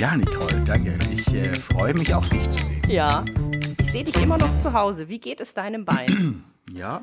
[0.00, 0.98] Ja, Nicole, danke.
[1.14, 2.80] Ich äh, freue mich auch, dich zu sehen.
[2.88, 3.22] Ja,
[3.82, 5.10] ich sehe dich immer noch zu Hause.
[5.10, 6.44] Wie geht es deinem Bein?
[6.72, 7.02] Ja,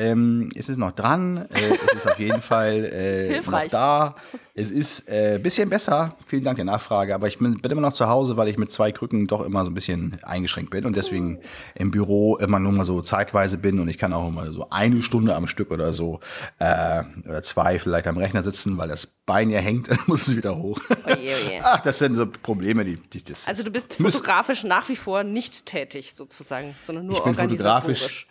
[0.00, 4.16] ähm, es ist noch dran, äh, es ist auf jeden Fall äh, noch da.
[4.54, 7.82] Es ist ein äh, bisschen besser, vielen Dank der Nachfrage, aber ich bin, bin, immer
[7.82, 10.86] noch zu Hause, weil ich mit zwei Krücken doch immer so ein bisschen eingeschränkt bin
[10.86, 11.40] und deswegen
[11.74, 15.02] im Büro immer nur mal so zeitweise bin und ich kann auch immer so eine
[15.02, 16.20] Stunde am Stück oder so
[16.58, 20.36] äh, oder zwei vielleicht am Rechner sitzen, weil das Bein ja hängt, dann muss es
[20.36, 20.80] wieder hoch.
[21.04, 21.60] Oje, oje.
[21.62, 23.46] Ach, das sind so Probleme, die, die das.
[23.46, 27.98] Also du bist fotografisch nach wie vor nicht tätig sozusagen, sondern nur ich bin organisatorisch.
[27.98, 28.29] Fotografisch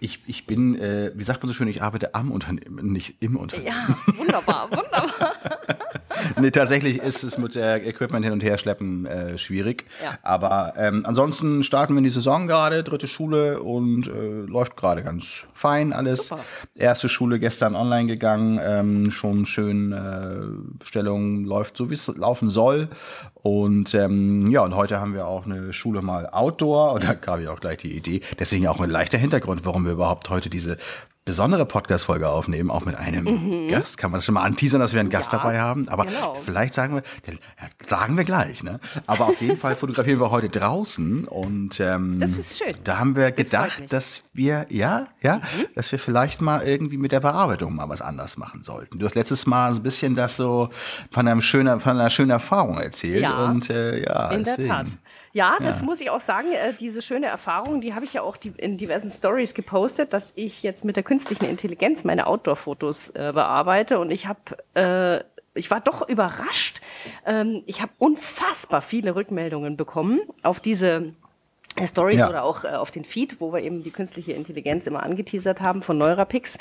[0.00, 3.36] ich, ich bin, äh, wie sagt man so schön, ich arbeite am Unternehmen, nicht im
[3.36, 3.68] Unternehmen.
[3.68, 5.32] Ja, wunderbar, wunderbar.
[6.40, 9.84] nee, tatsächlich ist es mit der Equipment hin und her schleppen äh, schwierig.
[10.02, 10.18] Ja.
[10.22, 14.10] Aber ähm, ansonsten starten wir in die Saison gerade, dritte Schule und äh,
[14.46, 16.28] läuft gerade ganz fein alles.
[16.28, 16.44] Super.
[16.74, 22.50] Erste Schule gestern online gegangen, ähm, schon schön äh, Bestellung läuft so wie es laufen
[22.50, 22.88] soll.
[23.34, 27.40] Und ähm, ja, und heute haben wir auch eine Schule mal Outdoor und da gab
[27.40, 28.22] ich auch gleich die Idee.
[28.38, 30.76] Deswegen auch ein leichter Hintergrund, warum wir überhaupt heute diese
[31.24, 33.68] besondere Podcast-Folge aufnehmen, auch mit einem mhm.
[33.68, 33.96] Gast.
[33.96, 35.88] Kann man das schon mal anteasern, dass wir einen Gast ja, dabei haben?
[35.88, 36.34] Aber genau.
[36.44, 37.02] vielleicht sagen wir,
[37.86, 38.80] sagen wir gleich, ne?
[39.06, 42.74] Aber auf jeden Fall fotografieren wir heute draußen und ähm, das ist schön.
[42.82, 45.66] da haben wir gedacht, dass wir, ja, ja, mhm.
[45.76, 48.98] dass wir vielleicht mal irgendwie mit der Bearbeitung mal was anders machen sollten.
[48.98, 50.70] Du hast letztes Mal so ein bisschen das so
[51.12, 54.68] von einem schöner, von einer schönen Erfahrung erzählt ja, und äh, ja, in deswegen.
[54.68, 54.86] der Tat.
[55.32, 55.86] Ja, das ja.
[55.86, 56.52] muss ich auch sagen.
[56.52, 60.62] Äh, diese schöne Erfahrung, die habe ich ja auch in diversen Stories gepostet, dass ich
[60.62, 64.40] jetzt mit der künstlichen Intelligenz meine Outdoor-Fotos äh, bearbeite und ich habe
[64.74, 66.80] äh, ich war doch überrascht.
[67.26, 71.12] Ähm, ich habe unfassbar viele Rückmeldungen bekommen auf diese
[71.76, 72.28] äh, Stories ja.
[72.28, 75.82] oder auch äh, auf den Feed, wo wir eben die künstliche Intelligenz immer angeteasert haben
[75.82, 76.58] von Neurapix.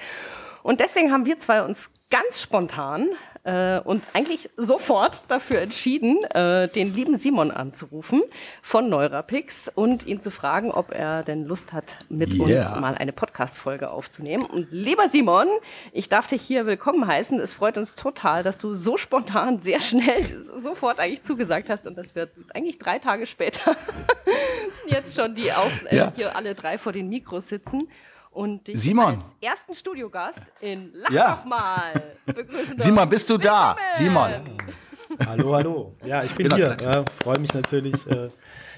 [0.64, 3.08] Und deswegen haben wir zwei uns ganz spontan
[3.44, 8.22] äh, und eigentlich sofort dafür entschieden, äh, den lieben Simon anzurufen
[8.62, 12.44] von Neurapix und ihn zu fragen, ob er denn Lust hat, mit yeah.
[12.44, 14.46] uns mal eine Podcast-Folge aufzunehmen.
[14.46, 15.48] Und lieber Simon,
[15.92, 17.40] ich darf dich hier willkommen heißen.
[17.40, 20.24] Es freut uns total, dass du so spontan, sehr schnell,
[20.62, 23.76] sofort eigentlich zugesagt hast und das wird eigentlich drei Tage später
[24.88, 26.14] jetzt schon die auf, äh, ja.
[26.16, 27.88] hier alle drei vor den Mikros sitzen
[28.32, 29.16] und dich Simon.
[29.16, 31.36] als ersten Studiogast in Lach ja.
[31.36, 31.94] doch mal
[32.26, 33.76] begrüßen Simon, bist du da?
[33.94, 34.34] Simon.
[35.26, 35.94] Hallo, hallo.
[36.06, 36.78] Ja, ich bin genau, hier.
[36.82, 38.30] Ja, Freue mich natürlich äh,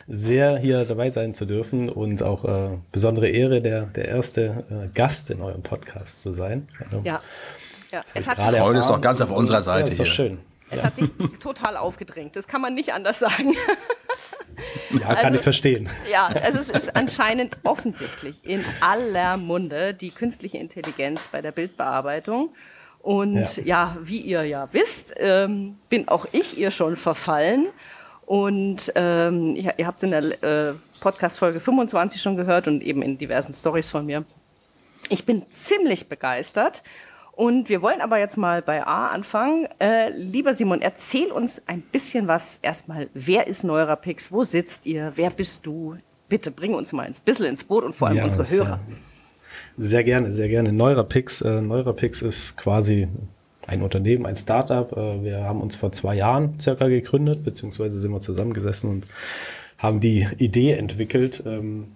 [0.07, 4.87] sehr, hier dabei sein zu dürfen und auch äh, besondere Ehre, der, der erste äh,
[4.93, 6.67] Gast in eurem Podcast zu sein.
[6.83, 7.21] Also, ja.
[7.91, 8.03] ja.
[8.13, 10.39] Es hat Freude ist doch ganz auf unserer Seite ja, ist doch schön.
[10.71, 10.83] Es ja.
[10.85, 11.09] hat sich
[11.39, 12.35] total aufgedrängt.
[12.35, 13.53] Das kann man nicht anders sagen.
[14.91, 15.89] Ja, kann also, ich verstehen.
[16.11, 22.53] Ja, also es ist anscheinend offensichtlich in aller Munde die künstliche Intelligenz bei der Bildbearbeitung.
[23.01, 27.67] Und ja, ja wie ihr ja wisst, ähm, bin auch ich ihr schon verfallen.
[28.25, 33.01] Und ähm, ihr, ihr habt es in der äh, Podcast-Folge 25 schon gehört und eben
[33.01, 34.23] in diversen Stories von mir.
[35.09, 36.81] Ich bin ziemlich begeistert
[37.35, 39.67] und wir wollen aber jetzt mal bei A anfangen.
[39.79, 43.09] Äh, lieber Simon, erzähl uns ein bisschen was erstmal.
[43.13, 44.31] Wer ist Neurapix?
[44.31, 45.13] Wo sitzt ihr?
[45.15, 45.97] Wer bist du?
[46.29, 48.79] Bitte bring uns mal ein bisschen ins Boot und vor allem ja, unsere Hörer.
[49.77, 50.71] Sehr gerne, sehr gerne.
[50.71, 53.07] Neurapix, äh, Neurapix ist quasi
[53.65, 54.91] ein Unternehmen, ein Startup.
[54.91, 59.07] Äh, wir haben uns vor zwei Jahren circa gegründet, beziehungsweise sind wir zusammengesessen und
[59.79, 61.87] haben die Idee entwickelt, ähm,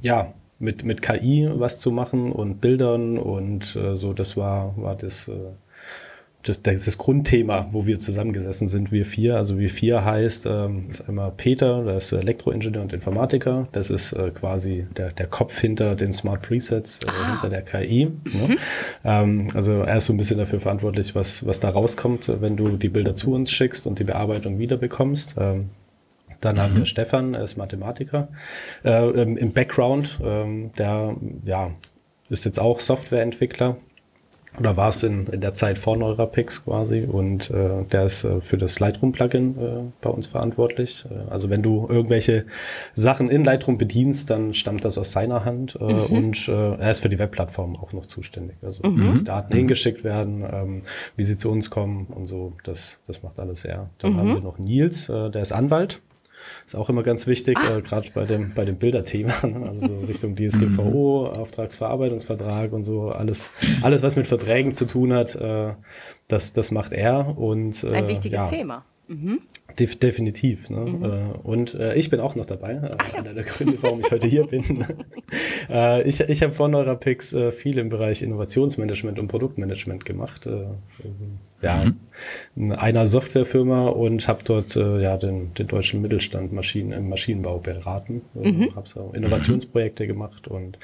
[0.00, 4.94] ja, mit, mit KI was zu machen und Bildern und äh, so, das war, war
[4.94, 5.32] das, äh,
[6.44, 9.36] das, das, das Grundthema, wo wir zusammengesessen sind, wir vier.
[9.36, 13.68] Also wir vier heißt, ähm, ist einmal Peter, der ist Elektroingenieur und Informatiker.
[13.72, 17.30] Das ist äh, quasi der, der Kopf hinter den Smart Presets, äh, ah.
[17.32, 18.06] hinter der KI.
[18.06, 18.48] Ne?
[18.48, 18.58] Mhm.
[19.04, 22.76] Ähm, also er ist so ein bisschen dafür verantwortlich, was, was da rauskommt, wenn du
[22.76, 25.36] die Bilder zu uns schickst und die Bearbeitung wiederbekommst.
[25.38, 25.70] Ähm,
[26.42, 26.60] dann mhm.
[26.60, 26.86] haben wir mhm.
[26.86, 28.28] Stefan, er ist Mathematiker,
[28.84, 30.20] äh, im, Background.
[30.22, 31.70] Ähm, der ja,
[32.28, 33.76] ist jetzt auch Softwareentwickler
[34.58, 38.40] oder war es in, in der Zeit vor Neurapix quasi und äh, der ist äh,
[38.42, 41.06] für das Lightroom-Plugin äh, bei uns verantwortlich.
[41.10, 42.44] Äh, also wenn du irgendwelche
[42.92, 46.04] Sachen in Lightroom bedienst, dann stammt das aus seiner Hand äh, mhm.
[46.04, 48.56] und äh, er ist für die Webplattform auch noch zuständig.
[48.62, 49.20] Also mhm.
[49.20, 49.58] die Daten mhm.
[49.58, 50.82] hingeschickt werden, ähm,
[51.16, 53.88] wie sie zu uns kommen und so, das, das macht alles er.
[53.98, 54.34] Dann haben mhm.
[54.34, 56.02] wir noch Nils, äh, der ist Anwalt
[56.66, 57.78] ist auch immer ganz wichtig, ah.
[57.78, 59.66] äh, gerade bei dem, bei dem Bilderthema, ne?
[59.66, 61.40] also so Richtung DSGVO, mhm.
[61.40, 63.50] Auftragsverarbeitungsvertrag und so, alles,
[63.82, 65.74] alles, was mit Verträgen zu tun hat, äh,
[66.28, 67.36] das, das macht er.
[67.38, 68.46] Und, äh, Ein wichtiges ja.
[68.46, 68.84] Thema.
[69.08, 69.40] Mhm.
[69.78, 70.70] Def definitiv.
[70.70, 70.80] Ne?
[70.80, 71.04] Mhm.
[71.04, 72.72] Äh, und äh, ich bin auch noch dabei.
[72.74, 73.16] Äh.
[73.16, 74.86] Einer der Gründe, warum ich heute hier bin.
[75.70, 80.48] äh, ich ich habe von Neurapix äh, viel im Bereich Innovationsmanagement und Produktmanagement gemacht.
[81.62, 81.96] Äh, ja, mhm.
[82.56, 87.58] in einer Softwarefirma und habe dort äh, ja den, den deutschen Mittelstand Maschinen im Maschinenbau
[87.58, 88.22] beraten.
[88.34, 88.74] Mhm.
[88.74, 90.78] Habe so Innovationsprojekte gemacht und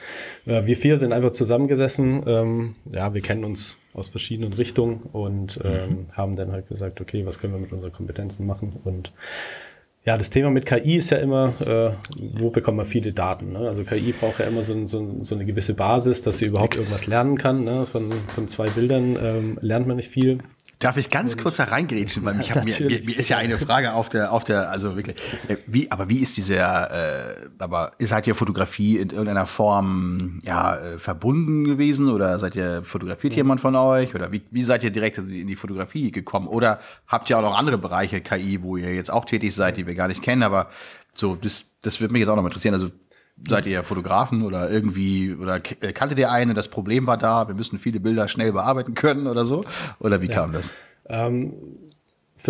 [0.45, 2.23] wir vier sind einfach zusammengesessen.
[2.27, 6.07] Ähm, ja, wir kennen uns aus verschiedenen Richtungen und ähm, mhm.
[6.13, 9.13] haben dann halt gesagt, okay, was können wir mit unseren Kompetenzen machen und
[10.09, 11.91] ja, das Thema mit KI ist ja immer, äh,
[12.39, 13.53] wo bekommt man viele Daten?
[13.53, 13.59] Ne?
[13.69, 17.07] Also KI braucht ja immer so, so, so, eine gewisse Basis, dass sie überhaupt irgendwas
[17.07, 17.65] lernen kann.
[17.65, 17.85] Ne?
[17.85, 20.39] Von, von zwei Bildern ähm, lernt man nicht viel.
[20.79, 23.59] Darf ich ganz kurz da reingrätschen, weil mich hab, mir, mir, mir, ist ja eine
[23.59, 25.17] Frage auf der, auf der, also wirklich,
[25.49, 30.77] äh, wie, aber wie ist dieser, äh, aber seid ihr Fotografie in irgendeiner Form ja
[30.77, 33.39] äh, verbunden gewesen oder seid ihr fotografiert ja.
[33.39, 36.79] jemand von euch oder wie, wie seid ihr direkt in die Fotografie gekommen oder
[37.09, 39.97] habt ihr auch noch andere Bereiche KI, wo ihr jetzt auch tätig seid, die wir
[39.97, 40.69] gar nicht kennen, aber
[41.13, 42.75] so das, das würde mich jetzt auch noch interessieren.
[42.75, 42.91] Also
[43.47, 47.55] seid ihr Fotografen oder irgendwie oder äh, kanntet ihr eine, das Problem war da, wir
[47.55, 49.65] müssen viele Bilder schnell bearbeiten können oder so?
[50.01, 50.35] Oder wie ja.
[50.35, 50.73] kam das?
[51.09, 51.53] Ähm,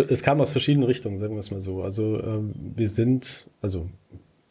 [0.07, 1.81] es kam aus verschiedenen Richtungen, sagen wir es mal so.
[1.83, 3.89] Also ähm, wir sind, also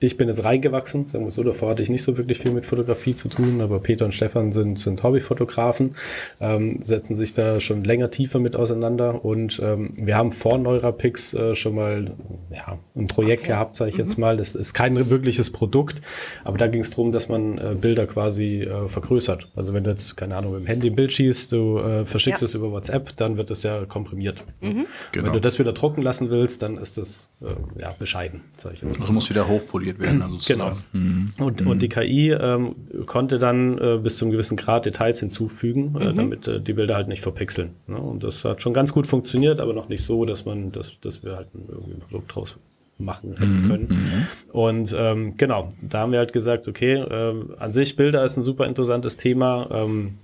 [0.01, 2.67] ich bin jetzt reingewachsen, sagen wir so, davor hatte ich nicht so wirklich viel mit
[2.67, 5.97] Fotografie zu tun, aber Peter und Stefan sind, sind Hobbyfotografen,
[6.41, 11.35] ähm, setzen sich da schon länger tiefer mit auseinander und ähm, wir haben vor Neurapix
[11.35, 12.13] äh, schon mal
[12.55, 13.53] ja, ein Projekt okay.
[13.53, 14.03] gehabt, sage ich mhm.
[14.03, 14.37] jetzt mal.
[14.37, 16.01] Das ist kein wirkliches Produkt,
[16.45, 19.51] aber da ging es darum, dass man äh, Bilder quasi äh, vergrößert.
[19.57, 22.43] Also wenn du jetzt, keine Ahnung, mit dem Handy ein Bild schießt, du äh, verschickst
[22.43, 22.47] ja.
[22.47, 24.45] es über WhatsApp, dann wird das ja komprimiert.
[24.61, 24.87] Mhm.
[25.11, 25.27] Genau.
[25.27, 28.83] Wenn du das wieder drucken lassen willst, dann ist das äh, ja, bescheiden, sage ich
[28.83, 29.07] jetzt mal.
[29.07, 30.23] Das muss wieder hochpoliert kontrolliert werden.
[30.23, 30.73] Also genau.
[30.93, 31.31] Mhm.
[31.39, 32.75] Und, und die KI ähm,
[33.07, 36.17] konnte dann äh, bis zu einem gewissen Grad Details hinzufügen, äh, mhm.
[36.17, 37.71] damit äh, die Bilder halt nicht verpixeln.
[37.87, 37.99] Ne?
[37.99, 41.23] Und das hat schon ganz gut funktioniert, aber noch nicht so, dass man, dass, dass
[41.23, 42.57] wir halt ein, irgendwie ein Produkt draus
[42.99, 43.69] machen hätten mhm.
[43.69, 43.87] können.
[43.89, 44.27] Mhm.
[44.53, 48.43] Und ähm, genau, da haben wir halt gesagt, okay, äh, an sich Bilder ist ein
[48.43, 49.69] super interessantes Thema.
[49.71, 50.15] Ähm,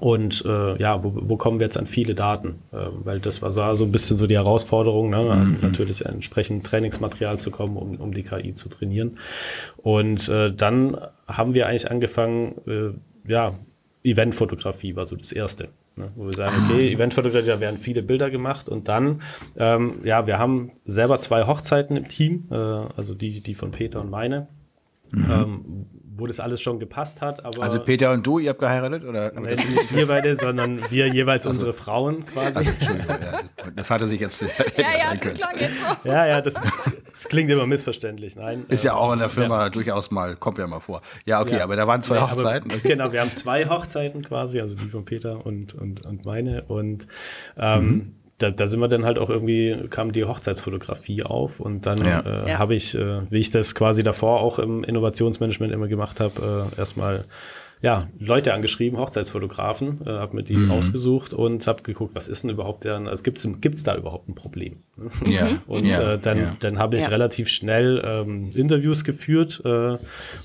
[0.00, 2.62] und äh, ja, wo, wo kommen wir jetzt an viele Daten?
[2.72, 5.22] Äh, weil das war so ein bisschen so die Herausforderung, ne?
[5.22, 5.58] Mhm.
[5.60, 9.18] natürlich entsprechend Trainingsmaterial zu kommen, um, um die KI zu trainieren.
[9.76, 10.96] Und äh, dann
[11.28, 13.54] haben wir eigentlich angefangen, äh, ja,
[14.02, 15.68] Eventfotografie war so das Erste.
[15.96, 16.10] Ne?
[16.16, 16.94] Wo wir sagen, okay, ah.
[16.94, 19.20] Eventfotografie, da werden viele Bilder gemacht und dann,
[19.58, 24.00] ähm, ja, wir haben selber zwei Hochzeiten im Team, äh, also die, die von Peter
[24.00, 24.48] und meine.
[25.12, 25.30] Mhm.
[25.30, 25.86] Ähm,
[26.20, 27.44] wo das alles schon gepasst hat.
[27.44, 29.04] Aber also Peter und du, ihr habt geheiratet?
[29.04, 29.32] Oder?
[29.32, 32.58] Nein, nicht wir beide, sondern wir jeweils also, unsere Frauen quasi.
[32.58, 33.40] Also, ja,
[33.74, 36.08] das hatte sich jetzt ja, ja, das klang jetzt so.
[36.08, 38.36] Ja, ja, das, das, klingt immer missverständlich.
[38.36, 39.70] Nein, ist ja auch in der Firma ja.
[39.70, 41.02] durchaus mal, kommt ja mal vor.
[41.24, 41.64] Ja, okay, ja.
[41.64, 42.70] aber da waren zwei Hochzeiten.
[42.70, 46.62] Aber, genau, wir haben zwei Hochzeiten quasi, also die von Peter und, und, und meine.
[46.64, 47.06] Und
[47.56, 51.86] ähm, mhm da, da sind wir dann halt auch irgendwie, kam die Hochzeitsfotografie auf und
[51.86, 52.20] dann ja.
[52.20, 52.58] äh, ja.
[52.58, 56.78] habe ich, äh, wie ich das quasi davor auch im Innovationsmanagement immer gemacht habe, äh,
[56.78, 57.26] erstmal
[57.82, 60.70] ja, Leute angeschrieben, Hochzeitsfotografen, äh, habe mir die mhm.
[60.70, 64.34] ausgesucht und habe geguckt, was ist denn überhaupt deren, also gibt's gibt's da überhaupt ein
[64.34, 64.82] Problem?
[65.26, 65.46] Ja.
[65.66, 66.56] und ja, äh, dann, ja.
[66.60, 69.96] dann habe ich relativ schnell ähm, Interviews geführt äh,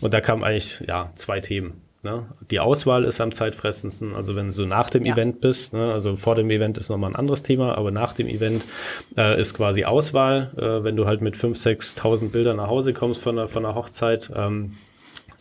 [0.02, 1.85] und da kamen eigentlich ja zwei Themen.
[2.06, 2.28] Ne?
[2.52, 5.14] Die Auswahl ist am zeitfressendsten, also wenn du nach dem ja.
[5.14, 5.92] Event bist, ne?
[5.92, 8.64] also vor dem Event ist nochmal ein anderes Thema, aber nach dem Event
[9.18, 13.24] äh, ist quasi Auswahl, äh, wenn du halt mit 5.000, 6.000 Bildern nach Hause kommst
[13.24, 14.78] von der, von der Hochzeit, ähm,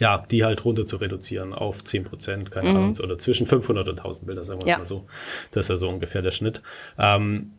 [0.01, 2.77] ja, die halt runter zu reduzieren auf 10 Prozent, keine mhm.
[2.77, 4.79] Ahnung, oder zwischen 500 und 1000 Bilder, sagen wir ja.
[4.79, 5.05] mal so.
[5.51, 6.63] Das ist ja so ungefähr der Schnitt.
[6.99, 7.53] Ähm,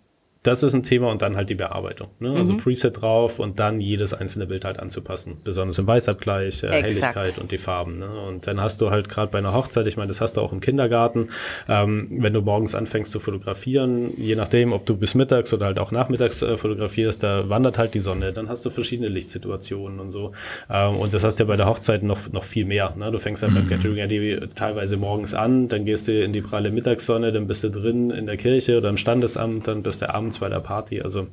[0.45, 2.09] das ist ein Thema und dann halt die Bearbeitung.
[2.19, 2.31] Ne?
[2.31, 2.57] Also mhm.
[2.57, 5.37] Preset drauf und dann jedes einzelne Bild halt anzupassen.
[5.43, 7.99] Besonders im Weißabgleich, äh, Helligkeit und die Farben.
[7.99, 8.09] Ne?
[8.27, 10.53] Und dann hast du halt gerade bei einer Hochzeit, ich meine, das hast du auch
[10.53, 11.29] im Kindergarten,
[11.67, 15.79] ähm, wenn du morgens anfängst zu fotografieren, je nachdem, ob du bis mittags oder halt
[15.79, 18.31] auch nachmittags äh, fotografierst, da wandert halt die Sonne.
[18.31, 20.33] Dann hast du verschiedene Lichtsituationen und so.
[20.69, 22.93] Ähm, und das hast du ja bei der Hochzeit noch, noch viel mehr.
[22.95, 23.11] Ne?
[23.11, 23.67] Du fängst halt mhm.
[23.67, 27.63] beim Catering ja teilweise morgens an, dann gehst du in die pralle Mittagssonne, dann bist
[27.63, 30.59] du drin in der Kirche oder im Standesamt, dann bist du abends abends bei der
[30.59, 31.01] Party.
[31.01, 31.27] Also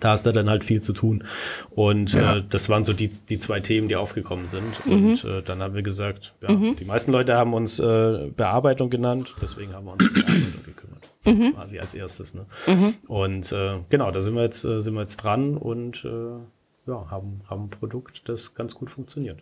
[0.00, 1.24] da ist da dann halt viel zu tun.
[1.70, 2.36] Und ja.
[2.36, 4.86] äh, das waren so die, die zwei Themen, die aufgekommen sind.
[4.86, 4.92] Mhm.
[4.92, 6.76] Und äh, dann haben wir gesagt, ja, mhm.
[6.76, 11.08] die meisten Leute haben uns äh, Bearbeitung genannt, deswegen haben wir uns um Bearbeitung gekümmert.
[11.24, 11.54] Mhm.
[11.54, 12.34] Quasi als erstes.
[12.34, 12.46] Ne?
[12.68, 12.94] Mhm.
[13.08, 17.10] Und äh, genau, da sind wir jetzt, äh, sind wir jetzt dran und äh, ja,
[17.10, 19.40] haben, haben ein Produkt, das ganz gut funktioniert.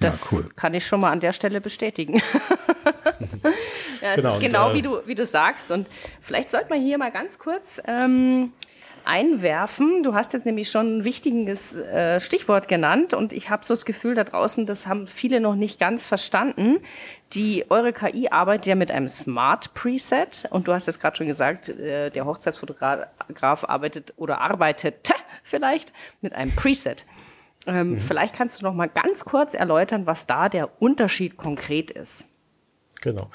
[0.00, 0.48] Das ja, cool.
[0.56, 2.22] kann ich schon mal an der Stelle bestätigen.
[4.02, 5.70] ja, es genau, ist genau und, äh, wie, du, wie du sagst.
[5.70, 5.88] Und
[6.20, 8.52] vielleicht sollte man hier mal ganz kurz ähm,
[9.08, 10.02] einwerfen.
[10.02, 13.84] Du hast jetzt nämlich schon ein wichtiges äh, Stichwort genannt und ich habe so das
[13.86, 16.78] Gefühl da draußen, das haben viele noch nicht ganz verstanden.
[17.32, 21.26] Die eure KI arbeitet ja mit einem Smart Preset und du hast es gerade schon
[21.26, 25.10] gesagt, äh, der Hochzeitsfotograf arbeitet oder arbeitet
[25.42, 27.04] vielleicht mit einem Preset.
[27.66, 28.00] Ähm, mhm.
[28.00, 32.27] Vielleicht kannst du noch mal ganz kurz erläutern, was da der Unterschied konkret ist.
[33.00, 33.30] Genau.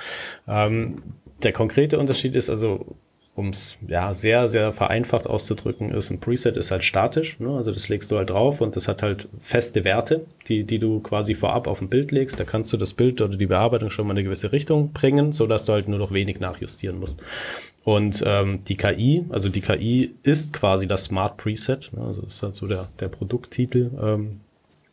[0.47, 1.03] Ähm,
[1.43, 2.95] der konkrete Unterschied ist also,
[3.35, 7.39] um es ja sehr, sehr vereinfacht auszudrücken, ist ein Preset ist halt statisch.
[7.39, 7.49] Ne?
[7.55, 10.99] Also das legst du halt drauf und das hat halt feste Werte, die, die du
[10.99, 12.39] quasi vorab auf ein Bild legst.
[12.39, 15.31] Da kannst du das Bild oder die Bearbeitung schon mal in eine gewisse Richtung bringen,
[15.31, 17.21] so dass du halt nur noch wenig nachjustieren musst.
[17.83, 21.91] Und ähm, die KI, also die KI ist quasi das Smart Preset.
[21.93, 22.03] Ne?
[22.03, 23.91] Also das ist halt so der, der Produkttitel.
[24.01, 24.39] Ähm,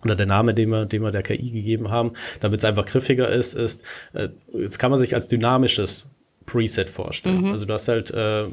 [0.05, 3.29] oder der Name, den wir, den wir der KI gegeben haben, damit es einfach griffiger
[3.29, 6.09] ist, ist, äh, jetzt kann man sich als dynamisches
[6.47, 7.43] Preset vorstellen.
[7.43, 7.53] Mhm.
[7.53, 8.45] Also du hast halt äh,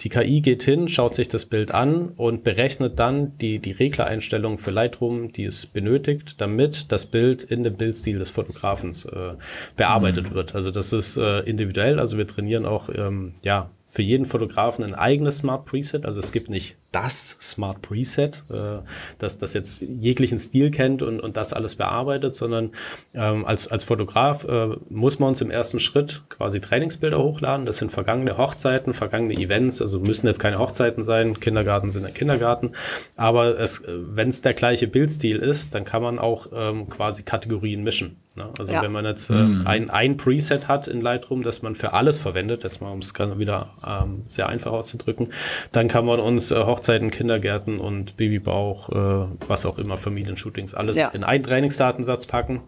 [0.00, 4.58] die KI geht hin, schaut sich das Bild an und berechnet dann die, die Reglereinstellungen
[4.58, 9.34] für Lightroom, die es benötigt, damit das Bild in dem Bildstil des Fotografens äh,
[9.76, 10.34] bearbeitet mhm.
[10.34, 10.54] wird.
[10.54, 14.94] Also das ist äh, individuell, also wir trainieren auch ähm, ja, für jeden Fotografen ein
[14.94, 16.04] eigenes Smart Preset.
[16.04, 18.82] Also es gibt nicht das Smart Preset, äh,
[19.18, 22.72] das, das jetzt jeglichen Stil kennt und, und das alles bearbeitet, sondern
[23.14, 27.64] ähm, als, als Fotograf äh, muss man uns im ersten Schritt quasi Trainingsbilder hochladen.
[27.64, 32.12] Das sind vergangene Hochzeiten, vergangene Events, also müssen jetzt keine Hochzeiten sein, Kindergarten sind ein
[32.12, 32.72] Kindergarten.
[33.16, 37.82] Aber es, wenn es der gleiche Bildstil ist, dann kann man auch ähm, quasi Kategorien
[37.82, 38.16] mischen.
[38.36, 38.50] Ne?
[38.58, 38.82] Also ja.
[38.82, 39.66] wenn man jetzt äh, mhm.
[39.66, 43.14] ein, ein Preset hat in Lightroom, das man für alles verwendet, jetzt mal um es
[43.14, 45.32] wieder ähm, sehr einfach auszudrücken,
[45.72, 50.96] dann kann man uns äh, Hochzeiten, Kindergärten und Babybauch, äh, was auch immer, Familienshootings, alles
[50.96, 51.08] ja.
[51.08, 52.62] in einen Trainingsdatensatz packen.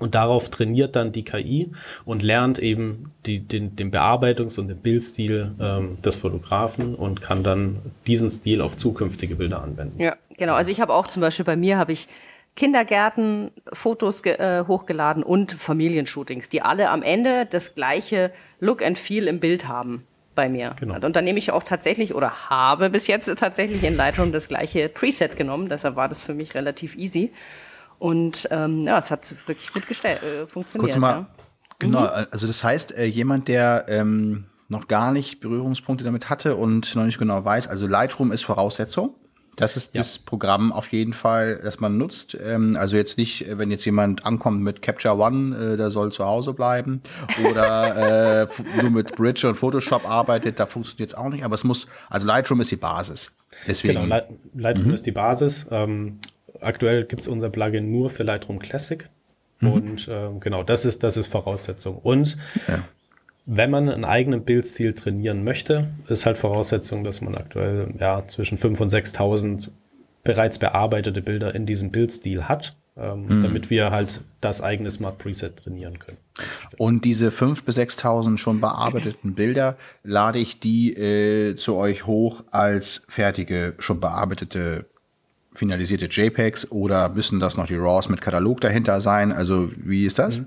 [0.00, 1.72] Und darauf trainiert dann die KI
[2.06, 7.44] und lernt eben die, den, den Bearbeitungs- und den Bildstil ähm, des Fotografen und kann
[7.44, 10.00] dann diesen Stil auf zukünftige Bilder anwenden.
[10.00, 10.54] Ja, genau.
[10.54, 12.08] Also ich habe auch zum Beispiel bei mir habe ich
[12.56, 19.28] Kindergärten Fotos äh, hochgeladen und Familienshootings, die alle am Ende das gleiche Look and Feel
[19.28, 20.74] im Bild haben bei mir.
[20.78, 20.94] Genau.
[20.94, 24.88] Und dann nehme ich auch tatsächlich oder habe bis jetzt tatsächlich in Lightroom das gleiche
[24.88, 25.68] Preset genommen.
[25.68, 27.32] Deshalb war das für mich relativ easy.
[27.98, 30.92] Und ähm, ja, es hat wirklich gut äh, funktioniert.
[30.92, 31.26] Kurz mal, ja.
[31.78, 32.26] genau, mhm.
[32.30, 37.04] also das heißt, äh, jemand, der ähm, noch gar nicht Berührungspunkte damit hatte und noch
[37.04, 39.14] nicht genau weiß, also Lightroom ist Voraussetzung.
[39.56, 40.00] Das ist ja.
[40.00, 42.36] das Programm auf jeden Fall, das man nutzt.
[42.42, 46.12] Ähm, also jetzt nicht, äh, wenn jetzt jemand ankommt mit Capture One, äh, der soll
[46.12, 47.02] zu Hause bleiben.
[47.48, 48.46] Oder äh,
[48.82, 51.44] nur mit Bridge und Photoshop arbeitet, da funktioniert es auch nicht.
[51.44, 53.36] Aber es muss, also Lightroom ist die Basis.
[53.66, 54.02] Deswegen.
[54.02, 54.20] Genau,
[54.54, 54.94] Lightroom mhm.
[54.94, 55.66] ist die Basis.
[55.70, 56.18] Ähm,
[56.60, 59.08] aktuell gibt es unser Plugin nur für Lightroom Classic.
[59.60, 59.72] Mhm.
[59.72, 61.98] Und ähm, genau, das ist, das ist Voraussetzung.
[61.98, 62.78] Und ja
[63.46, 68.58] wenn man einen eigenen Bildstil trainieren möchte, ist halt Voraussetzung, dass man aktuell ja, zwischen
[68.58, 69.70] 5.000 und 6.000
[70.22, 73.42] bereits bearbeitete Bilder in diesem Bildstil hat, ähm, mhm.
[73.42, 76.18] damit wir halt das eigene Smart Preset trainieren können.
[76.76, 82.44] Und diese 5.000 bis 6.000 schon bearbeiteten Bilder, lade ich die äh, zu euch hoch
[82.50, 84.86] als fertige, schon bearbeitete
[85.52, 89.32] finalisierte JPEGs oder müssen das noch die RAWs mit Katalog dahinter sein?
[89.32, 90.40] Also wie ist das?
[90.40, 90.46] Mhm.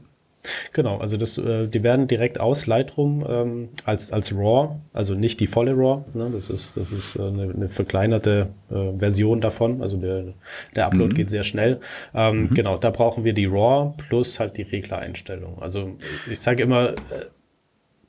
[0.74, 5.40] Genau, also das, äh, die werden direkt aus Lightroom ähm, als, als RAW, also nicht
[5.40, 9.82] die volle RAW, ne, das ist, das ist äh, eine, eine verkleinerte äh, Version davon,
[9.82, 10.34] also der,
[10.76, 11.16] der Upload mhm.
[11.16, 11.80] geht sehr schnell.
[12.14, 12.54] Ähm, mhm.
[12.54, 15.62] Genau, da brauchen wir die RAW plus halt die Reglereinstellung.
[15.62, 15.96] Also
[16.30, 16.96] ich sage immer, äh,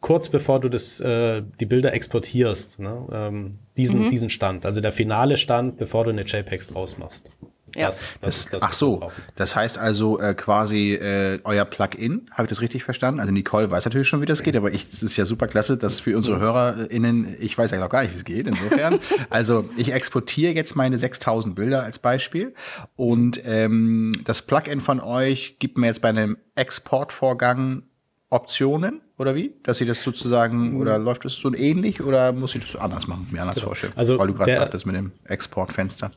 [0.01, 4.09] kurz bevor du das, äh, die Bilder exportierst, ne, ähm, diesen, mhm.
[4.09, 7.31] diesen Stand, also der finale Stand, bevor du eine JPEGs draus machst.
[7.75, 7.87] Ja.
[7.87, 12.49] Das, das, das, ach so, das heißt also äh, quasi äh, euer Plugin, habe ich
[12.49, 13.21] das richtig verstanden?
[13.21, 15.77] Also Nicole weiß natürlich schon, wie das geht, aber ich, das ist ja super klasse,
[15.77, 18.99] dass für unsere HörerInnen, ich weiß ja noch gar nicht, wie es geht, insofern.
[19.31, 22.55] also ich exportiere jetzt meine 6000 Bilder als Beispiel
[22.97, 27.83] und ähm, das Plugin von euch gibt mir jetzt bei einem Exportvorgang
[28.31, 29.55] Optionen oder wie?
[29.63, 33.29] Dass sie das sozusagen, oder läuft das so ähnlich oder muss ich das anders machen,
[33.31, 33.67] mir anders genau.
[33.67, 33.93] vorstellen?
[33.95, 36.11] Also Weil du gerade sagtest mit dem Exportfenster.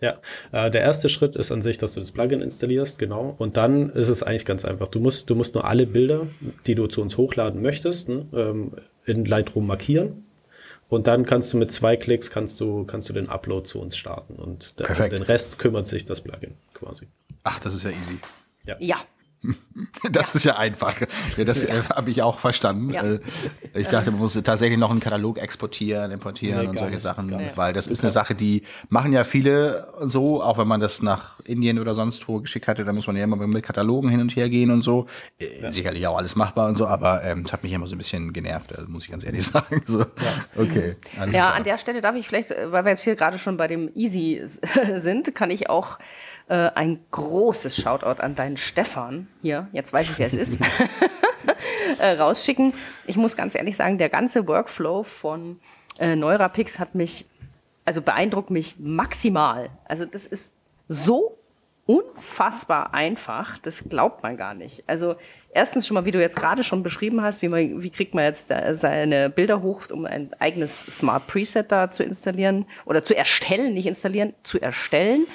[0.00, 0.18] Ja,
[0.52, 3.34] äh, der erste Schritt ist an sich, dass du das Plugin installierst, genau.
[3.38, 4.88] Und dann ist es eigentlich ganz einfach.
[4.88, 6.26] Du musst, du musst nur alle Bilder,
[6.66, 8.72] die du zu uns hochladen möchtest, ne, ähm,
[9.04, 10.24] in Lightroom markieren.
[10.88, 13.96] Und dann kannst du mit zwei Klicks kannst du, kannst du den Upload zu uns
[13.96, 14.34] starten.
[14.34, 17.06] Und der, den Rest kümmert sich das Plugin quasi.
[17.44, 18.18] Ach, das ist ja easy.
[18.64, 18.76] Ja.
[18.80, 18.96] ja.
[20.12, 20.94] Das ist ja einfach.
[21.36, 22.90] Ja, das äh, habe ich auch verstanden.
[22.90, 23.02] Ja.
[23.02, 23.20] Äh,
[23.74, 27.32] ich dachte, man muss tatsächlich noch einen Katalog exportieren, importieren nee, und solche nicht, Sachen,
[27.54, 31.40] weil das ist eine Sache, die machen ja viele so, auch wenn man das nach
[31.44, 34.34] Indien oder sonst wo geschickt hatte, da muss man ja immer mit Katalogen hin und
[34.36, 35.06] her gehen und so.
[35.38, 35.72] Äh, ja.
[35.72, 38.32] Sicherlich auch alles machbar und so, aber ähm, das hat mich immer so ein bisschen
[38.32, 39.82] genervt, also muss ich ganz ehrlich sagen.
[39.86, 40.00] So.
[40.00, 40.06] Ja.
[40.56, 40.96] Okay.
[41.16, 41.54] ja, klar.
[41.54, 44.42] an der Stelle darf ich vielleicht, weil wir jetzt hier gerade schon bei dem Easy
[44.96, 45.98] sind, kann ich auch
[46.50, 50.60] äh, ein großes Shoutout an deinen Stefan hier, jetzt weiß ich, wer es ist,
[51.98, 52.72] äh, rausschicken.
[53.06, 55.60] Ich muss ganz ehrlich sagen, der ganze Workflow von
[56.00, 57.26] äh, Neurapix hat mich,
[57.84, 59.70] also beeindruckt mich maximal.
[59.84, 60.52] Also das ist
[60.88, 61.38] so
[61.86, 64.82] unfassbar einfach, das glaubt man gar nicht.
[64.88, 65.14] Also
[65.52, 68.24] erstens schon mal, wie du jetzt gerade schon beschrieben hast, wie, man, wie kriegt man
[68.24, 73.74] jetzt seine Bilder hoch, um ein eigenes Smart Preset da zu installieren oder zu erstellen,
[73.74, 75.26] nicht installieren, zu erstellen.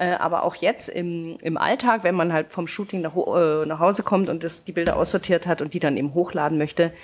[0.00, 3.80] Äh, aber auch jetzt im, im Alltag, wenn man halt vom Shooting nach, äh, nach
[3.80, 6.94] Hause kommt und das, die Bilder aussortiert hat und die dann eben hochladen möchte,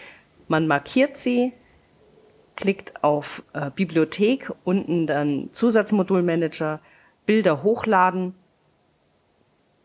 [0.49, 1.53] man markiert sie,
[2.57, 6.81] klickt auf äh, Bibliothek, unten dann Zusatzmodulmanager,
[7.27, 8.35] Bilder hochladen,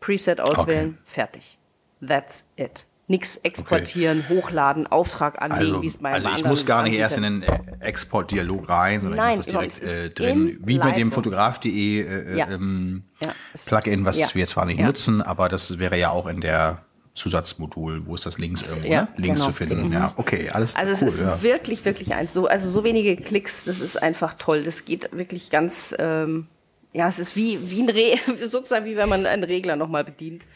[0.00, 1.02] Preset auswählen, okay.
[1.04, 1.58] fertig.
[2.00, 4.36] That's it nichts exportieren, okay.
[4.36, 7.42] hochladen, Auftrag anlegen, also, wie es bei Also ich muss gar nicht erst in den
[7.42, 7.48] äh,
[7.80, 12.36] Exportdialog rein, sondern Nein, ich habe das direkt äh, drin, wie bei dem fotograf.de äh,
[12.36, 12.48] ja.
[12.48, 13.30] ähm, ja.
[13.66, 14.28] Plugin, was ja.
[14.32, 18.38] wir zwar nicht nutzen, aber das wäre ja auch in der Zusatzmodul, wo ist das
[18.38, 19.08] Links irgendwo, ja, ne?
[19.16, 19.52] Links genau.
[19.52, 19.86] zu finden.
[19.88, 19.92] Mhm.
[19.92, 21.42] Ja, okay, alles Also es ist ja.
[21.42, 22.32] wirklich, wirklich eins.
[22.32, 24.62] So, also so wenige Klicks, das ist einfach toll.
[24.62, 26.46] Das geht wirklich ganz, ähm,
[26.92, 28.16] ja, es ist wie, wie ein Re
[28.48, 30.46] sozusagen wie wenn man einen Regler nochmal bedient.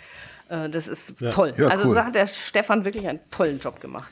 [0.49, 1.31] Äh, das ist ja.
[1.31, 1.55] toll.
[1.57, 1.95] Ja, also cool.
[1.95, 4.09] da hat der Stefan wirklich einen tollen Job gemacht.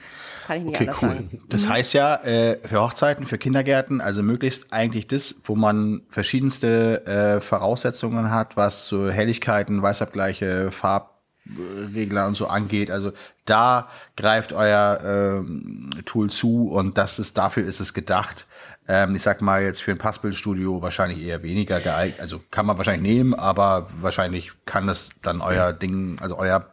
[0.46, 1.08] Kann ich nicht okay, anders cool.
[1.08, 1.42] sagen.
[1.48, 1.68] Das mhm.
[1.70, 7.40] heißt ja, äh, für Hochzeiten, für Kindergärten, also möglichst eigentlich das, wo man verschiedenste äh,
[7.40, 12.90] Voraussetzungen hat, was so Helligkeiten, Weißabgleiche, Farbregler und so angeht.
[12.90, 13.12] Also
[13.46, 18.46] da greift euer äh, Tool zu und das ist dafür ist es gedacht.
[18.86, 22.20] Ähm, ich sag mal jetzt für ein Passbildstudio wahrscheinlich eher weniger geeignet.
[22.20, 26.66] Also kann man wahrscheinlich nehmen, aber wahrscheinlich kann das dann euer Ding, also euer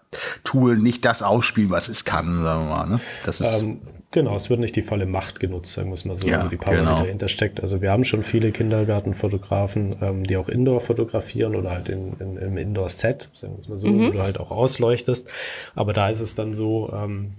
[0.44, 2.86] Tool nicht das ausspielen, was es kann, sagen wir mal.
[2.86, 3.00] Ne?
[3.26, 3.80] Das ist ähm,
[4.12, 6.50] genau, es wird nicht die volle Macht genutzt, sagen wir es mal so, ja, also
[6.50, 7.00] die Power, genau.
[7.00, 7.64] die dahinter steckt.
[7.64, 12.36] Also wir haben schon viele Kindergartenfotografen, ähm, die auch Indoor fotografieren oder halt in, in,
[12.36, 14.08] im Indoor-Set, sagen wir es mal so, mhm.
[14.08, 15.30] wo du halt auch ausleuchtest.
[15.76, 17.36] Aber da ist es dann so, ähm,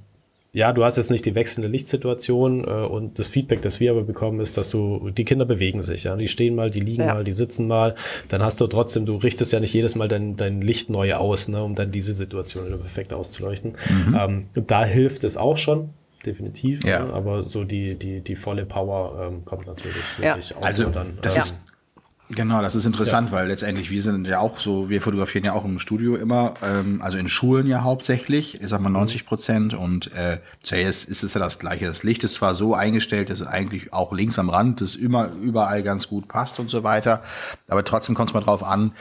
[0.55, 4.03] ja, du hast jetzt nicht die wechselnde Lichtsituation äh, und das Feedback, das wir aber
[4.03, 6.15] bekommen, ist, dass du, die Kinder bewegen sich, ja.
[6.15, 7.15] Die stehen mal, die liegen ja.
[7.15, 7.95] mal, die sitzen mal.
[8.29, 11.49] Dann hast du trotzdem, du richtest ja nicht jedes Mal dein, dein Licht neu aus,
[11.49, 13.73] ne, um dann diese Situation wieder perfekt auszuleuchten.
[13.89, 14.19] Mhm.
[14.19, 15.89] Ähm, da hilft es auch schon,
[16.27, 16.85] definitiv.
[16.85, 17.07] Ja.
[17.07, 20.57] Ne, aber so die, die, die volle Power ähm, kommt natürlich wirklich ja.
[20.59, 21.17] auch also, dann.
[21.23, 21.72] Das ähm, ist
[22.35, 23.37] Genau, das ist interessant, ja.
[23.37, 27.01] weil letztendlich wir sind ja auch so, wir fotografieren ja auch im Studio immer, ähm,
[27.03, 31.35] also in Schulen ja hauptsächlich, ich sag mal 90 Prozent und äh, zuerst ist es
[31.35, 31.87] ja das Gleiche.
[31.87, 35.31] Das Licht ist zwar so eingestellt, dass es eigentlich auch links am Rand, das immer
[35.33, 37.23] überall ganz gut passt und so weiter,
[37.69, 38.93] aber trotzdem kommt es mal drauf an,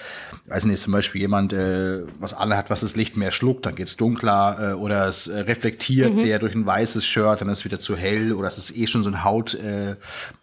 [0.47, 3.95] weiß nicht, zum Beispiel jemand äh, was anhat, was das Licht mehr schluckt, dann geht's
[3.95, 6.15] dunkler äh, oder es äh, reflektiert mhm.
[6.15, 8.87] sehr durch ein weißes Shirt, dann ist es wieder zu hell oder es ist eh
[8.87, 9.95] schon so ein Haut, äh,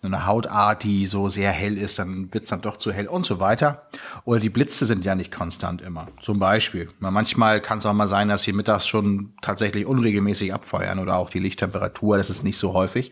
[0.02, 3.40] eine Hautart, die so sehr hell ist, dann wird's dann doch zu hell und so
[3.40, 3.88] weiter.
[4.24, 6.06] Oder die Blitze sind ja nicht konstant immer.
[6.20, 6.88] Zum Beispiel.
[7.00, 11.30] Manchmal kann es auch mal sein, dass sie mittags schon tatsächlich unregelmäßig abfeuern oder auch
[11.30, 13.10] die Lichttemperatur, das ist nicht so häufig.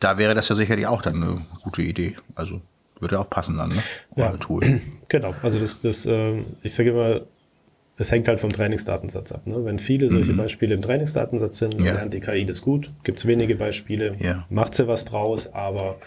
[0.00, 2.16] Da wäre das ja sicherlich auch dann eine gute Idee.
[2.34, 2.60] Also
[3.00, 3.82] würde auch passen dann, ne?
[4.16, 4.80] Ja, Tool.
[5.08, 5.34] Genau.
[5.42, 7.20] Also das, das, äh, ich sage immer,
[7.96, 9.46] es hängt halt vom Trainingsdatensatz ab.
[9.46, 9.64] Ne?
[9.64, 10.38] Wenn viele solche mhm.
[10.38, 11.92] Beispiele im Trainingsdatensatz sind, ja.
[11.92, 12.90] lernt die KI das gut.
[13.04, 14.44] Gibt es wenige Beispiele, ja.
[14.50, 15.98] macht sie was draus, aber.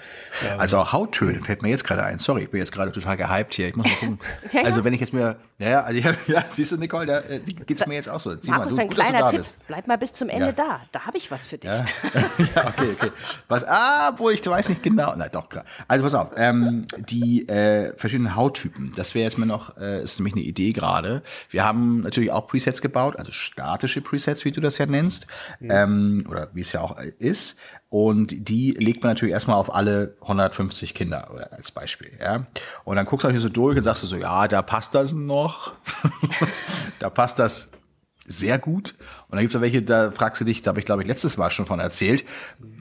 [0.46, 2.20] Ähm, also auch Hauttöne fällt mir jetzt gerade ein.
[2.20, 3.70] Sorry, ich bin jetzt gerade total gehypt hier.
[3.70, 4.20] Ich muss mal gucken.
[4.52, 7.80] ja, also wenn ich jetzt mir, ja, also, ja, siehst du, Nicole, da äh, geht
[7.80, 8.32] es mir jetzt auch so.
[8.32, 9.40] Sieh Markus, mal, du, ein kleiner Tipp.
[9.40, 9.56] Bist.
[9.68, 10.82] Bleib mal bis zum Ende da.
[10.92, 11.72] Da habe ich was für dich.
[11.72, 11.86] Ja,
[12.68, 13.12] okay, okay.
[13.48, 15.14] Was, ah, wo ich weiß nicht genau.
[15.16, 15.64] Na doch, klar.
[15.88, 20.20] Also pass auf, ähm, die äh, verschiedenen Hauttypen, das wäre jetzt mal noch, äh, ist
[20.20, 21.22] nämlich eine Idee gerade.
[21.50, 25.28] Wir haben haben natürlich auch Presets gebaut, also statische Presets, wie du das ja nennst,
[25.60, 25.70] mhm.
[25.72, 27.58] ähm, oder wie es ja auch ist.
[27.90, 32.12] Und die legt man natürlich erstmal auf alle 150 Kinder als Beispiel.
[32.20, 32.48] Ja?
[32.84, 35.14] Und dann guckst du natürlich so durch und sagst du so, ja, da passt das
[35.14, 35.74] noch.
[37.00, 37.70] da passt das
[38.28, 38.94] sehr gut.
[39.30, 41.38] Und dann gibt es welche, da fragst du dich, da habe ich glaube ich letztes
[41.38, 42.26] Mal schon von erzählt,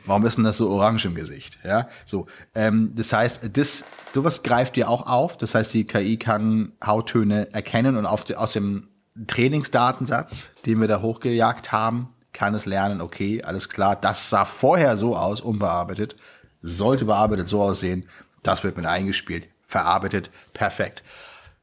[0.04, 1.58] warum ist denn das so orange im Gesicht?
[1.64, 2.26] Ja, so.
[2.54, 5.38] Ähm, das heißt, das sowas greift dir auch auf.
[5.38, 8.88] Das heißt, die KI kann Hauttöne erkennen und auf aus dem
[9.26, 14.96] Trainingsdatensatz, den wir da hochgejagt haben, kann es lernen, okay, alles klar, das sah vorher
[14.98, 16.16] so aus, unbearbeitet,
[16.60, 18.06] sollte bearbeitet so aussehen,
[18.42, 21.02] das wird mit eingespielt, verarbeitet, perfekt.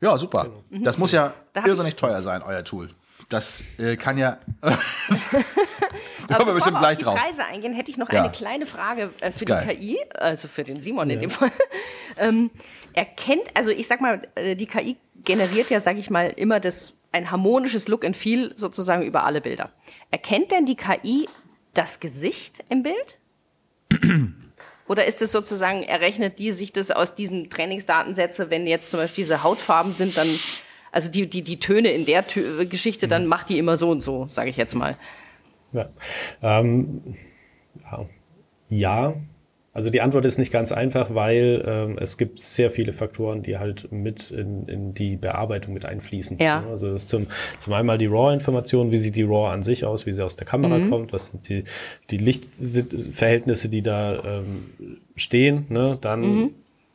[0.02, 0.48] Ja, super.
[0.70, 0.84] Genau.
[0.84, 2.90] Das muss ja irrsinnig teuer sein, euer Tool.
[3.34, 4.38] Das äh, kann ja.
[4.62, 7.16] da kommen wir bestimmt gleich drauf.
[7.16, 8.22] Wenn Preise eingehen, hätte ich noch ja.
[8.22, 11.16] eine kleine Frage äh, für die KI, also für den Simon ja.
[11.16, 11.52] in dem Fall.
[12.18, 12.52] ähm,
[12.94, 16.94] erkennt, also ich sag mal, äh, die KI generiert ja, sag ich mal, immer das
[17.12, 19.72] ein harmonisches Look and Feel sozusagen über alle Bilder.
[20.12, 21.28] Erkennt denn die KI
[21.74, 23.18] das Gesicht im Bild?
[24.88, 29.24] Oder ist es sozusagen, errechnet die sich das aus diesen Trainingsdatensätze, wenn jetzt zum Beispiel
[29.24, 30.40] diese Hautfarben sind, dann,
[30.94, 34.02] also die, die, die Töne in der Tö Geschichte, dann macht die immer so und
[34.02, 34.96] so, sage ich jetzt mal.
[35.74, 35.90] Ja.
[36.42, 37.16] Ähm,
[37.92, 38.06] ja.
[38.70, 39.14] ja.
[39.74, 43.58] Also die Antwort ist nicht ganz einfach, weil ähm, es gibt sehr viele Faktoren, die
[43.58, 46.38] halt mit in, in die Bearbeitung mit einfließen.
[46.38, 46.64] Ja.
[46.70, 47.26] Also das ist zum,
[47.58, 50.46] zum einen die RAW-Information, wie sieht die RAW an sich aus, wie sie aus der
[50.46, 50.92] Kamera mhm.
[50.92, 51.64] kommt, was sind die,
[52.12, 55.66] die Lichtverhältnisse, die da ähm, stehen.
[55.70, 55.98] Ne?
[56.00, 56.54] Dann mhm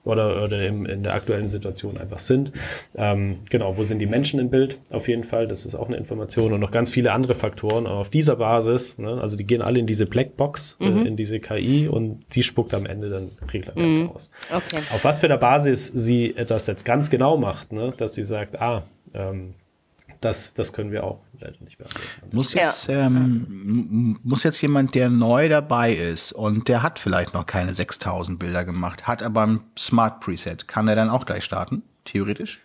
[0.09, 2.53] oder, oder im, in der aktuellen Situation einfach sind.
[2.97, 4.79] Ähm, genau, wo sind die Menschen im Bild?
[4.91, 7.87] Auf jeden Fall, das ist auch eine Information und noch ganz viele andere Faktoren.
[7.87, 11.05] Aber auf dieser Basis, ne, also die gehen alle in diese Blackbox, äh, mhm.
[11.05, 14.11] äh, in diese KI und die spuckt am Ende dann Reglerwerte mhm.
[14.11, 14.31] aus.
[14.51, 14.83] Okay.
[14.93, 18.61] Auf was für der Basis sie das jetzt ganz genau macht, ne, dass sie sagt,
[18.61, 18.83] ah,
[19.15, 19.55] ähm,
[20.21, 22.07] das, das können wir auch leider nicht beantworten.
[22.33, 23.07] Muss jetzt, ja.
[23.07, 28.39] ähm, muss jetzt jemand, der neu dabei ist und der hat vielleicht noch keine 6000
[28.39, 32.61] Bilder gemacht, hat aber ein Smart Preset, kann er dann auch gleich starten, theoretisch?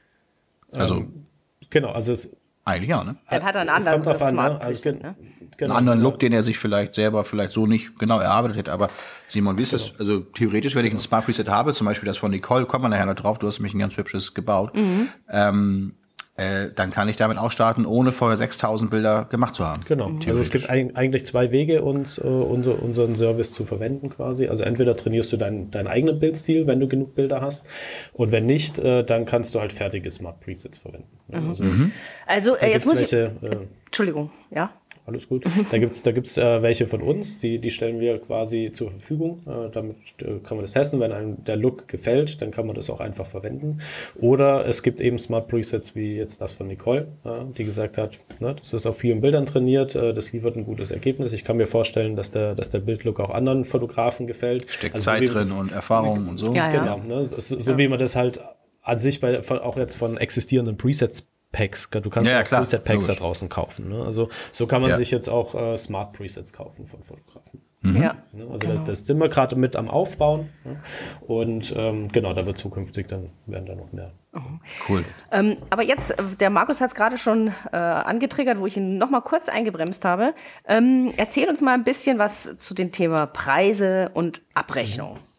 [0.73, 0.97] Also.
[0.97, 1.25] Ähm,
[1.69, 2.29] genau, also es,
[2.65, 3.17] eigentlich ja, ne?
[3.29, 4.61] Dann hat er einen anderen an, Smart ne?
[4.61, 5.15] also, ne?
[5.57, 8.71] Genau, einen anderen Look, den er sich vielleicht selber vielleicht so nicht genau erarbeitet hätte.
[8.71, 8.89] Aber
[9.27, 9.83] Simon, wie ist genau.
[9.83, 9.99] das?
[9.99, 12.91] Also theoretisch, wenn ich ein Smart Preset habe, zum Beispiel das von Nicole, kommt man
[12.91, 14.75] nachher noch drauf, du hast mich ein ganz hübsches gebaut.
[14.75, 15.09] Mhm.
[15.29, 15.95] Ähm,
[16.35, 19.83] äh, dann kann ich damit auch starten, ohne vorher 6000 Bilder gemacht zu haben.
[19.85, 20.09] Genau.
[20.27, 24.47] Also es gibt eigentlich zwei Wege, uns, äh, unser, unseren Service zu verwenden quasi.
[24.47, 27.63] Also entweder trainierst du deinen, deinen eigenen Bildstil, wenn du genug Bilder hast.
[28.13, 31.19] Und wenn nicht, äh, dann kannst du halt fertige Smart Presets verwenden.
[31.27, 31.49] Mhm.
[31.49, 31.91] Also, mhm.
[32.25, 33.51] also äh, jetzt muss welche, ich...
[33.51, 34.71] Äh, Entschuldigung, ja?
[35.05, 35.43] Alles gut.
[35.69, 39.41] Da gibt's da gibt's äh, welche von uns, die, die stellen wir quasi zur Verfügung.
[39.45, 40.99] Äh, damit äh, kann man das testen.
[40.99, 43.79] Wenn einem der Look gefällt, dann kann man das auch einfach verwenden.
[44.15, 48.19] Oder es gibt eben Smart Presets wie jetzt das von Nicole, äh, die gesagt hat,
[48.39, 51.33] ne, das ist auf vielen Bildern trainiert, äh, das liefert ein gutes Ergebnis.
[51.33, 54.69] Ich kann mir vorstellen, dass der, dass der Bildlook auch anderen Fotografen gefällt.
[54.69, 56.53] Steckt also Zeit so drin und Erfahrung und so.
[56.53, 56.99] Ja, genau.
[56.99, 57.77] Ne, so, so ja.
[57.77, 58.39] wie man das halt
[58.83, 61.89] an sich bei, auch jetzt von existierenden Presets Packs.
[61.89, 63.87] Du kannst ja, ja, auch Preset Packs da draußen kaufen.
[63.87, 64.03] Ne?
[64.03, 64.97] Also so kann man ja.
[64.97, 67.61] sich jetzt auch äh, Smart Presets kaufen von Fotografen.
[67.81, 68.01] Mhm.
[68.01, 68.15] Ja.
[68.33, 68.47] Ne?
[68.51, 68.79] Also genau.
[68.79, 70.49] das, das sind wir gerade mit am Aufbauen.
[70.65, 70.81] Ne?
[71.21, 74.11] Und ähm, genau, da wird zukünftig dann werden da noch mehr.
[74.89, 75.05] Cool.
[75.31, 78.97] Ähm, aber jetzt, äh, der Markus hat es gerade schon äh, angetriggert, wo ich ihn
[78.97, 80.33] noch mal kurz eingebremst habe.
[80.67, 85.13] Ähm, erzähl uns mal ein bisschen was zu dem Thema Preise und Abrechnung.
[85.13, 85.33] Mhm.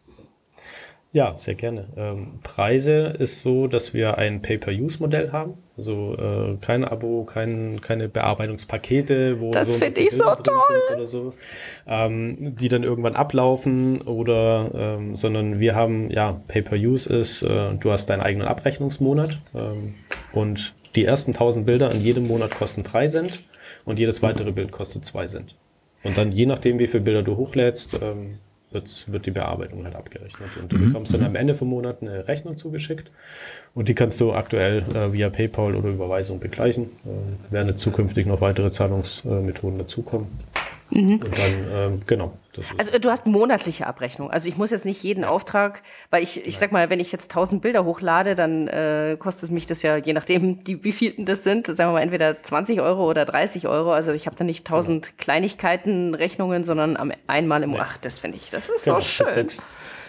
[1.11, 1.87] Ja, sehr gerne.
[1.95, 5.57] Ähm, Preise ist so, dass wir ein Pay-per-Use-Modell haben.
[5.77, 10.81] Also äh, kein Abo, kein, keine Bearbeitungspakete, wo das so finde ich so toll.
[10.93, 11.33] oder so,
[11.85, 17.91] ähm, die dann irgendwann ablaufen oder ähm, sondern wir haben ja Pay-per-Use ist, äh, du
[17.91, 19.95] hast deinen eigenen Abrechnungsmonat ähm,
[20.31, 23.43] und die ersten 1000 Bilder in jedem Monat kosten 3 Cent
[23.83, 25.55] und jedes weitere Bild kostet 2 Cent.
[26.03, 28.37] Und dann je nachdem, wie viele Bilder du hochlädst, ähm,
[28.71, 30.49] wird, wird die Bearbeitung halt abgerechnet.
[30.61, 30.87] Und du mhm.
[30.87, 33.11] bekommst dann am Ende vom Monat eine Rechnung zugeschickt
[33.73, 36.89] und die kannst du aktuell äh, via PayPal oder Überweisung begleichen.
[37.05, 40.27] Äh, werden zukünftig noch weitere Zahlungsmethoden dazukommen.
[40.91, 41.13] Mhm.
[41.13, 42.33] Und dann, ähm, genau.
[42.77, 44.29] also du hast monatliche Abrechnung.
[44.29, 47.31] Also ich muss jetzt nicht jeden Auftrag, weil ich, ich sag mal, wenn ich jetzt
[47.31, 51.43] 1000 Bilder hochlade, dann äh, kostet mich das ja, je nachdem, die, wie viel das
[51.43, 53.93] sind, sagen wir mal entweder 20 Euro oder 30 Euro.
[53.93, 55.15] Also ich habe da nicht 1000 genau.
[55.17, 57.87] Kleinigkeiten, Rechnungen, sondern am, einmal im Monat.
[57.89, 58.99] Ach, das finde ich, das ist genau.
[58.99, 59.27] so schön.
[59.27, 59.63] Du kriegst,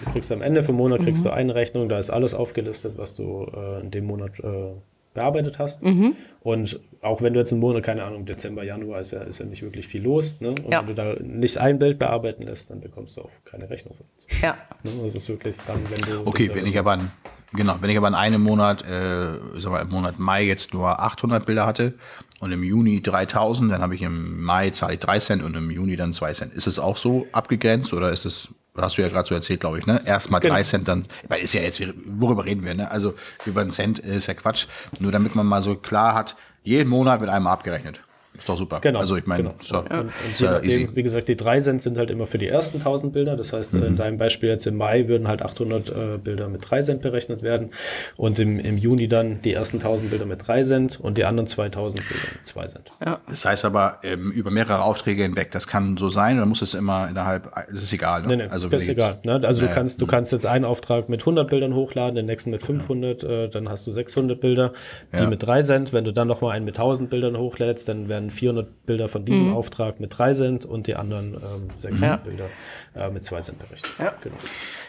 [0.05, 1.29] du kriegst, am Ende vom Monat kriegst mhm.
[1.29, 4.73] du eine Rechnung, da ist alles aufgelistet, was du äh, in dem Monat äh,
[5.17, 5.83] bearbeitet hast.
[5.83, 6.15] Mhm.
[6.41, 9.47] Und auch wenn du jetzt einen Monat, keine Ahnung, Dezember, Januar ist ja, ist ja
[9.47, 10.35] nicht wirklich viel los.
[10.39, 10.51] Ne?
[10.51, 10.81] Und ja.
[10.81, 14.07] wenn du da nicht ein Bild bearbeiten lässt, dann bekommst du auch keine Rechnung von
[14.15, 14.41] uns.
[14.41, 14.57] Ja.
[14.85, 14.93] Ne?
[15.03, 16.25] Das ist wirklich dann, wenn du.
[16.25, 17.11] Okay, wenn ich aber an,
[17.53, 21.01] genau, wenn ich aber in einem Monat, äh, sag mal, im Monat Mai jetzt nur
[21.01, 21.95] 800 Bilder hatte
[22.41, 25.71] und im Juni 3000, dann habe ich im Mai zahle ich 3 Cent und im
[25.71, 26.55] Juni dann 2 Cent.
[26.55, 28.49] Ist es auch so abgegrenzt oder ist es
[28.83, 30.01] hast du ja gerade so erzählt, glaube ich, ne?
[30.05, 30.55] Erstmal genau.
[30.55, 32.91] drei Cent, dann, weil ist ja jetzt, worüber reden wir, ne?
[32.91, 34.67] Also über einen Cent ist ja Quatsch.
[34.99, 38.01] Nur damit man mal so klar hat, jeden Monat wird einmal abgerechnet.
[38.39, 38.81] Ist doch super.
[38.81, 38.99] Genau.
[39.01, 39.55] Also ich meine, genau.
[39.61, 42.49] so, und, und je nachdem, wie gesagt, die drei Cent sind halt immer für die
[42.49, 43.37] ersten 1000 Bilder.
[43.37, 43.83] Das heißt, Mhm.
[43.83, 47.43] in deinem Beispiel jetzt im Mai würden halt 800 äh, Bilder mit 3 Cent berechnet
[47.43, 47.71] werden
[48.17, 51.47] und im, im Juni dann die ersten 1000 Bilder mit 3 Cent und die anderen
[51.47, 52.93] 2000 Bilder mit 2 Cent.
[53.29, 56.75] Das heißt aber ähm, über mehrere Aufträge hinweg, das kann so sein oder muss es
[56.75, 58.23] immer innerhalb, das ist egal.
[58.23, 58.29] Ne?
[58.29, 59.19] Nee, nee, also das ist egal.
[59.25, 59.41] Ne?
[59.45, 62.51] Also Ja, du kannst, du kannst jetzt einen Auftrag mit 100 Bildern hochladen, den nächsten
[62.51, 64.73] mit 500, äh, dann hast du 600 Bilder,
[65.13, 65.27] die Ja.
[65.29, 65.93] mit 3 Cent.
[65.93, 69.25] Wenn du dann noch mal einen mit 1000 Bildern hochlädst, dann werden 400 Bilder von
[69.25, 72.17] diesem Auftrag mit 3 Cent und die anderen ähm, 600 Ja.
[72.17, 72.49] Bilder
[72.95, 73.93] äh, mit 2 Cent berechnet.
[74.23, 74.37] Genau.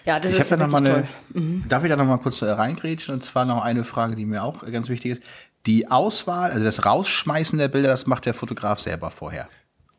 [0.06, 1.62] Ja, das Ich ist ja noch mal eine, toll.
[1.69, 3.13] darf ich da noch mal kurz äh, reingrätschen?
[3.15, 5.23] Und zwar noch eine Frage, die mir auch ganz wichtig ist.
[5.65, 9.47] Die Auswahl, also das Rausschmeißen der Bilder, das macht der Fotograf selber vorher.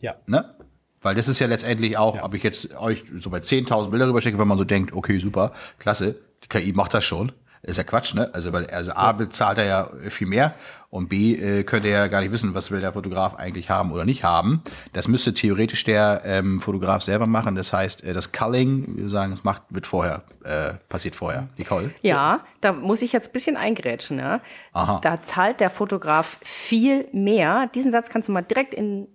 [0.01, 0.15] Ja.
[0.27, 0.55] Ne?
[1.03, 4.39] Weil das ist ja letztendlich auch, ob ich jetzt euch so bei 10.000 Bilder rüberschicke,
[4.39, 7.33] wenn man so denkt, okay, super, klasse, die KI macht das schon.
[7.69, 8.31] Ist ja Quatsch, ne?
[8.33, 10.55] Also, weil, also A bezahlt er ja viel mehr
[10.89, 13.93] und B äh, könnte er ja gar nicht wissen, was will der Fotograf eigentlich haben
[13.93, 14.63] oder nicht haben.
[14.95, 17.57] Das müsste theoretisch der ähm, Fotograf selber machen.
[17.57, 21.49] Das heißt, äh, das Culling, wir sagen, das macht, wird vorher, äh, passiert vorher.
[21.59, 21.91] Nicole?
[22.01, 24.19] Ja, da muss ich jetzt ein bisschen eingrätschen.
[24.19, 24.41] Ja.
[24.73, 25.01] Aha.
[25.03, 27.69] Da zahlt der Fotograf viel mehr.
[27.75, 29.09] Diesen Satz kannst du mal direkt in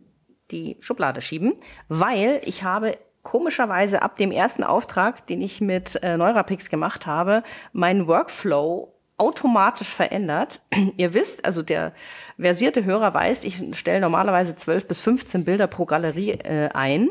[0.52, 1.54] die Schublade schieben,
[1.88, 7.44] weil ich habe komischerweise ab dem ersten Auftrag, den ich mit äh, Neurapix gemacht habe,
[7.72, 10.60] meinen Workflow automatisch verändert.
[10.98, 11.94] Ihr wisst, also der
[12.38, 17.10] versierte Hörer weiß, ich stelle normalerweise 12 bis 15 Bilder pro Galerie äh, ein.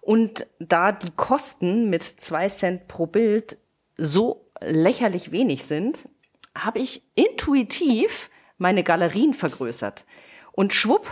[0.00, 3.56] Und da die Kosten mit zwei Cent pro Bild
[3.96, 6.08] so lächerlich wenig sind,
[6.56, 10.04] habe ich intuitiv meine Galerien vergrößert.
[10.52, 11.06] Und schwupp,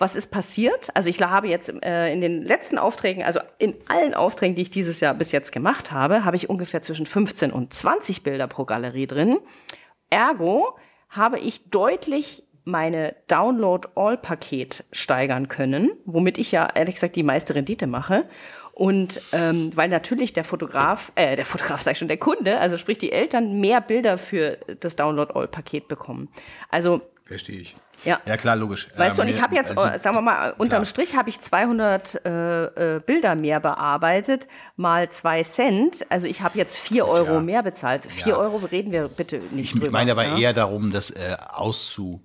[0.00, 0.88] was ist passiert?
[0.94, 4.70] Also ich habe jetzt äh, in den letzten Aufträgen, also in allen Aufträgen, die ich
[4.70, 8.64] dieses Jahr bis jetzt gemacht habe, habe ich ungefähr zwischen 15 und 20 Bilder pro
[8.64, 9.38] Galerie drin.
[10.08, 10.78] Ergo
[11.10, 17.86] habe ich deutlich meine Download-All-Paket steigern können, womit ich ja ehrlich gesagt die meiste Rendite
[17.86, 18.24] mache.
[18.72, 22.78] Und ähm, weil natürlich der Fotograf, äh, der Fotograf sag ich schon, der Kunde, also
[22.78, 26.30] sprich die Eltern, mehr Bilder für das Download-All-Paket bekommen.
[26.70, 27.76] Also Verstehe ich.
[28.04, 28.18] Ja.
[28.26, 28.88] Ja, klar, logisch.
[28.96, 30.84] Weißt du, und Ähm, ich habe jetzt, also- sagen wir mal, unterm klar.
[30.84, 36.04] Strich habe ich 200 äh, äh, Bilder mehr bearbeitet, mal zwei Cent.
[36.10, 37.40] Also ich habe jetzt vier Euro Ja.
[37.40, 38.06] mehr bezahlt.
[38.10, 38.36] Vier Ja.
[38.36, 39.86] Euro reden wir bitte nicht drüber.
[39.86, 40.38] Ich meine aber ja?
[40.38, 42.20] eher darum, das äh, auszu,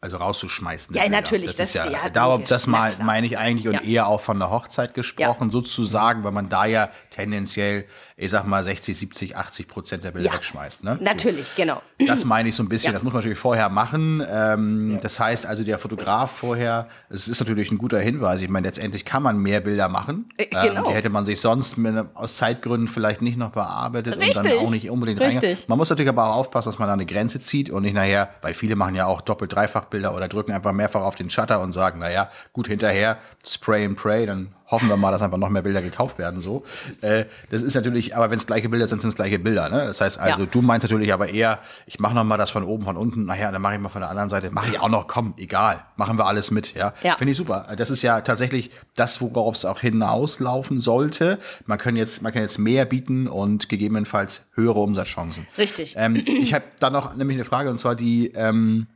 [0.00, 0.96] also rauszuschmeißen.
[0.96, 3.80] Ja, natürlich, Das, das- ist ja, ja, darum, das mal, meine ich eigentlich und Ja.
[3.82, 7.84] eher auch von der Hochzeit gesprochen, sozusagen, weil man da ja tendenziell,
[8.20, 10.34] ich sag mal, 60, 70, 80 Prozent der Bilder Ja.
[10.34, 10.82] wegschmeißt.
[10.82, 10.98] Ne?
[11.00, 11.80] Natürlich, genau.
[12.00, 12.06] So.
[12.06, 12.88] Das meine ich so ein bisschen.
[12.88, 12.94] Ja.
[12.94, 14.20] Das muss man natürlich vorher machen.
[14.28, 18.40] Ähm, Das heißt also, der Fotograf vorher, es ist natürlich ein guter Hinweis.
[18.40, 20.28] Ich meine, letztendlich kann man mehr Bilder machen.
[20.36, 20.88] Äh, Ähm, genau.
[20.88, 24.42] die hätte man sich sonst mit, aus Zeitgründen vielleicht nicht noch bearbeitet und Richtig.
[24.42, 25.56] dann auch nicht unbedingt reingegangen.
[25.68, 28.30] Man muss natürlich aber auch aufpassen, dass man da eine Grenze zieht und nicht nachher,
[28.42, 31.60] weil viele machen ja auch doppelt, dreifach Bilder oder drücken einfach mehrfach auf den Shutter
[31.60, 35.48] und sagen, naja, gut hinterher, Spray and Pray, dann hoffen wir mal, dass einfach noch
[35.48, 36.64] mehr Bilder gekauft werden, so.
[37.00, 39.84] Äh, das ist natürlich, aber wenn es gleiche Bilder sind, sind es gleiche Bilder, ne?
[39.86, 40.48] Das heißt also, Ja.
[40.50, 43.50] du meinst natürlich aber eher, ich mache noch mal das von oben, von unten, naja,
[43.50, 46.18] dann mache ich mal von der anderen Seite, mache ich auch noch, komm, egal, machen
[46.18, 46.92] wir alles mit, ja.
[47.02, 47.16] Ja.
[47.16, 47.66] Finde ich super.
[47.76, 51.38] Das ist ja tatsächlich das, worauf es auch hinauslaufen sollte.
[51.66, 55.46] Man kann jetzt, man kann jetzt mehr bieten und gegebenenfalls höhere Umsatzchancen.
[55.56, 55.94] Richtig.
[55.96, 58.86] Ähm, ich habe da noch nämlich eine Frage und zwar die, ähm,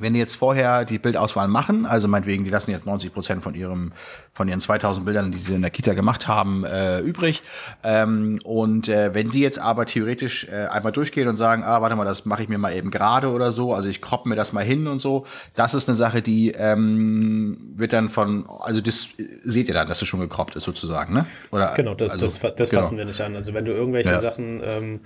[0.00, 3.54] wenn die jetzt vorher die Bildauswahl machen, also meinetwegen, die lassen jetzt 90 Prozent von
[3.54, 3.92] ihrem,
[4.32, 7.42] von ihren 2000 Bildern, die sie in der Kita gemacht haben, äh, übrig.
[7.82, 11.96] Ähm, und äh, wenn die jetzt aber theoretisch äh, einmal durchgehen und sagen, ah, warte
[11.96, 14.52] mal, das mache ich mir mal eben gerade oder so, also ich kropp mir das
[14.52, 19.08] mal hin und so, das ist eine Sache, die ähm, wird dann von, also das
[19.18, 21.26] äh, seht ihr dann, dass es schon gekroppt ist sozusagen, ne?
[21.50, 22.82] Oder Genau, das, also, das, das genau.
[22.82, 23.36] fassen wir nicht an.
[23.36, 24.18] Also wenn du irgendwelche Ja.
[24.18, 25.00] Sachen ähm,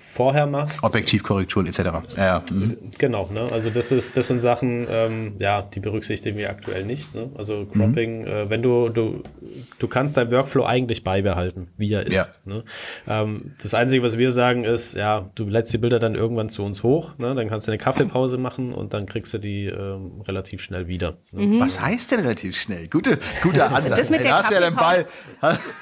[0.00, 1.78] vorher machst, Objektivkorrekturen etc.
[2.16, 2.42] Ja, ja.
[2.50, 2.76] Mhm.
[2.98, 3.50] Genau, ne?
[3.52, 7.14] Also das ist, das sind Sachen, ähm, ja, die berücksichtigen wir aktuell nicht.
[7.14, 7.30] Ne?
[7.36, 9.22] Also Cropping, äh, wenn du, du,
[9.78, 12.40] du kannst dein Workflow eigentlich beibehalten, wie er ist.
[12.46, 12.52] Ja.
[12.52, 12.64] Ne?
[13.06, 16.64] Ähm, das Einzige, was wir sagen, ist, ja, du lädst die Bilder dann irgendwann zu
[16.64, 17.34] uns hoch, ne?
[17.34, 21.18] dann kannst du eine Kaffeepause machen und dann kriegst du die ähm, relativ schnell wieder.
[21.32, 21.60] Ne?
[21.60, 22.88] Was heißt denn relativ schnell?
[22.88, 23.98] Gute, guter Ansatz.
[23.98, 25.06] das mit der da hast du ja den Ball.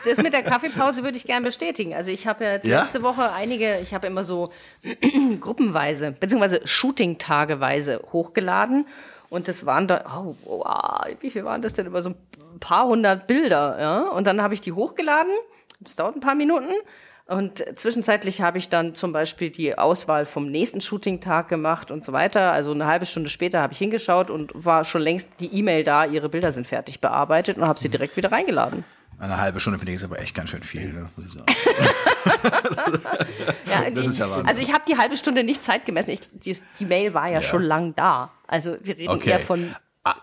[0.04, 1.94] Das mit der Kaffeepause würde ich gerne bestätigen.
[1.94, 2.82] Also ich habe ja jetzt Ja?
[2.82, 4.50] letzte Woche einige, ich habe immer so
[5.40, 8.86] gruppenweise, beziehungsweise Shooting-tageweise hochgeladen.
[9.30, 11.86] Und das waren da, oh, wow, wie viel waren das denn?
[11.86, 13.76] Immer so ein paar hundert Bilder.
[13.78, 14.00] Ja?
[14.08, 15.32] Und dann habe ich die hochgeladen.
[15.80, 16.72] Das dauert ein paar Minuten.
[17.28, 22.14] Und zwischenzeitlich habe ich dann zum Beispiel die Auswahl vom nächsten Shooting-Tag gemacht und so
[22.14, 22.52] weiter.
[22.52, 26.06] Also eine halbe Stunde später habe ich hingeschaut und war schon längst die E-Mail da,
[26.06, 28.82] ihre Bilder sind fertig bearbeitet und habe sie direkt wieder reingeladen.
[29.18, 30.90] Eine halbe Stunde finde ich ist aber echt ganz schön viel.
[30.90, 31.10] Ne?
[31.16, 31.46] muss ich sagen.
[33.66, 34.48] Ja, Das die, ist ja Wahnsinn.
[34.48, 36.10] Also ich habe die halbe Stunde nicht Zeit gemessen.
[36.10, 38.30] Ich, die, die Mail war ja, schon lang da.
[38.46, 39.30] Also wir reden Okay.
[39.30, 39.74] eher von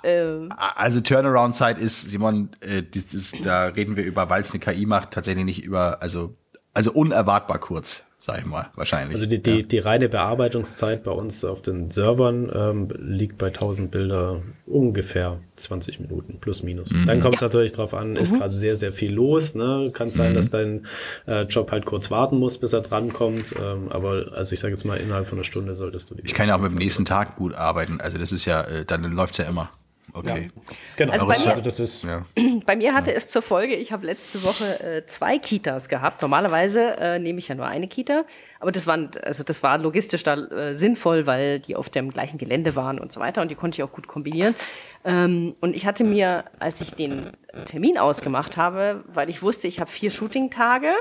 [0.03, 4.59] äh, also Turnaround-Zeit ist, Simon, äh, das, das, da reden wir über, weil es eine
[4.59, 6.35] KI macht, tatsächlich nicht über, also,
[6.75, 9.13] also unerwartbar kurz sag ich mal, wahrscheinlich.
[9.13, 9.61] Also die, die, ja.
[9.61, 15.99] die reine Bearbeitungszeit bei uns auf den Servern ähm, liegt bei 1000 Bilder ungefähr 20
[15.99, 16.89] Minuten, plus minus.
[16.89, 17.05] Mhm.
[17.05, 17.47] Dann kommt es ja.
[17.47, 18.39] natürlich drauf an, ist mhm.
[18.39, 19.53] gerade sehr, sehr viel los.
[19.53, 19.91] Ne?
[19.93, 20.35] Kann sein, mhm.
[20.35, 20.87] dass dein
[21.27, 23.53] äh, Job halt kurz warten muss, bis er drankommt.
[23.61, 26.23] Ähm, aber also ich sage jetzt mal, innerhalb von einer Stunde solltest du die.
[26.25, 28.01] Ich kann ja auch mit dem nächsten Tag gut arbeiten.
[28.01, 29.69] Also das ist ja, äh, dann läuft's ja immer.
[30.15, 30.49] Okay.
[30.55, 30.73] Ja.
[30.95, 31.11] Genau.
[31.11, 32.25] Also, bei mir, also das ist, ja.
[32.65, 33.17] bei mir hatte ja.
[33.17, 36.21] es zur Folge, ich habe letzte Woche äh, zwei Kitas gehabt.
[36.21, 38.23] Normalerweise äh, nehme ich ja nur eine Kita,
[38.61, 42.37] aber das war, also das war logistisch da äh, sinnvoll, weil die auf dem gleichen
[42.37, 44.55] Gelände waren und so weiter und die konnte ich auch gut kombinieren.
[45.03, 47.31] Ähm, und ich hatte mir, als ich den
[47.65, 50.93] Termin ausgemacht habe, weil ich wusste, ich habe vier Shooting-Tage,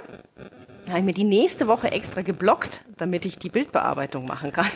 [0.89, 4.67] habe ich mir die nächste Woche extra geblockt, damit ich die Bildbearbeitung machen kann.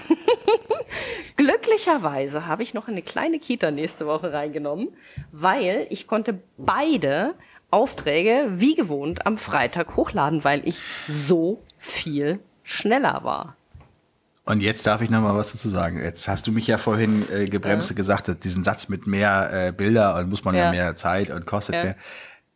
[1.36, 4.88] Glücklicherweise habe ich noch eine kleine Kita nächste Woche reingenommen,
[5.32, 7.34] weil ich konnte beide
[7.70, 13.56] Aufträge wie gewohnt am Freitag hochladen, weil ich so viel schneller war.
[14.44, 16.02] Und jetzt darf ich noch mal was dazu sagen.
[16.02, 17.96] Jetzt hast du mich ja vorhin äh, gebremst ja.
[17.96, 20.64] gesagt, diesen Satz mit mehr äh, Bilder und muss man ja.
[20.64, 21.84] ja mehr Zeit und kostet ja.
[21.84, 21.96] mehr.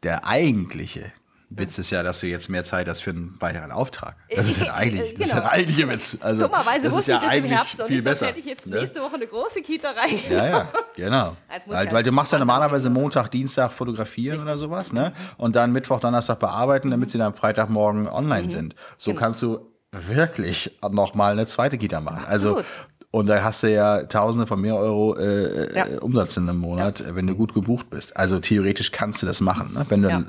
[0.03, 1.12] Der eigentliche
[1.57, 4.17] Witz ist ja, dass du jetzt mehr Zeit hast für einen weiteren Auftrag.
[4.35, 5.88] Das ist ja eigentlich, das ist ja eigentlich genau.
[5.88, 6.19] ein Witz.
[6.21, 8.27] Also, Dummerweise das wusste ja ich das im Herbst und viel besser.
[8.27, 8.79] hätte ich jetzt ne?
[8.79, 10.19] nächste Woche eine große Kita rein.
[10.31, 11.37] Ja, ja, genau.
[11.67, 14.51] weil, weil du machst ja normalerweise Montag, Dienstag fotografieren Richtig.
[14.51, 15.12] oder sowas, ne?
[15.37, 18.51] Und dann Mittwoch, Donnerstag bearbeiten, damit sie dann Freitagmorgen online mhm.
[18.51, 18.75] sind.
[18.97, 19.21] So genau.
[19.21, 22.25] kannst du wirklich nochmal eine zweite Kita machen.
[22.25, 22.65] Also Absolut.
[22.65, 25.87] Also und da hast du ja Tausende von mehr Euro äh, ja.
[26.01, 27.14] Umsatz in einem Monat, ja.
[27.14, 28.16] wenn du gut gebucht bist.
[28.16, 29.87] Also theoretisch kannst du das machen, ne?
[29.88, 30.25] wenn du ja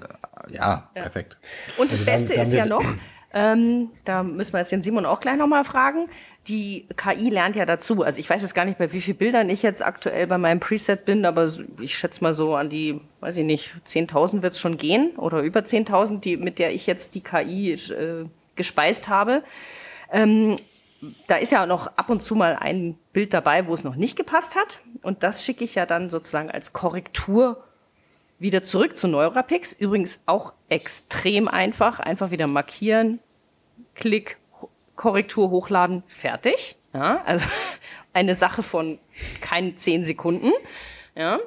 [0.52, 1.02] ja, ja.
[1.02, 1.38] perfekt.
[1.78, 2.84] Und das also Beste dann, dann ist ja noch,
[3.34, 6.08] ähm, da müssen wir jetzt den Simon auch gleich nochmal fragen.
[6.48, 8.04] Die KI lernt ja dazu.
[8.04, 10.60] Also ich weiß jetzt gar nicht, bei wie vielen Bildern ich jetzt aktuell bei meinem
[10.60, 14.60] Preset bin, aber ich schätze mal so an die, weiß ich nicht, 10.000 wird es
[14.60, 19.44] schon gehen oder über 10.000, die, mit der ich jetzt die KI äh, gespeist habe.
[20.12, 20.58] Ähm,
[21.28, 24.16] da ist ja noch ab und zu mal ein Bild dabei, wo es noch nicht
[24.16, 24.80] gepasst hat.
[25.02, 27.64] Und das schicke ich ja dann sozusagen als Korrektur
[28.40, 29.74] wieder zurück zu Neurapix.
[29.74, 32.00] Übrigens auch extrem einfach.
[32.00, 33.20] Einfach wieder markieren,
[33.96, 34.38] Klick,
[34.96, 36.78] Korrektur hochladen, fertig.
[36.94, 37.46] Ja, also
[38.14, 39.00] eine Sache von
[39.42, 40.52] keinen zehn Sekunden.
[41.16, 41.40] Ja.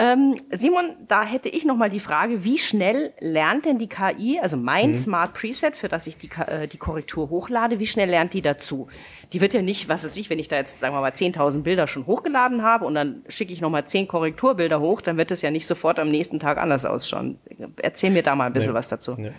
[0.00, 4.38] Ähm, Simon, da hätte ich noch mal die Frage, wie schnell lernt denn die KI,
[4.40, 4.94] also mein mhm.
[4.94, 8.86] Smart Preset, für das ich die, äh, die Korrektur hochlade, wie schnell lernt die dazu?
[9.32, 11.62] Die wird ja nicht, was weiß ich, wenn ich da jetzt, sagen wir mal, 10.000
[11.62, 15.32] Bilder schon hochgeladen habe und dann schicke ich noch mal 10 Korrekturbilder hoch, dann wird
[15.32, 17.40] es ja nicht sofort am nächsten Tag anders ausschauen.
[17.78, 18.78] Erzähl mir da mal ein bisschen nee.
[18.78, 19.16] was dazu.
[19.18, 19.32] Nee.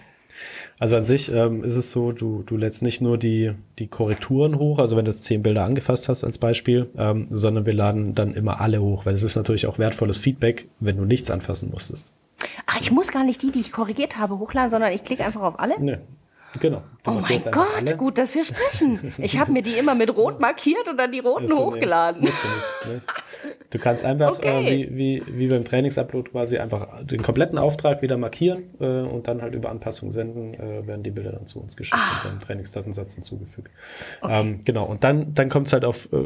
[0.80, 4.58] Also an sich ähm, ist es so, du, du lädst nicht nur die, die Korrekturen
[4.58, 8.34] hoch, also wenn du zehn Bilder angefasst hast als Beispiel, ähm, sondern wir laden dann
[8.34, 12.14] immer alle hoch, weil es ist natürlich auch wertvolles Feedback, wenn du nichts anfassen musstest.
[12.66, 15.42] Ach, ich muss gar nicht die, die ich korrigiert habe, hochladen, sondern ich klicke einfach
[15.42, 15.76] auf alle?
[15.80, 15.98] Nee.
[16.60, 16.82] Genau.
[17.04, 17.98] Du oh mein Gott, alle.
[17.98, 19.14] gut, dass wir sprechen.
[19.20, 22.22] Ich habe mir die immer mit rot markiert und dann die roten so, hochgeladen.
[22.22, 22.96] Nee, musst du nicht.
[22.96, 23.02] Ne?
[23.70, 24.84] Du kannst einfach, okay.
[24.84, 29.28] äh, wie, wie, wie beim Trainingsupload quasi, einfach den kompletten Auftrag wieder markieren äh, und
[29.28, 32.22] dann halt über Anpassung senden, äh, werden die Bilder dann zu uns geschickt ah.
[32.24, 33.72] und dann Trainingsdatensatz hinzugefügt.
[34.22, 34.40] Okay.
[34.40, 36.26] Ähm, genau, und dann, dann kommt es halt auf, äh,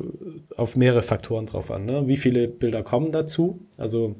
[0.56, 1.86] auf mehrere Faktoren drauf an.
[1.86, 2.08] Ne?
[2.08, 3.60] Wie viele Bilder kommen dazu?
[3.78, 4.16] Also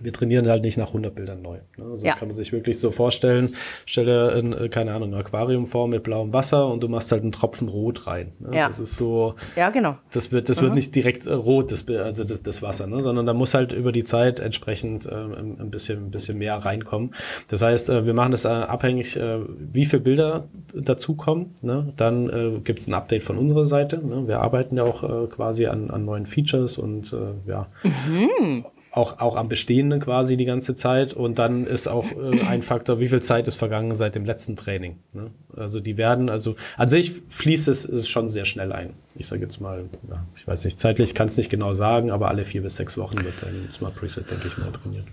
[0.00, 1.58] wir trainieren halt nicht nach 100 Bildern neu.
[1.76, 1.84] Ne?
[1.90, 2.12] Also ja.
[2.12, 3.54] Das kann man sich wirklich so vorstellen.
[3.86, 7.12] Stell dir, ein, äh, keine Ahnung, ein Aquarium vor mit blauem Wasser und du machst
[7.12, 8.32] halt einen Tropfen Rot rein.
[8.38, 8.56] Ne?
[8.56, 8.66] Ja.
[8.66, 9.34] Das ist so.
[9.56, 9.96] Ja, genau.
[10.12, 10.66] Das wird, das mhm.
[10.66, 13.00] wird nicht direkt äh, rot, das, also das, das Wasser, ne?
[13.00, 17.14] sondern da muss halt über die Zeit entsprechend äh, ein, bisschen, ein bisschen mehr reinkommen.
[17.48, 21.54] Das heißt, äh, wir machen das abhängig, wie viele Bilder dazukommen.
[21.62, 21.92] Ne?
[21.96, 23.98] Dann äh, gibt es ein Update von unserer Seite.
[23.98, 24.26] Ne?
[24.26, 27.66] Wir arbeiten ja auch äh, quasi an, an neuen Features und äh, ja.
[27.84, 31.12] Mhm auch, auch am Bestehenden quasi die ganze Zeit.
[31.12, 34.56] Und dann ist auch äh, ein Faktor, wie viel Zeit ist vergangen seit dem letzten
[34.56, 34.98] Training.
[35.12, 35.30] Ne?
[35.56, 38.94] Also die werden, also an sich fließt es, es schon sehr schnell ein.
[39.16, 42.28] Ich sage jetzt mal, ja, ich weiß nicht, zeitlich kann es nicht genau sagen, aber
[42.28, 45.04] alle vier bis sechs Wochen wird ein Smart Preset, denke ich mal, trainiert.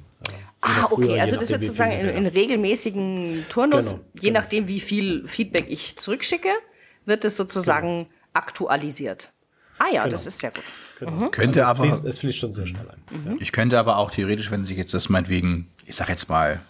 [0.61, 4.39] Ah, früher, okay, also das wird sozusagen in, in, regelmäßigen Turnus, genau, je genau.
[4.39, 6.49] nachdem, wie viel Feedback ich zurückschicke,
[7.05, 8.09] wird es sozusagen genau.
[8.33, 9.31] aktualisiert.
[9.77, 10.11] Ah ja, genau.
[10.11, 10.63] das ist sehr gut.
[10.99, 11.11] Genau.
[11.11, 11.31] Mhm.
[11.31, 11.89] Könnte also aber.
[11.89, 13.33] Fließt, es fließt schon sehr schnell ein.
[13.33, 13.37] Mhm.
[13.39, 16.61] Ich könnte aber auch theoretisch, wenn sich jetzt das meinetwegen, ich sag jetzt mal,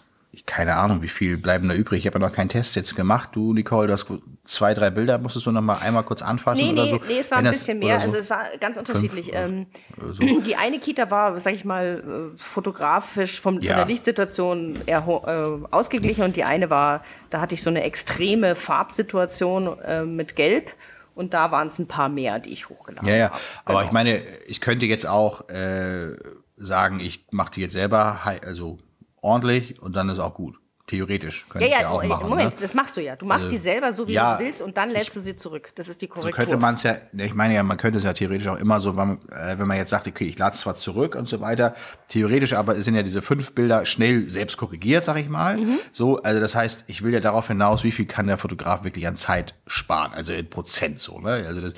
[0.46, 2.00] keine Ahnung, wie viel bleiben da übrig.
[2.00, 3.30] Ich habe ja noch keinen Test jetzt gemacht.
[3.32, 4.06] Du, Nicole, du hast
[4.44, 7.00] zwei, drei Bilder, musstest du noch mal einmal kurz anfassen nee, oder nee, so?
[7.06, 7.98] Nee, es war ein bisschen mehr.
[7.98, 9.30] So also es war ganz unterschiedlich.
[9.34, 9.66] ähm,
[10.12, 10.22] so.
[10.46, 13.72] Die eine Kita war, sag ich mal, äh, fotografisch vom, ja.
[13.72, 17.82] von der Lichtsituation eher äh, ausgeglichen und die eine war, da hatte ich so eine
[17.82, 20.72] extreme Farbsituation äh, mit Gelb
[21.18, 23.10] und da waren es ein paar mehr, die ich hochgeladen habe.
[23.10, 23.28] Ja, ja.
[23.28, 23.40] Genau.
[23.64, 26.16] Aber ich meine, ich könnte jetzt auch, äh,
[26.56, 28.78] sagen, ich mache die jetzt selber also
[29.20, 30.58] ordentlich und dann ist auch gut.
[30.88, 32.28] Theoretisch könnte ja, ja, auch oh, machen.
[32.30, 32.60] Moment, ne?
[32.60, 33.14] das machst du ja.
[33.14, 35.20] Du machst Also, die selber so, wie ja, du es willst, und dann lädst du
[35.20, 35.70] sie zurück.
[35.74, 36.44] Das ist die So Korrektur.
[36.44, 38.96] könnte man es ja, ich meine ja, man könnte es ja theoretisch auch immer so,
[38.96, 41.74] wenn, äh, wenn man jetzt sagt, okay, ich lade es zwar zurück und so weiter,
[42.08, 45.58] theoretisch aber sind ja diese fünf Bilder schnell selbst korrigiert, sag ich mal.
[45.58, 45.78] Mhm.
[45.92, 49.06] So, also das heißt, ich will ja darauf hinaus, wie viel kann der Fotograf wirklich
[49.06, 51.44] an Zeit sparen, also in Prozent so, ne?
[51.46, 51.74] Also das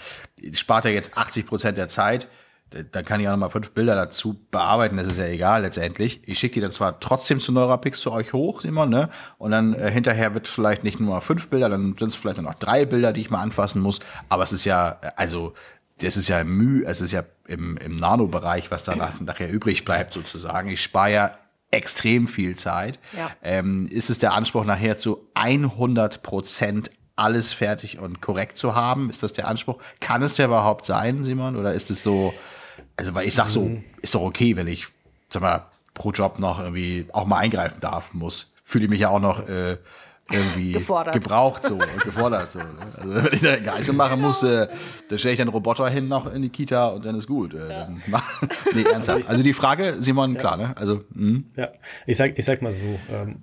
[0.58, 2.28] spart er jetzt 80 Prozent der Zeit,
[2.70, 6.22] dann kann ich auch nochmal fünf Bilder dazu bearbeiten, das ist ja egal letztendlich.
[6.26, 9.10] Ich schicke die dann zwar trotzdem zu Neurapix zu euch hoch, Simon, ne?
[9.38, 12.48] Und dann äh, hinterher wird vielleicht nicht nur fünf Bilder, dann sind es vielleicht nur
[12.48, 14.00] noch drei Bilder, die ich mal anfassen muss.
[14.28, 15.54] Aber es ist ja, äh, also,
[16.00, 20.14] das ist ja Mühe, es ist ja im, im Nano-Bereich, was danach nachher übrig bleibt,
[20.14, 20.70] sozusagen.
[20.70, 21.32] Ich spare ja
[21.70, 22.98] extrem viel Zeit.
[23.16, 23.30] Ja.
[23.42, 29.10] Ähm, ist es der Anspruch, nachher zu 100 Prozent alles fertig und korrekt zu haben?
[29.10, 29.80] Ist das der Anspruch?
[30.00, 31.56] Kann es der überhaupt sein, Simon?
[31.56, 32.32] Oder ist es so,
[33.00, 33.70] also, weil ich sag so,
[34.02, 34.86] ist doch okay, wenn ich,
[35.28, 38.54] sag mal, pro Job noch irgendwie auch mal eingreifen darf, muss.
[38.62, 39.78] Fühle ich mich ja auch noch äh,
[40.30, 41.14] irgendwie Gefordert.
[41.14, 42.60] gebraucht so und gefordert so.
[42.60, 42.66] Ne?
[42.96, 44.68] Also wenn ich da gar nichts mehr machen muss, äh,
[45.08, 47.54] dann stelle ich einen Roboter hin noch in die Kita und dann ist gut.
[47.54, 48.42] Äh, dann mach,
[48.74, 49.28] nee, ernsthaft.
[49.28, 50.74] Also die Frage, Simon, klar, ne?
[50.76, 51.40] Also, mh.
[51.56, 51.70] Ja,
[52.06, 53.42] ich sag, ich sag mal so, ähm,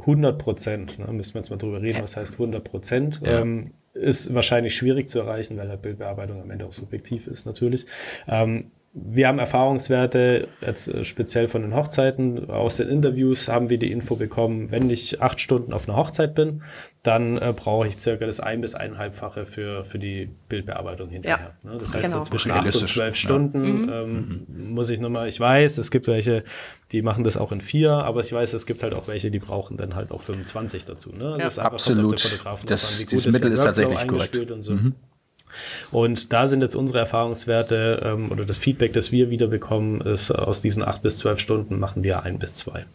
[0.00, 4.32] 100 Prozent, ne, müssen wir jetzt mal drüber reden, was heißt 100 Prozent, ähm, ist
[4.34, 7.86] wahrscheinlich schwierig zu erreichen, weil halt Bildbearbeitung am Ende auch subjektiv ist natürlich.
[8.28, 12.50] Ähm, wir haben Erfahrungswerte, jetzt äh, speziell von den Hochzeiten.
[12.50, 16.34] Aus den Interviews haben wir die Info bekommen, wenn ich acht Stunden auf einer Hochzeit
[16.34, 16.62] bin,
[17.04, 21.54] dann äh, brauche ich circa das ein- bis eineinhalbfache für, für die Bildbearbeitung hinterher.
[21.62, 21.76] Ne?
[21.78, 22.24] Das heißt, Genau.
[22.24, 23.20] so zwischen acht und zwölf ja.
[23.20, 26.42] Stunden ähm, muss ich nochmal, ich weiß, es gibt welche,
[26.90, 29.38] die machen das auch in vier, aber ich weiß, es gibt halt auch welche, die
[29.38, 31.10] brauchen dann halt auch 25 dazu.
[31.12, 31.38] Ne?
[31.40, 31.66] Also Ja.
[31.68, 32.06] Absolut.
[32.14, 34.36] Auf den Fotografen Das- dieses ist Mittel ist tatsächlich korrekt.
[34.64, 34.76] so.
[35.90, 40.30] Und da sind jetzt unsere Erfahrungswerte ähm, oder das Feedback, das wir wieder bekommen, ist
[40.30, 42.86] aus diesen acht bis zwölf Stunden machen wir ein bis zwei.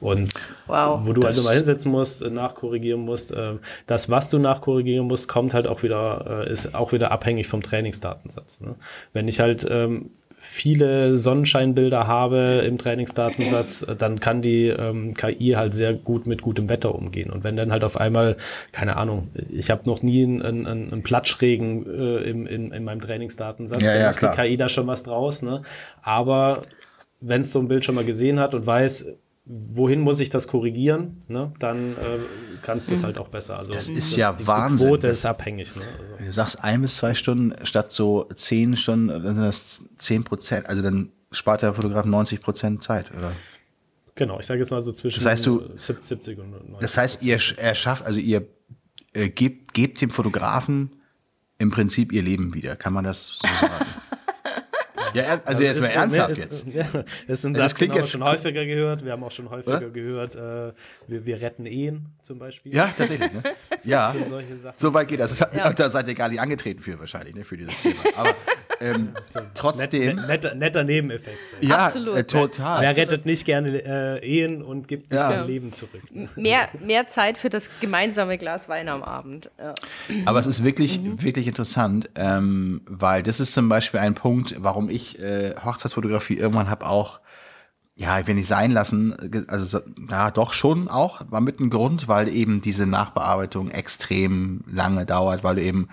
[0.00, 0.34] Und
[0.66, 1.06] Wow.
[1.06, 5.28] wo du also mal hinsetzen musst, äh, nachkorrigieren musst, ähm, das, was du nachkorrigieren musst,
[5.28, 8.60] kommt halt auch wieder, äh, ist auch wieder abhängig vom Trainingsdatensatz.
[8.60, 8.74] Ne?
[9.12, 10.10] Wenn ich halt ähm,
[10.46, 16.42] viele Sonnenscheinbilder habe im Trainingsdatensatz, äh, dann kann die ähm, KI halt sehr gut mit
[16.42, 17.30] gutem Wetter umgehen.
[17.30, 18.36] Und wenn dann halt auf einmal,
[18.70, 23.00] keine Ahnung, ich habe noch nie einen, einen, einen Platschregen äh, im, in, in meinem
[23.00, 24.36] Trainingsdatensatz, Ja, dann ja, macht klar.
[24.36, 25.42] die KI da schon was draus.
[25.42, 25.62] Ne?
[26.02, 26.64] Aber
[27.20, 29.06] wenn es so ein Bild schon mal gesehen hat und weiß,
[29.46, 32.18] wohin muss ich das korrigieren, ne, dann äh,
[32.62, 33.58] kannst du es halt auch besser.
[33.58, 34.78] Also Das ist ja die, Wahnsinn.
[34.78, 35.76] Die Quote ist abhängig.
[35.76, 35.82] Ne?
[35.82, 39.80] Also, Wenn du sagst ein bis zwei Stunden statt so zehn Stunden, dann sind das
[39.98, 40.66] zehn Prozent.
[40.68, 43.32] Also dann spart der Fotograf 90 Prozent Zeit, oder?
[44.14, 46.78] genau, ich sage jetzt mal so zwischen Das heißt, du- äh, 70 und 90.
[46.80, 48.46] Das heißt, ihr sch- erschafft, also ihr
[49.12, 50.90] äh, gebt, gebt dem Fotografen
[51.58, 52.76] im Prinzip ihr Leben wieder.
[52.76, 53.84] Kann man das so sagen?
[55.14, 56.74] ja, also jetzt mal ist- ernsthaft ist, jetzt.
[56.74, 59.04] Ja, das ist Satz, klingt den haben wir jetzt- schon häufiger gehört.
[59.04, 59.90] Wir haben auch schon häufiger Oder?
[59.90, 60.72] gehört, äh,
[61.08, 62.74] wir, wir retten Ehen zum Beispiel.
[62.74, 63.32] Ja, tatsächlich.
[63.32, 63.42] Ne?
[63.84, 64.74] ja, sind solche Sachen.
[64.78, 65.30] so weit geht das.
[65.30, 65.72] das hat, Ja.
[65.72, 67.96] Da seid ihr gar nicht angetreten für wahrscheinlich, ne, für dieses Thema.
[68.16, 68.34] Aber
[68.84, 69.08] ähm,
[69.54, 71.38] trotzdem, Net, netter, netter Nebeneffekt.
[71.48, 71.56] so.
[71.66, 72.16] ja, Absolut.
[72.16, 72.82] äh, total.
[72.82, 75.28] Wer rettet nicht gerne äh, Ehen und gibt nicht Ja.
[75.30, 76.02] gerne Leben zurück?
[76.36, 79.50] Mehr, mehr Zeit für das gemeinsame Glas Wein am Abend.
[79.58, 79.74] Ja.
[80.26, 81.22] Aber es ist wirklich, Mhm.
[81.22, 86.68] wirklich interessant, ähm, weil das ist zum Beispiel ein Punkt, warum ich äh, Hochzeitsfotografie irgendwann
[86.70, 87.20] habe auch,
[87.96, 89.14] ja, ich will nicht sein lassen,
[89.46, 94.64] also so- ja, doch schon auch, war mit ein Grund, weil eben diese Nachbearbeitung extrem
[94.66, 95.88] lange dauert, weil du eben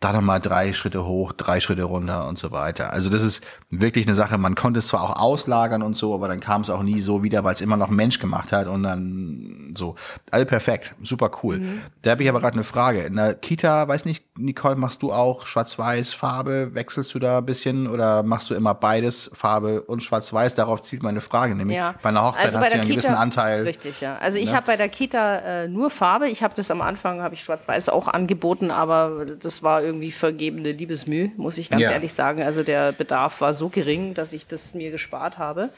[0.00, 2.92] da nochmal drei Schritte hoch, drei Schritte runter und so weiter.
[2.92, 6.28] Also das ist wirklich eine Sache, man konnte es zwar auch auslagern und so, aber
[6.28, 8.84] dann kam es auch nie so wieder, weil es immer noch Mensch gemacht hat und
[8.84, 9.96] dann so.
[10.30, 11.60] All perfekt, super cool.
[12.02, 13.00] Da habe ich aber gerade eine Frage.
[13.02, 16.74] In der Kita, weiß nicht, Nicole, machst du auch Schwarz-Weiß, Farbe?
[16.74, 20.54] Wechselst du da ein bisschen oder machst du immer beides, Farbe und Schwarz-Weiß?
[20.54, 21.96] Darauf zielt meine Frage, nämlich Ja.
[22.02, 23.62] bei einer Hochzeit Also hast du ja einen gewissen Kita- Anteil.
[23.64, 24.16] Richtig, ja.
[24.18, 24.56] Also ich Ne?
[24.56, 26.28] habe bei der Kita äh, nur Farbe.
[26.28, 30.72] Ich habe das am Anfang, habe ich Schwarz-Weiß auch angeboten, aber das war irgendwie vergebene
[30.72, 31.90] Liebesmüh, muss ich ganz Ja.
[31.92, 32.42] ehrlich sagen.
[32.42, 35.70] Also der Bedarf war so gering, dass ich das mir gespart habe.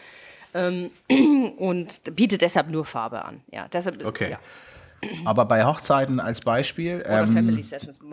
[0.52, 0.90] Ähm,
[1.58, 3.40] und biete deshalb nur Farbe an.
[3.50, 4.30] Ja, deshalb, Okay.
[4.32, 4.38] Ja.
[5.24, 7.58] Aber bei Hochzeiten als Beispiel, ähm,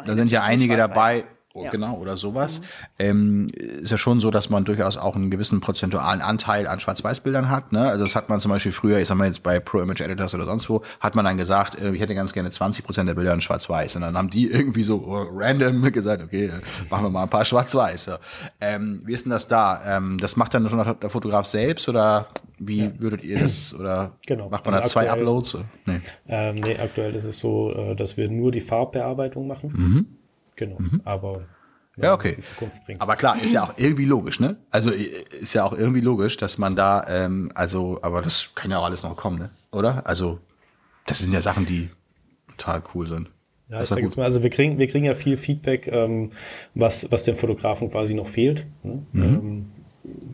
[0.06, 1.26] da sind ja einige dabei,
[1.64, 1.70] Ja.
[1.70, 1.72] Mhm.
[1.72, 2.62] genau, oder sowas.
[3.00, 7.50] Ähm, ist ja schon so, dass man durchaus auch einen gewissen prozentualen Anteil an Schwarz-Weiß-Bildern
[7.50, 7.72] hat.
[7.72, 7.88] Ne?
[7.90, 10.34] Also das hat man zum Beispiel früher, ich sag mal jetzt bei Pro Image Editors
[10.36, 13.16] oder sonst wo, hat man dann gesagt, äh, ich hätte ganz gerne 20 Prozent der
[13.16, 13.96] Bilder in Schwarz-Weiß.
[13.96, 16.52] Und dann haben die irgendwie so oh, random gesagt, okay, äh,
[16.90, 18.12] machen wir mal ein paar Schwarz-Weiß.
[18.62, 19.98] Ähm, wie ist denn das da?
[19.98, 22.28] Ähm, das macht dann schon der Fotograf selbst oder
[22.60, 24.50] wie würdet ihr das oder Genau.
[24.50, 25.58] macht man Also da zwei aktuell- Uploads?
[25.86, 26.02] Nee.
[26.28, 29.74] Ähm, nee, aktuell ist es so, äh, dass wir nur die Farbbearbeitung machen.
[29.76, 30.06] Mhm.
[30.58, 30.78] Genau.
[31.06, 31.40] Aber
[31.96, 32.34] ja, okay.
[32.36, 33.02] die Zukunft bringt.
[33.02, 34.58] Aber klar, ist ja auch irgendwie logisch, ne?
[34.70, 38.78] Also ist ja auch irgendwie logisch, dass man da, ähm, also, aber das kann ja
[38.78, 39.50] auch alles noch kommen, ne?
[39.72, 40.06] Oder?
[40.06, 40.40] Also,
[41.08, 41.90] das sind ja Sachen, die
[42.50, 43.30] total cool sind.
[43.70, 46.30] Ja, ich sag jetzt mal, also wir kriegen, wir kriegen ja viel Feedback, ähm,
[46.74, 48.66] was, was den Fotografen quasi noch fehlt.
[48.84, 49.06] Ne?
[49.12, 49.24] Mhm.
[49.24, 49.66] Ähm,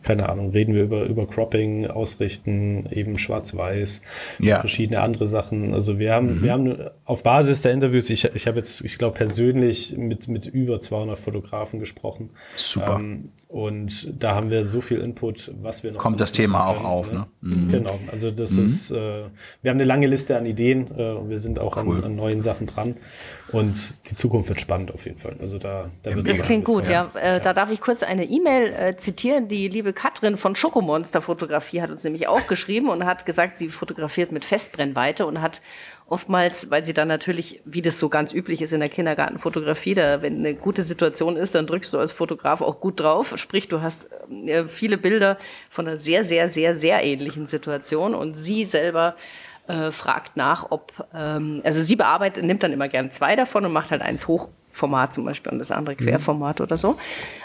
[0.02, 4.02] keine Ahnung, reden wir über, über Cropping, Ausrichten, eben schwarz-weiß,
[4.38, 4.60] ja.
[4.60, 5.72] verschiedene andere Sachen.
[5.72, 6.42] Also wir haben, mhm.
[6.42, 10.46] wir haben auf Basis der Interviews, ich, ich habe jetzt, ich glaube persönlich mit, mit
[10.46, 12.30] über 200 Fotografen gesprochen.
[12.56, 12.96] Super.
[13.00, 16.00] Ähm, und da haben wir so viel Input, was wir noch.
[16.00, 17.26] Kommt das Thema können, auch auf, ne?
[17.40, 17.54] ne?
[17.54, 17.68] Mhm.
[17.68, 18.00] Genau.
[18.10, 18.64] Also das mhm.
[18.64, 18.96] ist, äh,
[19.62, 21.98] wir haben eine lange Liste an Ideen äh, und wir sind auch cool.
[21.98, 22.96] an, an, neuen Sachen dran.
[23.54, 25.36] Und die Zukunft wird spannend auf jeden Fall.
[25.40, 27.10] Also da, da wird Das klingt gut, ja.
[27.14, 27.36] ja.
[27.36, 29.48] Äh, da darf ich kurz eine E-Mail äh, zitieren.
[29.48, 33.68] Die liebe Katrin von Schokomonster Fotografie hat uns nämlich auch geschrieben und hat gesagt, sie
[33.68, 35.62] fotografiert mit Festbrennweite und hat
[36.06, 40.20] oftmals, weil sie dann natürlich, wie das so ganz üblich ist in der Kindergartenfotografie, da
[40.20, 43.32] wenn eine gute Situation ist, dann drückst du als Fotograf auch gut drauf.
[43.36, 44.08] Sprich, du hast
[44.46, 45.38] äh, viele Bilder
[45.70, 49.16] von einer sehr, sehr, sehr, sehr ähnlichen Situation und sie selber
[49.66, 53.72] äh, fragt nach, ob, ähm, also sie bearbeitet, nimmt dann immer gern zwei davon und
[53.72, 56.06] macht halt eins Hochformat zum Beispiel und das andere mhm.
[56.06, 56.64] Querformat mhm.
[56.64, 56.96] oder so.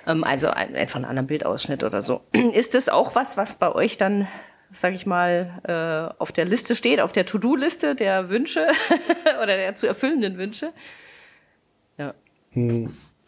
[0.07, 2.21] Ähm, also ein, einfach einen anderen Bildausschnitt oder so.
[2.53, 4.27] Ist das auch was, was bei euch dann
[4.71, 8.67] sage ich mal, äh, auf der Liste steht, auf der To-Do-Liste der Wünsche
[9.41, 10.73] oder der zu erfüllenden Wünsche.
[11.97, 12.13] Ja.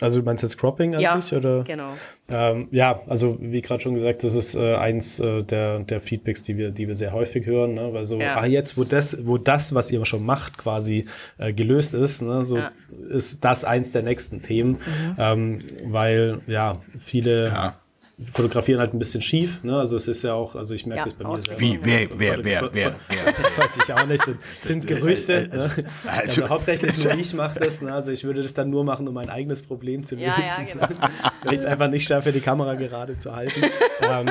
[0.02, 1.34] Also du meinst jetzt Cropping an ja, sich?
[1.34, 1.64] Oder?
[1.64, 1.94] genau.
[2.30, 6.42] Ähm, ja, also wie gerade schon gesagt, das ist äh, eins äh, der, der Feedbacks,
[6.42, 7.74] die wir, die wir sehr häufig hören.
[7.74, 7.94] Ne?
[7.94, 8.36] Weil so, ja.
[8.36, 11.06] ah, jetzt, wo das, wo das, was ihr schon macht, quasi
[11.38, 12.44] äh, gelöst ist, ne?
[12.44, 12.72] so ja.
[13.10, 14.72] ist das eins der nächsten Themen.
[14.72, 15.16] Mhm.
[15.18, 17.81] Ähm, weil ja, viele ja
[18.30, 19.64] fotografieren halt ein bisschen schief.
[19.64, 19.78] Ne?
[19.78, 21.62] Also es ist ja auch, also ich merke ja, das bei mir selber.
[21.62, 22.96] Wie, wer, wer, wer, wer, wer?
[23.58, 24.24] Weiß ich auch nicht.
[24.24, 25.34] Sind, sind Gerüchte.
[25.34, 25.72] Äh, äh, ne?
[26.06, 27.82] Also, also hauptsächlich nur ich mache das.
[27.82, 27.92] Ne?
[27.94, 30.28] Also ich würde das dann nur machen, um mein eigenes Problem zu lösen.
[30.28, 30.88] Ja, ja, genau.
[31.44, 33.62] Wenn ich es einfach nicht schaffe, die Kamera gerade zu halten.
[34.02, 34.30] ähm,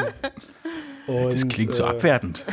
[1.07, 2.47] und, das klingt so äh, abwertend.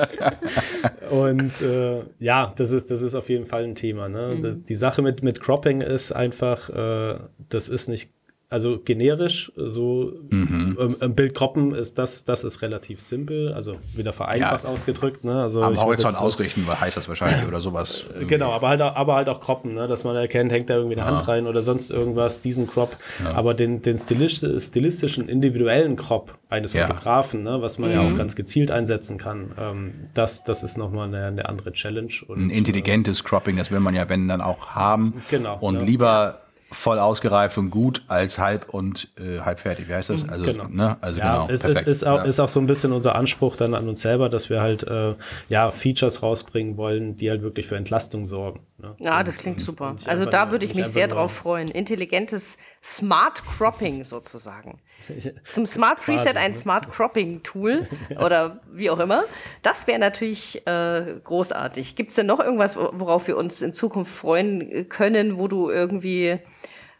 [1.10, 4.08] und äh, ja, das ist, das ist auf jeden Fall ein Thema.
[4.08, 4.38] Ne?
[4.40, 4.64] Mhm.
[4.64, 7.18] Die Sache mit, mit Cropping ist einfach, äh,
[7.50, 8.10] das ist nicht
[8.52, 10.76] also generisch, so mhm.
[10.78, 14.68] ähm, im Bild kroppen ist das, das ist relativ simpel, also wieder vereinfacht ja.
[14.68, 15.24] ausgedrückt.
[15.24, 15.40] Ne?
[15.40, 18.04] Also Am Horizont ausrichten, heißt das wahrscheinlich oder sowas.
[18.08, 18.26] Irgendwie.
[18.26, 19.88] Genau, aber halt, auch, aber halt auch kroppen, ne?
[19.88, 21.16] dass man erkennt, hängt da irgendwie eine ja.
[21.16, 22.94] Hand rein oder sonst irgendwas, diesen Crop.
[23.24, 23.32] Ja.
[23.32, 27.62] Aber den, den stilistischen, individuellen Crop eines Fotografen, ne?
[27.62, 27.96] was man mhm.
[27.96, 28.18] ja auch mhm.
[28.18, 32.12] ganz gezielt einsetzen kann, ähm, das, das ist nochmal eine, eine andere Challenge.
[32.28, 35.14] Und, Ein intelligentes äh, Cropping, das will man ja, wenn dann auch haben.
[35.30, 35.56] Genau.
[35.58, 36.41] Und lieber
[36.72, 39.88] voll ausgereift und gut als halb und äh, halb fertig.
[39.88, 40.28] Wie heißt das?
[40.28, 40.64] Also, genau.
[40.68, 40.96] Ne?
[41.00, 41.48] also ja, genau.
[41.52, 42.24] Es ist, ist, auch, ja.
[42.24, 45.14] ist auch so ein bisschen unser Anspruch dann an uns selber, dass wir halt äh,
[45.48, 48.60] ja Features rausbringen wollen, die halt wirklich für Entlastung sorgen.
[48.78, 48.94] Ne?
[48.98, 49.90] Ja, und, das klingt und, super.
[49.90, 51.68] Und also da würde ich mich sehr drauf freuen.
[51.68, 54.80] Intelligentes Smart Cropping sozusagen.
[55.44, 56.56] Zum Smart Preset ein ne?
[56.56, 57.86] Smart Cropping Tool
[58.18, 59.24] oder wie auch immer.
[59.62, 61.96] Das wäre natürlich äh, großartig.
[61.96, 66.38] Gibt es denn noch irgendwas, worauf wir uns in Zukunft freuen können, wo du irgendwie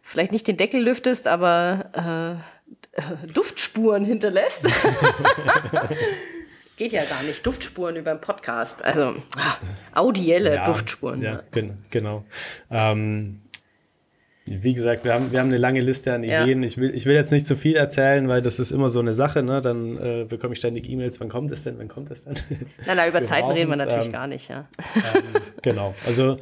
[0.03, 2.43] vielleicht nicht den Deckel lüftest, aber
[2.95, 4.65] äh, Duftspuren hinterlässt.
[6.77, 7.47] Geht ja gar nicht.
[7.47, 8.85] Duftspuren über den Podcast.
[8.85, 9.57] Also ah,
[9.95, 11.23] audielle ja, Duftspuren.
[11.23, 12.25] Ja, gen genau.
[12.71, 13.43] Ähm,
[14.45, 16.63] wie gesagt, wir haben, wir haben eine lange Liste an Ideen.
[16.63, 16.69] Ja.
[16.69, 19.15] Ich, will, ich will jetzt nicht zu viel erzählen, weil das ist immer so eine
[19.15, 19.43] Sache.
[19.43, 19.63] Ne?
[19.63, 22.35] Dann äh, bekomme ich ständig E-Mails, wann kommt es denn, wann kommt es denn?
[22.87, 24.49] Nein, nein, über wir Zeiten reden wir natürlich ähm, gar nicht.
[24.49, 24.69] Ja.
[24.97, 26.37] Ähm, genau, also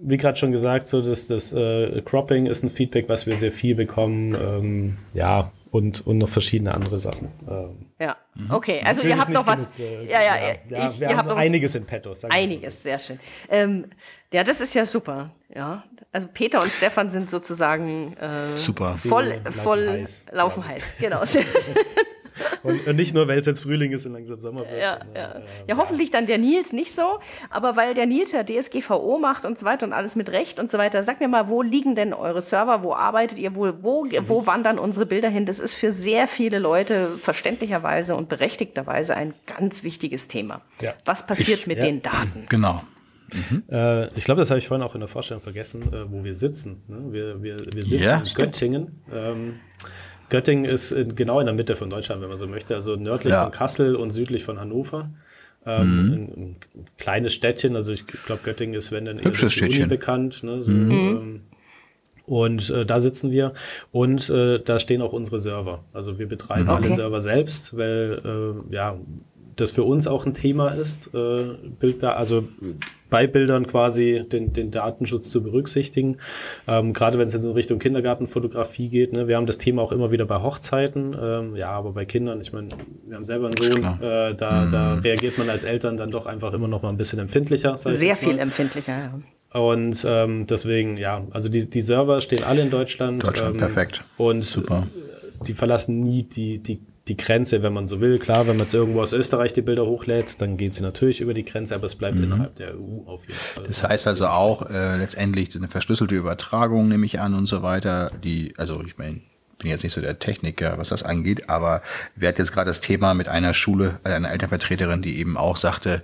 [0.00, 3.52] wie gerade schon gesagt, so das, das äh, Cropping ist ein Feedback, was wir sehr
[3.52, 4.34] viel bekommen.
[4.34, 7.28] Ähm, ja, und, und noch verschiedene andere Sachen.
[7.48, 8.50] Ähm, ja, mhm.
[8.50, 8.80] okay.
[8.84, 9.68] Also ihr habt noch was.
[9.76, 12.14] Genug, äh, ja, ja, ja, ich, wir haben einiges in petto.
[12.30, 13.18] Einiges, sehr schön.
[13.50, 13.86] Ähm,
[14.32, 15.30] ja, das ist ja super.
[15.54, 18.96] Ja, also Peter und Stefan sind sozusagen äh, super.
[18.96, 20.26] voll, voll laufen heiß.
[20.32, 20.94] Laufen heiß.
[20.98, 21.22] Genau.
[22.62, 24.80] Und, und, nicht nur, weil es jetzt Frühling ist und langsam Sommer wird.
[24.80, 25.32] Ja, sondern, ja.
[25.32, 27.20] Äh, ja, hoffentlich dann der Nils nicht so,
[27.50, 30.70] aber weil der Nils ja DSGVO macht und so weiter und alles mit Recht und
[30.70, 34.04] so weiter, sag mir mal, wo liegen denn eure Server, wo arbeitet ihr, wo, wo,
[34.04, 34.28] mhm.
[34.28, 35.46] wo wandern unsere Bilder hin?
[35.46, 40.62] Das ist für sehr viele Leute verständlicherweise und berechtigterweise ein ganz wichtiges Thema.
[40.80, 40.94] Ja.
[41.04, 41.84] Was passiert ich, mit ja.
[41.84, 42.46] den Daten?
[42.48, 42.82] Genau.
[43.32, 43.62] Mhm.
[43.70, 46.34] Äh, ich glaube, das habe ich vorhin auch in der Vorstellung vergessen, äh, wo wir
[46.34, 46.82] sitzen.
[46.88, 47.12] Ne?
[47.12, 49.02] Wir, wir, wir sitzen ja, in Göttingen.
[49.12, 49.54] Ähm,
[50.28, 53.32] Göttingen ist in, genau in der Mitte von Deutschland, wenn man so möchte, also nördlich
[53.32, 53.44] ja.
[53.44, 55.10] von Kassel und südlich von Hannover.
[55.66, 56.12] Ähm, mhm.
[56.12, 56.56] ein, ein,
[56.96, 60.42] kleines Städtchen, also ich glaube, Göttingen ist, wenn dann eher durch Uni bekannt.
[60.42, 60.90] Ne, so, mhm.
[60.90, 61.40] ähm,
[62.26, 63.54] und äh, da sitzen wir
[63.90, 65.84] und äh, da stehen auch unsere Server.
[65.92, 66.84] Also wir betreiben okay.
[66.84, 68.20] alle Server selbst, weil
[68.70, 68.98] äh, ja
[69.56, 71.46] das für uns auch ein Thema ist, äh,
[71.80, 72.46] Bild, also
[73.10, 76.18] bei Bildern quasi den, den Datenschutz zu berücksichtigen.
[76.66, 79.12] Ähm, gerade wenn es in Richtung Kindergartenfotografie geht.
[79.12, 79.28] Ne?
[79.28, 81.16] Wir haben das Thema auch immer wieder bei Hochzeiten.
[81.20, 82.68] Ähm, ja, aber bei Kindern, ich meine,
[83.06, 84.70] wir haben selber einen Sohn, äh, da, mhm.
[84.70, 87.76] da reagiert man als Eltern dann doch einfach immer noch mal ein bisschen empfindlicher.
[87.76, 89.20] Sehr viel empfindlicher, ja.
[89.50, 93.22] Und ähm, deswegen, ja, also die, die Server stehen alle in Deutschland.
[93.22, 94.04] Deutschland, ähm, perfekt.
[94.18, 94.86] Und Super.
[95.46, 98.18] die verlassen nie die, die die Grenze, wenn man so will.
[98.18, 101.34] Klar, wenn man jetzt irgendwo aus Österreich die Bilder hochlädt, dann gehen sie natürlich über
[101.34, 102.24] die Grenze, aber es bleibt mhm.
[102.24, 103.64] innerhalb der EU auf jeden Fall.
[103.64, 108.10] Das heißt also auch äh, letztendlich eine verschlüsselte Übertragung, nehme ich an und so weiter.
[108.22, 109.20] Die, also ich meine,
[109.58, 111.82] bin jetzt nicht so der Techniker, was das angeht, aber
[112.14, 115.56] wir hatten jetzt gerade das Thema mit einer Schule, äh, einer Elternvertreterin, die eben auch
[115.56, 116.02] sagte,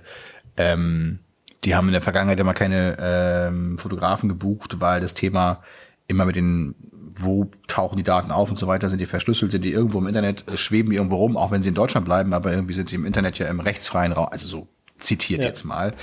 [0.57, 1.19] ähm,
[1.63, 5.63] die haben in der Vergangenheit immer keine ähm, Fotografen gebucht, weil das Thema
[6.07, 6.75] immer mit den
[7.17, 10.07] wo tauchen die Daten auf und so weiter, sind die verschlüsselt, sind die irgendwo im
[10.07, 12.91] Internet, äh, schweben die irgendwo rum, auch wenn sie in Deutschland bleiben, aber irgendwie sind
[12.91, 15.47] die im Internet ja im rechtsfreien Raum, also so zitiert ja.
[15.47, 15.93] jetzt mal.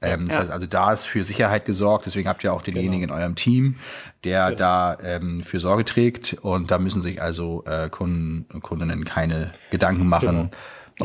[0.00, 0.40] Ähm, das ja.
[0.42, 3.14] heißt also, da ist für Sicherheit gesorgt, deswegen habt ihr auch denjenigen genau.
[3.14, 3.76] in eurem Team,
[4.24, 4.58] der genau.
[4.58, 9.52] da ähm, für Sorge trägt und da müssen sich also äh, Kunden und Kundinnen keine
[9.70, 10.28] Gedanken machen.
[10.28, 10.50] Genau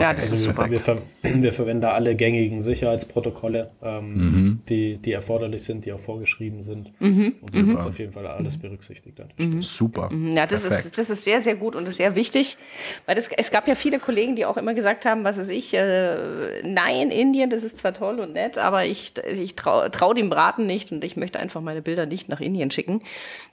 [0.02, 0.70] ja, das also ist super.
[0.70, 4.60] Wir, ver wir, verwenden da alle gängigen Sicherheitsprotokolle, ähm, mhm.
[4.70, 6.91] die, die erforderlich sind, die auch vorgeschrieben sind.
[7.00, 7.36] Mhm.
[7.41, 7.78] Und das mhm.
[7.78, 9.22] ist auf jeden Fall alles berücksichtigt.
[9.38, 9.62] Mhm.
[9.62, 10.10] Super.
[10.12, 10.36] Mhm.
[10.36, 12.58] Ja, das ist, das ist sehr, sehr gut und ist sehr wichtig,
[13.06, 15.74] weil das, es gab ja viele Kollegen, die auch immer gesagt haben, was ist ich,
[15.74, 20.30] äh, nein, Indien, das ist zwar toll und nett, aber ich, ich traue trau dem
[20.30, 23.02] Braten nicht und ich möchte einfach meine Bilder nicht nach Indien schicken.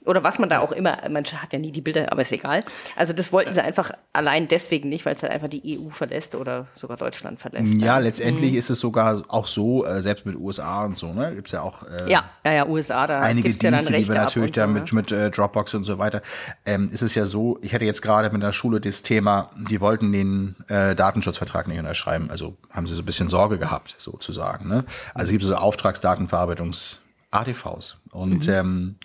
[0.05, 2.61] Oder was man da auch immer, man hat ja nie die Bilder, aber ist egal.
[2.97, 6.31] Also das wollten sie einfach allein deswegen nicht, weil es halt einfach die EU verlässt
[6.34, 7.80] oder sogar Deutschland verlässt.
[7.80, 8.58] Ja, letztendlich mhm.
[8.58, 11.62] ist es sogar auch so, äh, selbst mit USA und so, ne, gibt es ja
[11.62, 14.88] auch äh, ja, ja, ja, USA, da einige Dienste, ja die wir natürlich da mit,
[14.88, 16.22] so, mit äh, Dropbox und so weiter.
[16.64, 19.80] Ähm, ist es ja so, ich hatte jetzt gerade mit der Schule das Thema, die
[19.80, 24.68] wollten den äh, Datenschutzvertrag nicht unterschreiben, also haben sie so ein bisschen Sorge gehabt, sozusagen.
[24.68, 24.84] Ne?
[25.14, 28.52] Also gibt es so Auftragsdatenverarbeitungs-ATVs und mhm.
[28.52, 28.96] ähm,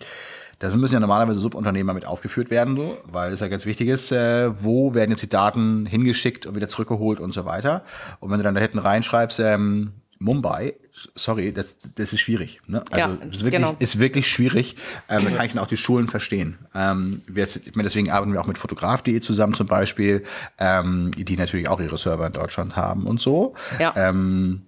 [0.60, 4.12] da müssen ja normalerweise Subunternehmer mit aufgeführt werden, so, weil es ja ganz wichtig ist,
[4.12, 7.84] äh, wo werden jetzt die Daten hingeschickt und wieder zurückgeholt und so weiter.
[8.20, 10.74] Und wenn du dann da hinten reinschreibst, ähm, Mumbai,
[11.16, 12.60] sorry, das, das ist schwierig.
[12.66, 12.84] Ne?
[12.92, 13.76] Also ja, ist wirklich, genau.
[13.78, 14.76] ist wirklich schwierig.
[15.10, 16.58] Ähm, da kann ich dann auch die Schulen verstehen.
[16.74, 20.24] Ähm, wir jetzt, deswegen arbeiten wir auch mit Fotograf.de zusammen zum Beispiel,
[20.58, 23.54] ähm, die natürlich auch ihre Server in Deutschland haben und so.
[23.80, 23.94] Ja.
[23.96, 24.67] Ähm,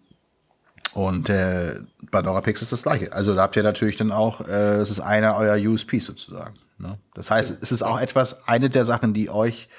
[0.94, 1.76] und äh,
[2.12, 3.14] bei NoraPix ist das gleiche.
[3.14, 6.56] Also da habt ihr natürlich dann auch, äh, es ist einer eurer USPs sozusagen.
[6.78, 6.98] Ne?
[7.14, 9.70] Das heißt, es ist auch etwas, eine der Sachen, die euch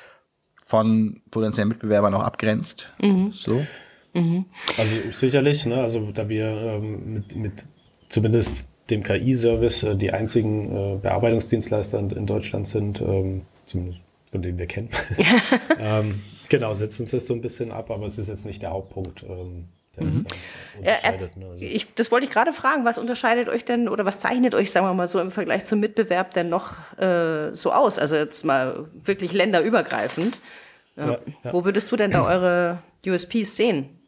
[0.64, 2.92] von potenziellen Mitbewerbern auch abgrenzt.
[3.00, 3.32] Mhm.
[3.32, 3.64] So.
[4.14, 4.44] Mhm.
[4.76, 5.82] Also sicherlich, ne?
[5.82, 7.64] also da wir ähm, mit, mit
[8.08, 14.00] zumindest dem KI-Service äh, die einzigen äh, Bearbeitungsdienstleister in, in Deutschland sind, ähm, zumindest
[14.30, 14.90] von denen wir kennen.
[15.78, 18.70] ähm, genau, setzen uns das so ein bisschen ab, aber es ist jetzt nicht der
[18.70, 19.24] Hauptpunkt.
[19.24, 19.68] Ähm,
[20.04, 20.26] Mhm.
[20.82, 20.96] Äh, ne?
[21.04, 21.28] Also
[21.58, 24.86] ich, das wollte ich gerade fragen, was unterscheidet euch denn oder was zeichnet euch, sagen
[24.86, 27.98] wir mal so, im Vergleich zum Mitbewerb denn noch äh, so aus?
[27.98, 30.40] Also jetzt mal wirklich länderübergreifend.
[30.96, 31.52] Ja, ja.
[31.52, 34.00] Wo würdest du denn da eure USPs sehen?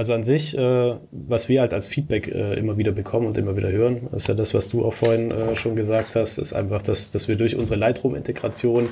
[0.00, 3.56] Also an sich, äh, was wir halt als Feedback äh, immer wieder bekommen und immer
[3.56, 6.80] wieder hören, ist ja das, was du auch vorhin äh, schon gesagt hast, ist einfach,
[6.80, 8.88] dass, dass wir durch unsere Lightroom-Integration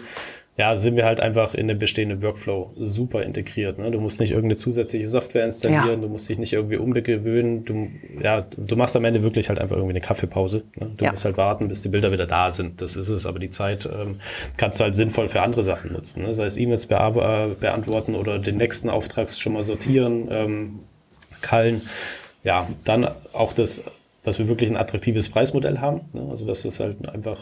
[0.58, 3.78] ja, sind wir halt einfach in den bestehenden Workflow super integriert.
[3.78, 3.92] Ne?
[3.92, 5.96] Du musst nicht irgendeine zusätzliche Software installieren, ja.
[5.96, 7.64] du musst dich nicht irgendwie umgewöhnen.
[7.64, 7.88] Du,
[8.20, 10.64] ja, du machst am Ende wirklich halt einfach irgendwie eine Kaffeepause.
[10.74, 10.90] Ne?
[10.96, 11.12] Du ja.
[11.12, 12.82] musst halt warten, bis die Bilder wieder da sind.
[12.82, 13.24] Das ist es.
[13.24, 14.18] Aber die Zeit ähm,
[14.56, 16.24] kannst du halt sinnvoll für andere Sachen nutzen.
[16.24, 16.34] Ne?
[16.34, 20.80] Sei es E-Mails be beantworten oder den nächsten Auftrag schon mal sortieren, ähm,
[21.40, 21.82] kallen.
[22.42, 23.84] Ja, dann auch das
[24.28, 26.02] dass wir wirklich ein attraktives Preismodell haben.
[26.12, 26.26] Ne?
[26.30, 27.38] Also das ist halt einfach,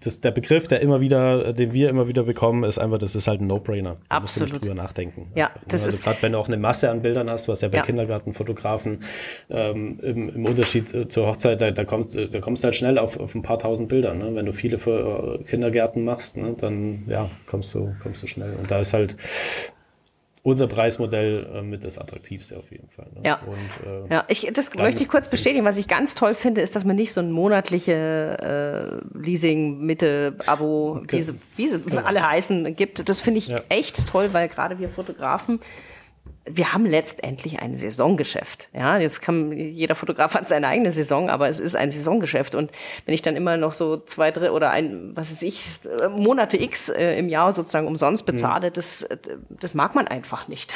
[0.00, 3.28] das, der Begriff, der immer wieder, den wir immer wieder bekommen, ist einfach, das ist
[3.28, 3.98] halt ein No-Brainer.
[4.08, 4.20] Da Absolut.
[4.20, 5.28] musst du nicht drüber nachdenken.
[5.36, 7.68] Ja, das also ist gerade wenn du auch eine Masse an Bildern hast, was ja
[7.68, 7.84] bei ja.
[7.84, 9.04] Kindergartenfotografen
[9.48, 12.98] ähm, im, im, Unterschied äh, zur Hochzeit, da, da, kommst, da kommst du halt schnell
[12.98, 14.12] auf, auf ein paar tausend Bilder.
[14.12, 14.34] Ne?
[14.34, 16.56] Wenn du viele für äh, Kindergärten machst, ne?
[16.58, 18.56] dann ja, kommst du, kommst du schnell.
[18.56, 19.16] Und da ist halt
[20.42, 23.06] unser Preismodell äh, mit das attraktivste auf jeden Fall.
[23.14, 23.22] Ne?
[23.24, 25.64] Ja, und, äh, ja ich, das möchte ich kurz bestätigen.
[25.64, 30.36] Was ich ganz toll finde, ist, dass man nicht so ein monatliche äh, Leasing, Mitte,
[30.46, 31.18] Abo, okay.
[31.18, 32.02] wie, sie, wie sie genau.
[32.02, 33.08] alle heißen, gibt.
[33.08, 33.60] Das finde ich ja.
[33.68, 35.60] echt toll, weil gerade wir Fotografen
[36.50, 38.68] wir haben letztendlich ein Saisongeschäft.
[38.72, 42.54] Ja, jetzt kann jeder Fotograf hat seine eigene Saison, aber es ist ein Saisongeschäft.
[42.54, 42.70] Und
[43.04, 45.66] wenn ich dann immer noch so zwei, drei oder ein, was weiß ich,
[46.10, 48.32] Monate X äh, im Jahr sozusagen umsonst mhm.
[48.32, 48.72] bezahle, mhm.
[48.72, 49.06] das,
[49.50, 50.74] das mag man einfach nicht.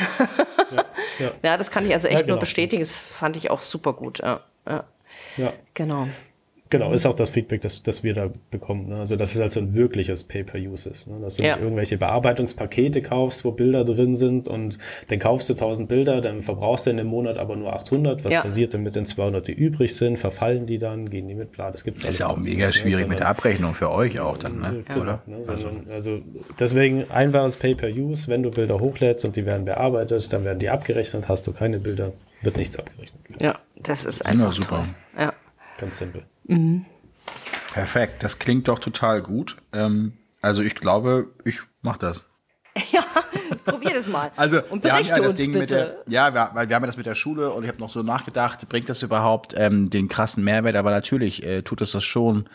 [0.71, 0.85] ja,
[1.19, 1.31] ja.
[1.43, 2.35] ja, das kann ich also echt ja, genau.
[2.35, 2.83] nur bestätigen.
[2.83, 4.19] Das fand ich auch super gut.
[4.19, 4.85] Ja, ja.
[5.37, 5.53] ja.
[5.75, 6.09] genau.
[6.73, 8.89] Genau, ist auch das Feedback, das, das wir da bekommen.
[8.89, 8.97] Ne?
[8.97, 11.07] Also, dass es also ein wirkliches Pay-per-Use ist.
[11.07, 11.19] Ne?
[11.21, 11.57] Dass du ja.
[11.57, 16.41] nicht irgendwelche Bearbeitungspakete kaufst, wo Bilder drin sind und dann kaufst du 1000 Bilder, dann
[16.43, 18.25] verbrauchst du in einem Monat aber nur 800.
[18.25, 18.41] Was ja.
[18.41, 20.19] passiert denn mit den 200, die übrig sind?
[20.19, 21.11] Verfallen die dann?
[21.11, 21.53] Gehen die mit?
[21.53, 24.19] Klar, das gibt's Das ist ja auch mega nicht, schwierig mit der Abrechnung für euch
[24.19, 24.83] auch dann, ne?
[24.89, 25.23] Ja, oder?
[25.27, 25.45] Ne?
[25.45, 26.13] Sondern, also.
[26.13, 26.23] also,
[26.59, 28.29] deswegen einfaches Pay-per-Use.
[28.29, 31.29] Wenn du Bilder hochlädst und die werden bearbeitet, dann werden die abgerechnet.
[31.29, 33.21] Hast du keine Bilder, wird nichts abgerechnet.
[33.43, 34.77] Ja, das ist einfach ja, super.
[34.77, 35.23] Toll.
[35.23, 35.35] Ja.
[35.77, 36.23] Ganz simpel.
[36.45, 36.85] Mhm.
[37.73, 39.57] Perfekt, das klingt doch total gut.
[39.73, 42.25] Ähm, also ich glaube, ich mache das.
[42.93, 43.05] ja,
[43.65, 44.33] probier das mal.
[44.37, 45.61] Also und wir haben ja das Ding bitte.
[45.61, 47.79] mit der, ja, wir, weil wir haben ja das mit der Schule und ich habe
[47.79, 50.77] noch so nachgedacht, bringt das überhaupt ähm, den krassen Mehrwert?
[50.77, 52.49] Aber natürlich äh, tut es das schon,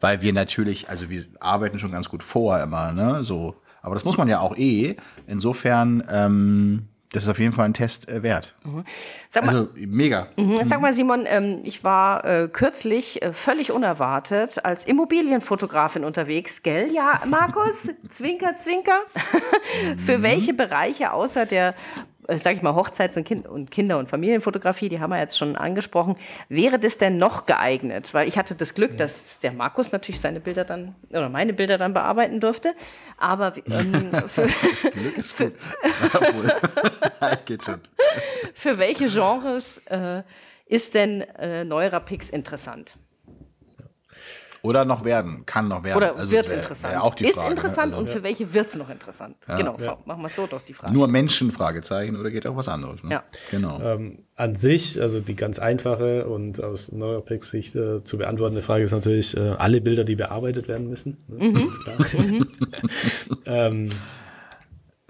[0.00, 3.56] weil wir natürlich, also wir arbeiten schon ganz gut vor immer, ne, so.
[3.82, 4.96] Aber das muss man ja auch eh.
[5.26, 8.54] Insofern ähm, das ist auf jeden Fall ein Test äh, wert.
[8.64, 8.84] Mhm.
[9.28, 10.28] Sag mal, also mega.
[10.36, 10.64] Mhm.
[10.64, 16.92] Sag mal, Simon, ähm, ich war äh, kürzlich äh, völlig unerwartet als Immobilienfotografin unterwegs, gell?
[16.92, 17.88] Ja, Markus?
[18.08, 19.00] zwinker, zwinker.
[20.04, 20.22] Für mhm.
[20.22, 21.74] welche Bereiche außer der
[22.28, 25.56] sage ich mal, Hochzeits- und, kind und Kinder- und Familienfotografie, die haben wir jetzt schon
[25.56, 26.16] angesprochen.
[26.48, 28.14] Wäre das denn noch geeignet?
[28.14, 31.78] Weil ich hatte das Glück, dass der Markus natürlich seine Bilder dann oder meine Bilder
[31.78, 32.74] dann bearbeiten durfte.
[33.16, 35.52] Aber ähm, für, das Glück ist gut.
[37.44, 37.80] Geht schon.
[38.54, 40.22] Für welche Genres äh,
[40.66, 42.96] ist denn äh, Neurapix interessant?
[44.62, 45.96] Oder noch werden, kann noch werden.
[45.96, 46.94] Oder also wird wär, interessant.
[46.94, 47.54] Wär auch die ist Frage, ne?
[47.54, 47.96] interessant ne?
[47.96, 49.36] also, und für welche wird es noch interessant?
[49.48, 49.56] Ja.
[49.56, 49.98] Genau, ja.
[50.04, 50.92] machen wir so doch die Frage.
[50.92, 53.02] Nur Menschen, Fragezeichen, oder geht auch was anderes?
[53.02, 53.12] Ne?
[53.12, 53.24] Ja.
[53.50, 53.80] Genau.
[53.80, 58.84] Ähm, an sich, also die ganz einfache und aus Neuropex Sicht äh, zu beantwortende Frage
[58.84, 61.18] ist natürlich, äh, alle Bilder, die bearbeitet werden müssen.
[61.28, 61.48] Ne?
[61.48, 61.54] Mhm.
[61.54, 62.22] Ganz klar.
[62.22, 62.48] Mhm.
[63.46, 63.90] ähm,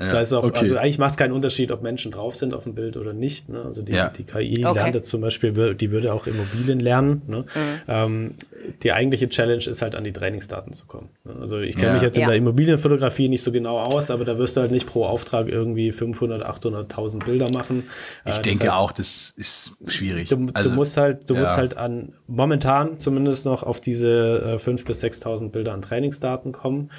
[0.00, 0.60] ja, da ist auch, okay.
[0.60, 3.50] also eigentlich macht es keinen Unterschied, ob Menschen drauf sind auf dem Bild oder nicht.
[3.50, 3.62] Ne?
[3.62, 4.08] Also die, ja.
[4.08, 4.74] die KI okay.
[4.74, 7.20] lernt jetzt zum Beispiel, die würde auch Immobilien lernen.
[7.26, 7.38] Ne?
[7.40, 7.80] Mhm.
[7.86, 8.34] Ähm,
[8.82, 11.10] die eigentliche Challenge ist halt an die Trainingsdaten zu kommen.
[11.24, 11.34] Ne?
[11.38, 11.92] Also ich kenne ja.
[11.94, 14.86] mich jetzt in der Immobilienfotografie nicht so genau aus, aber da wirst du halt nicht
[14.86, 17.84] pro Auftrag irgendwie 500, 800.000 Bilder machen.
[18.24, 20.30] Ich äh, denke heißt, auch, das ist schwierig.
[20.30, 24.56] Du, also, du musst halt, du musst halt an momentan zumindest noch auf diese äh,
[24.56, 26.90] 5.000 bis 6.000 Bilder an Trainingsdaten kommen.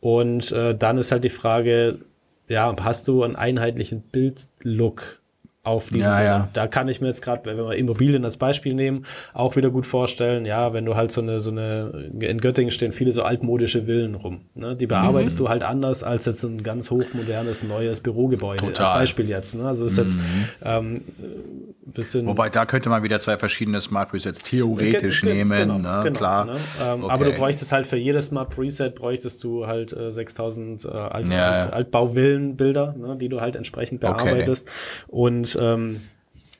[0.00, 1.98] Und äh, dann ist halt die Frage,
[2.48, 5.22] ja, hast du einen einheitlichen Bildlook
[5.66, 6.48] auf diesen ja, ja.
[6.52, 9.04] Da kann ich mir jetzt gerade, wenn wir Immobilien als Beispiel nehmen,
[9.34, 12.92] auch wieder gut vorstellen, ja, wenn du halt so eine, so eine, in Göttingen stehen
[12.92, 14.42] viele so altmodische Villen rum.
[14.54, 14.76] Ne?
[14.76, 15.44] Die bearbeitest mhm.
[15.44, 18.64] du halt anders als jetzt ein ganz hochmodernes, neues Bürogebäude.
[18.64, 18.86] Total.
[18.86, 19.56] Als Beispiel jetzt.
[19.56, 19.66] Ne?
[19.66, 20.04] Also ist mhm.
[20.04, 20.18] jetzt
[20.62, 21.00] ähm,
[21.96, 22.26] bisschen.
[22.26, 26.00] Wobei da könnte man wieder zwei verschiedene Smart Presets theoretisch ge nehmen, genau, ne?
[26.04, 26.44] genau, klar.
[26.44, 26.56] Ne?
[26.84, 27.12] Ähm, okay.
[27.12, 31.28] Aber du bräuchtest halt für jedes Smart Preset bräuchtest du halt äh, 6000 äh, Alt
[31.28, 31.50] ja.
[31.50, 33.16] Alt Altbauvillenbilder, ne?
[33.16, 34.68] die du halt entsprechend bearbeitest.
[34.68, 35.16] Okay.
[35.16, 36.00] Und ähm,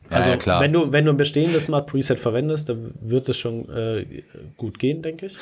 [0.09, 3.37] also ja, ja, wenn du wenn du ein bestehendes Smart Preset verwendest, dann wird es
[3.37, 4.23] schon äh,
[4.57, 5.37] gut gehen, denke ich.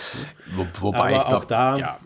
[0.55, 1.99] Wo, wobei Aber ich glaube, da ja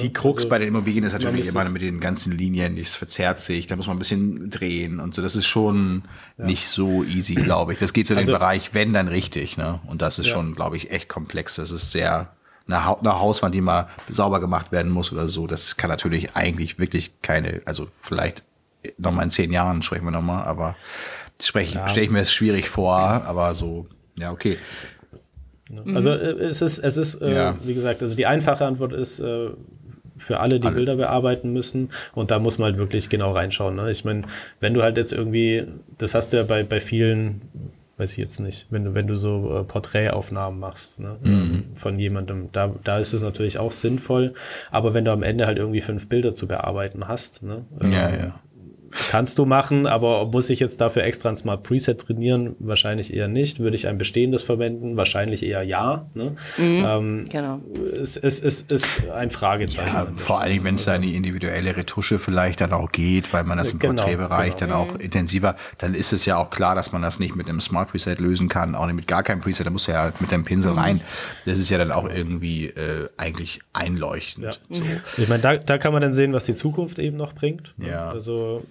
[0.00, 3.40] die Krux also, bei den Immobilien ist natürlich immer mit den ganzen Linien, das verzerrt
[3.40, 5.22] sich, da muss man ein bisschen drehen und so.
[5.22, 6.02] Das ist schon
[6.38, 6.46] ja.
[6.46, 7.78] nicht so easy, glaube ich.
[7.78, 9.80] Das geht so in also, den Bereich, wenn dann richtig, ne?
[9.86, 10.34] Und das ist ja.
[10.34, 11.56] schon, glaube ich, echt komplex.
[11.56, 12.32] Das ist sehr
[12.66, 15.46] eine, ha eine Hauswand, die mal sauber gemacht werden muss oder so.
[15.46, 18.42] Das kann natürlich eigentlich wirklich keine, also vielleicht
[18.98, 20.76] nochmal in zehn Jahren sprechen wir nochmal, aber
[21.40, 21.88] spreche ja.
[21.88, 24.58] stelle ich mir es schwierig vor, aber so, ja, okay.
[25.94, 27.58] Also äh, es ist, es ist, äh, ja.
[27.62, 29.50] wie gesagt, also die einfache Antwort ist, äh,
[30.16, 30.76] für alle, die alle.
[30.76, 31.90] Bilder bearbeiten müssen.
[32.14, 33.76] Und da muss man halt wirklich genau reinschauen.
[33.76, 33.90] Ne?
[33.90, 34.22] Ich meine,
[34.60, 35.66] wenn du halt jetzt irgendwie,
[35.98, 37.42] das hast du ja bei, bei vielen,
[37.96, 41.16] weiß ich jetzt nicht, wenn du, wenn du so äh, Porträtaufnahmen machst ne?
[41.22, 41.64] Mhm.
[41.74, 44.34] von jemandem, da, da ist es natürlich auch sinnvoll.
[44.70, 47.64] Aber wenn du am Ende halt irgendwie fünf Bilder zu bearbeiten hast, ne?
[47.80, 48.40] ja, ähm, ja
[49.10, 52.54] Kannst du machen, aber muss ich jetzt dafür extra ein Smart Preset trainieren?
[52.58, 53.58] Wahrscheinlich eher nicht.
[53.58, 54.96] Würde ich ein bestehendes verwenden?
[54.96, 56.06] Wahrscheinlich eher ja.
[56.14, 56.36] Ne?
[56.58, 57.60] Mhm, ähm, genau.
[57.92, 59.94] Es, es, es ist ein Fragezeichen.
[59.94, 63.44] Ja, vor allem, wenn es da in die individuelle Retusche vielleicht dann auch geht, weil
[63.44, 64.72] man das im genau, Porträtbereich genau.
[64.72, 65.00] dann auch mhm.
[65.00, 68.20] intensiver, dann ist es ja auch klar, dass man das nicht mit einem Smart Preset
[68.20, 70.72] lösen kann, auch nicht mit gar keinem Preset, da muss ja halt mit dem Pinsel
[70.72, 70.78] mhm.
[70.78, 71.00] rein.
[71.46, 74.46] Das ist ja dann auch irgendwie äh, eigentlich einleuchtend.
[74.46, 74.52] Ja.
[74.70, 75.22] So.
[75.22, 77.74] Ich meine, da, da kann man dann sehen, was die Zukunft eben noch bringt.
[77.78, 78.10] Ja.
[78.10, 78.62] Also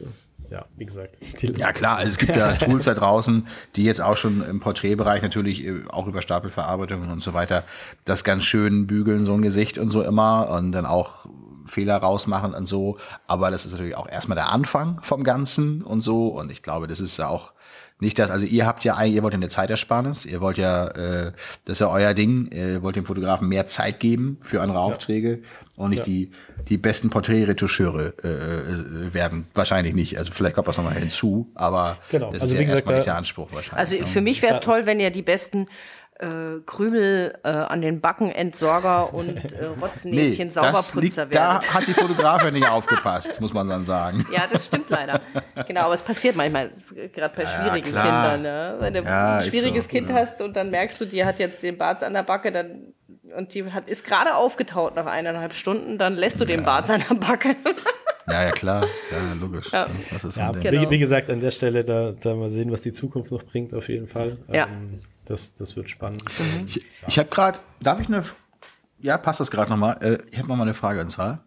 [0.53, 1.17] ja, wie gesagt.
[1.41, 5.23] Ja klar, also es gibt ja Tools da draußen, die jetzt auch schon im Porträtbereich
[5.23, 7.63] natürlich äh, auch über Stapelverarbeitungen und so weiter
[8.05, 11.25] das ganz schön bügeln, so ein Gesicht und so immer und dann auch
[11.65, 12.97] Fehler rausmachen und so.
[13.25, 16.27] Aber das ist natürlich auch erstmal der Anfang vom Ganzen und so.
[16.27, 17.52] Und ich glaube, das ist ja auch
[18.03, 20.87] nicht das, also ihr habt ja eigentlich, ihr wollt ja eine Zeitersparnis, ihr wollt ja,
[20.87, 21.31] äh,
[21.65, 25.31] das ist ja euer Ding, ihr wollt dem Fotografen mehr Zeit geben für andere Aufträge
[25.31, 25.83] ja.
[25.83, 26.05] und nicht ja.
[26.05, 26.31] die,
[26.69, 29.47] die besten Porträtretoucheure äh, äh, werden.
[29.53, 30.17] Wahrscheinlich nicht.
[30.17, 32.31] Also vielleicht kommt das nochmal hinzu, aber genau.
[32.31, 33.79] das also ist ja gesagt, erstmal nicht der Anspruch wahrscheinlich.
[33.79, 35.67] Also für mich wäre es toll, wenn ihr die besten
[36.19, 41.87] äh, Krümel äh, an den Backen, Entsorger und äh, Rotznäschen, nee, Sauberputzer liegt, Da hat
[41.87, 44.25] die Fotografin nicht aufgepasst, muss man dann sagen.
[44.31, 45.21] Ja, das stimmt leider.
[45.67, 46.71] Genau, aber es passiert manchmal,
[47.13, 48.03] gerade bei ja, schwierigen klar.
[48.03, 48.41] Kindern.
[48.41, 48.75] Ne?
[48.79, 50.15] Wenn du ja, ein schwieriges so, Kind ja.
[50.15, 52.93] hast und dann merkst du, die hat jetzt den Bart an der Backe, dann
[53.35, 57.03] und die hat, ist gerade aufgetaut nach eineinhalb Stunden, dann lässt du den Bart an
[57.09, 57.55] der Backe.
[58.25, 58.87] Ja, ja, klar.
[59.11, 59.69] Ja, logisch.
[59.73, 59.85] Ja.
[60.13, 60.89] Das ist ja, genau.
[60.89, 63.89] wie, gesagt, an der Stelle, da, da mal sehen, was die Zukunft noch bringt, auf
[63.89, 64.37] jeden Fall.
[64.47, 64.67] Ja.
[64.67, 66.23] Ähm, das, das wird spannend.
[66.39, 66.65] Mhm.
[66.65, 68.23] Ich, ich habe gerade, darf ich eine,
[68.99, 69.97] ja, passt das gerade nochmal.
[70.01, 71.43] Äh, ich habe nochmal eine Frage und zwar,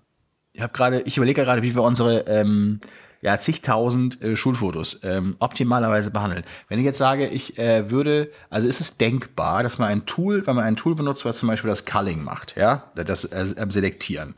[0.53, 2.81] ich habe gerade, ich überlege gerade, wie wir unsere ähm,
[3.21, 6.45] ja, zigtausend äh, Schulfotos ähm, optimalerweise behandeln.
[6.69, 10.47] Wenn ich jetzt sage, ich äh, würde, also ist es denkbar, dass man ein Tool,
[10.47, 14.35] wenn man ein Tool benutzt, was zum Beispiel das Culling macht, ja, das äh, Selektieren,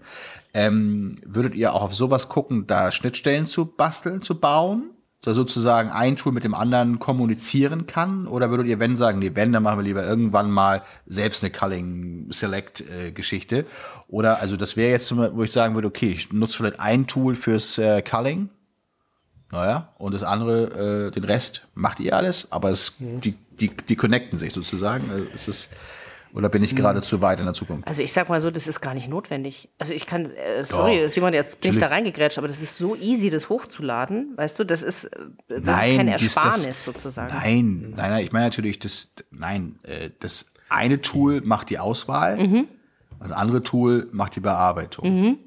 [0.55, 4.91] ähm, würdet ihr auch auf sowas gucken, da Schnittstellen zu basteln, zu bauen?
[5.23, 8.27] Da sozusagen ein Tool mit dem anderen kommunizieren kann?
[8.27, 11.53] Oder würdet ihr, wenn sagen, nee, wenn, dann machen wir lieber irgendwann mal selbst eine
[11.53, 13.67] Culling-Select-Geschichte?
[14.07, 17.35] Oder, also das wäre jetzt, wo ich sagen würde, okay, ich nutze vielleicht ein Tool
[17.35, 18.51] fürs äh, Culling,
[19.51, 23.23] naja, und das andere, äh, den Rest macht ihr alles, aber es, mhm.
[23.23, 25.11] die, die, die connecten sich sozusagen.
[25.11, 25.71] Also es ist,
[26.35, 26.79] oder bin ich hm.
[26.79, 27.87] gerade zu weit in der Zukunft?
[27.89, 29.69] Also ich sag mal so, das ist gar nicht notwendig.
[29.79, 32.77] Also ich kann, äh, sorry, Doch, Simon, jetzt bin ich da reingegrätscht, aber das ist
[32.77, 35.11] so easy, das hochzuladen, weißt du, das ist,
[35.49, 37.35] das nein, ist keine Ersparnis das, sozusagen.
[37.35, 42.37] Nein, nein, nein, ich meine natürlich, das, nein, äh, das eine Tool macht die Auswahl,
[42.37, 42.69] mhm.
[43.21, 45.21] das andere Tool macht die Bearbeitung.
[45.21, 45.39] Mhm.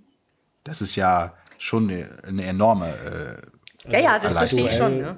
[0.63, 4.99] Das ist ja schon eine, eine enorme äh, Ja, ja, das verstehe ich schon.
[4.99, 5.17] Ja.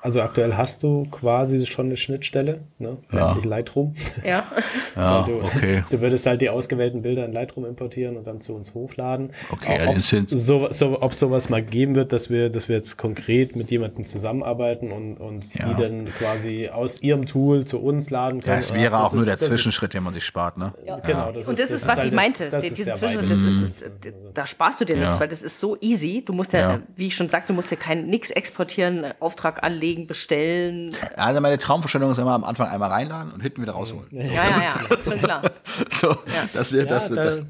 [0.00, 2.98] Also aktuell hast du quasi schon eine Schnittstelle, ne?
[3.10, 3.30] nennt ja.
[3.30, 3.94] sich Lightroom.
[4.24, 4.46] Ja.
[4.94, 5.82] ja du, okay.
[5.90, 9.30] du würdest halt die ausgewählten Bilder in Lightroom importieren und dann zu uns hochladen.
[9.50, 13.56] Okay, ob es so, so, sowas mal geben wird, dass wir, dass wir jetzt konkret
[13.56, 15.68] mit jemandem zusammenarbeiten und, und ja.
[15.68, 18.56] die dann quasi aus ihrem Tool zu uns laden können.
[18.56, 20.74] Das wäre das auch ist, nur der Zwischenschritt, den man sich spart, ne?
[20.86, 20.98] Ja.
[21.00, 21.32] Genau.
[21.32, 22.50] Das und das ist, das was ist halt ich meinte.
[22.50, 23.84] Das, diesen Zwischen, das ist,
[24.32, 26.22] da sparst du dir nichts, weil das ist so easy.
[26.24, 29.87] Du musst ja, wie ich schon sagte, du musst ja kein nichts exportieren, Auftrag anlegen
[29.88, 30.92] anlegen, bestellen.
[31.16, 34.08] Also meine Traumvorstellung ist immer am Anfang einmal reinladen und hinten wieder rausholen.
[34.10, 34.16] So.
[34.18, 35.42] Ja, ja, ja, ist klar.
[35.90, 36.48] so, ja.
[36.52, 37.08] das wird das.
[37.08, 37.40] Da,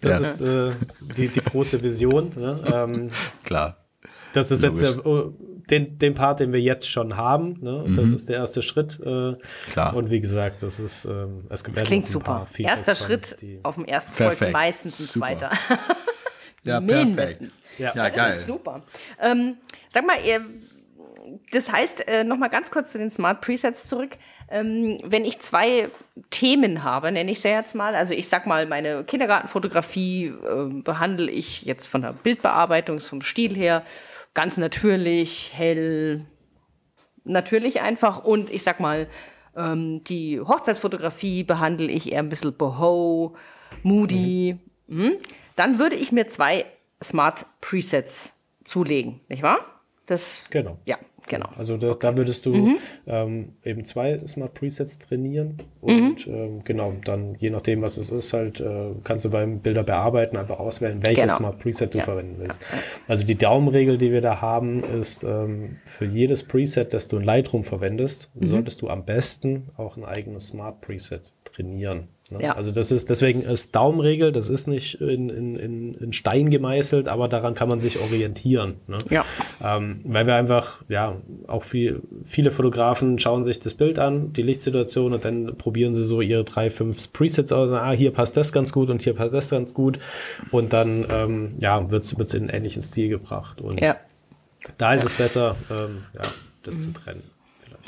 [0.00, 0.18] das ja.
[0.18, 0.72] ist äh,
[1.16, 2.32] die, die große Vision.
[2.36, 2.60] Ne?
[2.72, 3.10] Ähm,
[3.44, 3.76] klar.
[4.32, 4.82] Das ist Logisch.
[4.82, 5.24] jetzt ja,
[5.70, 7.58] den, den Part, den wir jetzt schon haben.
[7.60, 7.84] Ne?
[7.86, 7.96] Mhm.
[7.96, 9.00] Das ist der erste Schritt.
[9.00, 9.34] Äh,
[9.70, 9.94] Klar.
[9.94, 12.46] Und wie gesagt, das ist ähm, es das klingt super.
[12.58, 15.50] Erster Schritt auf dem ersten folgt meistens ein zweiter.
[16.64, 17.52] ja, Mindestens.
[17.78, 18.42] Ja, ja, ja geil.
[18.46, 18.82] super.
[19.20, 19.56] Ähm,
[19.88, 20.44] sag mal, ihr,
[21.52, 24.16] das heißt, äh, nochmal ganz kurz zu den Smart Presets zurück.
[24.48, 25.88] Ähm, wenn ich zwei
[26.30, 31.30] Themen habe, nenne ich sie jetzt mal, also ich sag mal, meine Kindergartenfotografie äh, behandle
[31.30, 33.84] ich jetzt von der Bildbearbeitung, vom Stil her,
[34.34, 36.26] ganz natürlich, hell,
[37.24, 39.08] natürlich einfach und ich sag mal,
[39.56, 43.36] ähm, die Hochzeitsfotografie behandle ich eher ein bisschen boho,
[43.82, 44.58] moody.
[44.86, 45.04] Mhm.
[45.04, 45.12] Mhm.
[45.56, 46.64] Dann würde ich mir zwei
[47.02, 48.32] Smart Presets
[48.64, 49.80] zulegen, nicht wahr?
[50.06, 50.78] Das, genau.
[50.84, 51.48] Ja, Genau.
[51.56, 52.06] Also das, okay.
[52.06, 52.76] da würdest du mhm.
[53.06, 56.34] ähm, eben zwei Smart Presets trainieren und mhm.
[56.34, 60.36] ähm, genau, dann je nachdem, was es ist, halt äh, kannst du beim Bilder bearbeiten
[60.36, 61.36] einfach auswählen, welches genau.
[61.36, 62.04] Smart Preset du ja.
[62.04, 62.62] verwenden willst.
[62.62, 62.78] Ja.
[63.08, 67.24] Also die Daumenregel, die wir da haben, ist ähm, für jedes Preset, das du in
[67.24, 68.44] Lightroom verwendest, mhm.
[68.44, 72.08] solltest du am besten auch ein eigenes Smart Preset trainieren.
[72.30, 72.42] Ne?
[72.42, 72.56] Ja.
[72.56, 77.28] Also das ist deswegen ist Daumenregel, das ist nicht in, in, in Stein gemeißelt, aber
[77.28, 78.76] daran kann man sich orientieren.
[78.86, 78.98] Ne?
[79.10, 79.24] Ja.
[79.62, 81.16] Ähm, weil wir einfach, ja,
[81.46, 86.02] auch viel, viele Fotografen schauen sich das Bild an, die Lichtsituation und dann probieren sie
[86.02, 87.70] so ihre drei, fünf Presets aus.
[87.70, 89.98] Ah, hier passt das ganz gut und hier passt das ganz gut.
[90.50, 93.60] Und dann ähm, ja, wird es in einen ähnlichen Stil gebracht.
[93.60, 93.96] Und ja.
[94.78, 96.22] da ist es besser, ähm, ja,
[96.62, 96.82] das mhm.
[96.82, 97.22] zu trennen.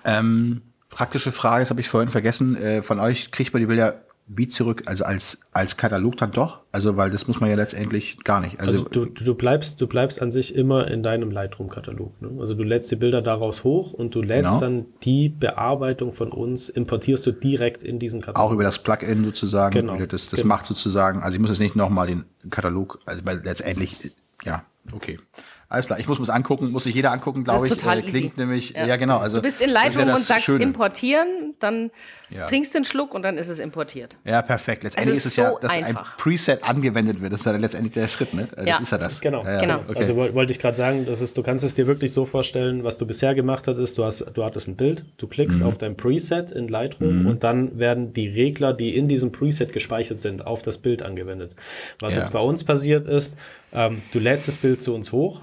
[0.04, 2.54] Ähm, praktische Frage, das habe ich vorhin vergessen.
[2.56, 6.62] Äh, von euch kriegt man die Bilder wie zurück, also als, als Katalog dann doch?
[6.72, 8.60] Also, weil das muss man ja letztendlich gar nicht.
[8.60, 12.20] Also, also du, du bleibst, du bleibst an sich immer in deinem Lightroom-Katalog.
[12.20, 12.40] Ne?
[12.40, 14.60] Also du lädst die Bilder daraus hoch und du lädst genau.
[14.60, 18.50] dann die Bearbeitung von uns, importierst du direkt in diesen Katalog.
[18.50, 19.72] Auch über das Plugin sozusagen.
[19.72, 19.96] Genau.
[20.06, 20.54] Das, das genau.
[20.54, 24.12] macht sozusagen, also ich muss jetzt nicht nochmal den Katalog, also weil letztendlich,
[24.44, 25.20] ja, okay.
[25.68, 27.72] Alles klar, ich muss mir das angucken, muss sich jeder angucken, glaube ich.
[27.72, 28.40] Total äh, klingt easy.
[28.40, 28.86] nämlich, ja.
[28.86, 28.96] ja.
[28.96, 29.18] genau.
[29.18, 30.62] Also, du bist in Lightroom ja und sagst Schöne.
[30.62, 31.90] importieren, dann
[32.30, 32.46] ja.
[32.46, 34.16] trinkst du einen Schluck und dann ist es importiert.
[34.24, 34.84] Ja, perfekt.
[34.84, 36.12] Letztendlich es ist, ist, es so ja, dass einfach.
[36.12, 37.32] ein Preset angewendet wird.
[37.32, 38.46] Das ist ja letztendlich der Schritt, ne?
[38.54, 38.78] Das ja.
[38.78, 39.20] ist ja das.
[39.20, 39.42] Genau.
[39.42, 39.80] genau.
[39.88, 39.98] Okay.
[39.98, 42.96] Also wollte ich gerade sagen, das ist, du kannst es dir wirklich so vorstellen, was
[42.96, 43.98] du bisher gemacht hattest.
[43.98, 45.66] Du hast, du hattest ein Bild, du klickst mhm.
[45.66, 47.26] auf dein Preset in Lightroom mhm.
[47.26, 51.56] und dann werden die Regler, die in diesem Preset gespeichert sind, auf das Bild angewendet.
[51.98, 53.36] Was jetzt bei uns passiert ist,
[53.72, 55.42] ähm, du lädst das Bild zu uns hoch,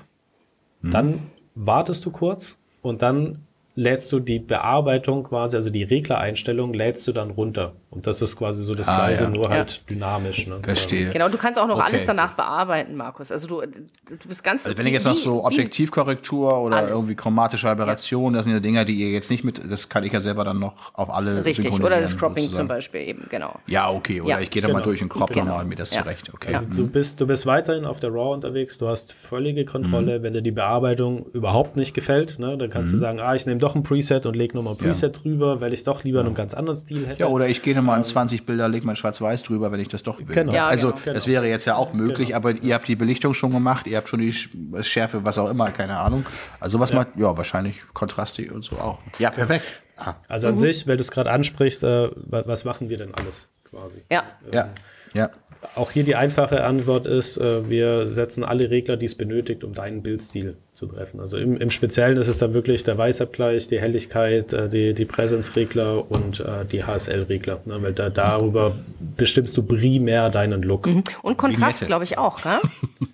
[0.92, 1.20] dann
[1.56, 3.43] wartest du kurz und dann
[3.76, 7.74] lädst du die Bearbeitung quasi, also die Reglereinstellung lädst du dann runter.
[7.90, 9.30] Und das ist quasi so das ah, Gleiche, ja.
[9.30, 9.84] nur halt ja.
[9.88, 10.48] dynamisch.
[10.48, 10.60] Ne?
[10.64, 11.12] Verstehe.
[11.12, 11.90] Genau, du kannst auch noch okay.
[11.90, 13.32] alles danach bearbeiten, Markus.
[13.32, 14.66] Also du, du bist ganz.
[14.66, 16.92] Also wenn ich jetzt noch so Objektivkorrektur oder alles.
[16.92, 18.38] irgendwie chromatische Aberration, ja.
[18.38, 20.58] das sind ja Dinge, die ihr jetzt nicht mit, das kann ich ja selber dann
[20.58, 22.68] noch auf alle Richtig, oder das Cropping sozusagen.
[22.68, 23.60] zum Beispiel eben, genau.
[23.68, 24.80] Ja, okay, oder ich gehe da genau.
[24.80, 25.46] mal durch und crop genau.
[25.46, 26.32] nochmal mir das zurecht.
[26.34, 26.54] Okay.
[26.54, 30.24] Also du bist, du bist weiterhin auf der RAW unterwegs, du hast völlige Kontrolle, mhm.
[30.24, 32.96] wenn dir die Bearbeitung überhaupt nicht gefällt, ne, dann kannst mhm.
[32.96, 35.74] du sagen, ah, ich nehme doch ein Preset und lege nochmal ein Preset drüber, weil
[35.74, 37.20] ich doch lieber einen ganz anderen Stil hätte.
[37.20, 39.88] Ja, oder ich gehe nochmal an 20 Bilder Bilder, leg mal schwarz-weiß drüber, wenn ich
[39.88, 40.28] das doch will.
[40.28, 40.54] Genau.
[40.54, 41.14] Ja, also genau.
[41.14, 42.38] das wäre jetzt ja auch möglich, genau.
[42.38, 44.34] aber ihr habt die Belichtung schon gemacht, ihr habt schon die
[44.82, 46.26] Schärfe, was auch immer, keine Ahnung.
[46.60, 46.98] Also was ja.
[46.98, 49.00] macht, ja, wahrscheinlich Kontraste und so auch.
[49.18, 49.82] Ja, perfekt.
[49.98, 50.16] Ah.
[50.28, 50.60] Also an mhm.
[50.60, 54.04] sich, weil du es gerade ansprichst, äh, was machen wir denn alles quasi?
[54.12, 54.24] Ja.
[54.46, 54.70] Ähm, ja.
[55.14, 55.30] Ja.
[55.76, 59.74] Auch hier die einfache Antwort ist, äh, wir setzen alle Regler, die es benötigt, um
[59.74, 61.20] deinen Bildstil zu treffen.
[61.20, 65.06] Also im, im Speziellen ist es dann wirklich der Weißabgleich, die Helligkeit, äh, die, die
[65.06, 67.62] Präsenzregler und äh, die HSL-Regler.
[67.66, 67.82] Ne?
[67.82, 68.76] Weil da, darüber
[69.16, 70.88] bestimmst du primär deinen Look.
[70.88, 71.04] Mhm.
[71.22, 72.60] Und Kontrast, glaube ich, auch, ne?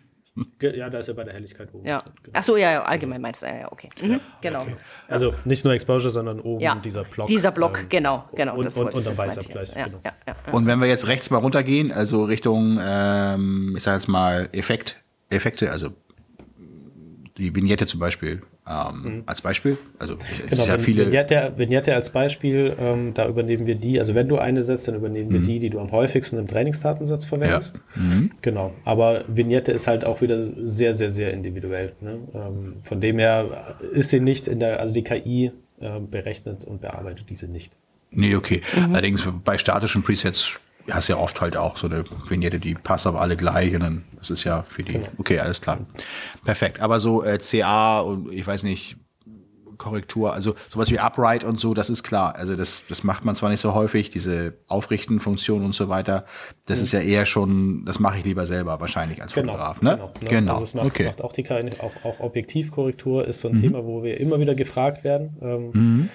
[0.62, 1.86] Ja, da ist ja bei der Helligkeit oben.
[1.86, 2.00] Ja.
[2.24, 2.34] Genau.
[2.40, 3.90] Ach so, ja, ja, allgemein meinst du, ja, ja okay.
[4.02, 4.62] Mhm, ja, genau.
[4.62, 4.76] Okay.
[5.08, 7.28] Also nicht nur Exposure, sondern oben ja, dieser Block.
[7.28, 8.56] Dieser Block, ähm, genau, genau.
[8.56, 9.76] Und, und, und dann Weißabgleich.
[9.76, 10.00] Ja, genau.
[10.52, 15.04] Und wenn wir jetzt rechts mal runtergehen, also Richtung, ähm, ich sage jetzt mal Effekt,
[15.30, 15.90] Effekte, also
[17.38, 19.24] die Vignette zum Beispiel ähm, mhm.
[19.26, 19.78] als Beispiel.
[19.98, 21.06] Also es genau, ist ja viele.
[21.06, 24.00] Vignette, Vignette als Beispiel, ähm, da übernehmen wir die.
[24.00, 25.46] Also wenn du eine setzt, dann übernehmen wir mhm.
[25.46, 27.80] die, die du am häufigsten im Trainingsdatensatz verwendest.
[27.96, 28.02] Ja.
[28.02, 28.32] Mhm.
[28.42, 28.74] Genau.
[28.86, 31.94] Aber Vignette ist halt auch wieder sehr, sehr, sehr individuell.
[32.00, 32.20] Ne?
[32.34, 36.82] Ähm, von dem her ist sie nicht in der, also die KI äh, berechnet und
[36.82, 37.74] bearbeitet diese nicht.
[38.12, 38.62] Nee, okay.
[38.76, 38.94] Mhm.
[38.94, 40.60] Allerdings bei statischen Presets
[40.94, 44.04] hast ja oft halt auch so eine Vignette, die passt auf alle gleich und dann
[44.18, 44.94] das ist ja für die.
[44.94, 45.08] Genau.
[45.18, 45.80] Okay, alles klar.
[46.44, 46.82] Perfekt.
[46.82, 48.98] Aber so äh, CA und ich weiß nicht,
[49.80, 52.36] Korrektur, also sowas wie Upright und so, das ist klar.
[52.36, 56.26] Also das, das macht man zwar nicht so häufig, diese Aufrichten-Funktion und so weiter.
[56.68, 56.84] Das mhm.
[56.84, 59.82] ist ja eher schon, das mache ich lieber selber wahrscheinlich als genau, Fotograf.
[59.82, 59.92] Ne?
[59.92, 60.12] Genau.
[60.20, 60.30] genau.
[60.30, 60.52] genau.
[60.52, 61.06] Also es macht, okay.
[61.06, 63.62] macht auch die keine, auch, auch Objektivkorrektur ist so ein mhm.
[63.62, 65.38] Thema, wo wir immer wieder gefragt werden.
[65.42, 66.10] Ähm, mhm.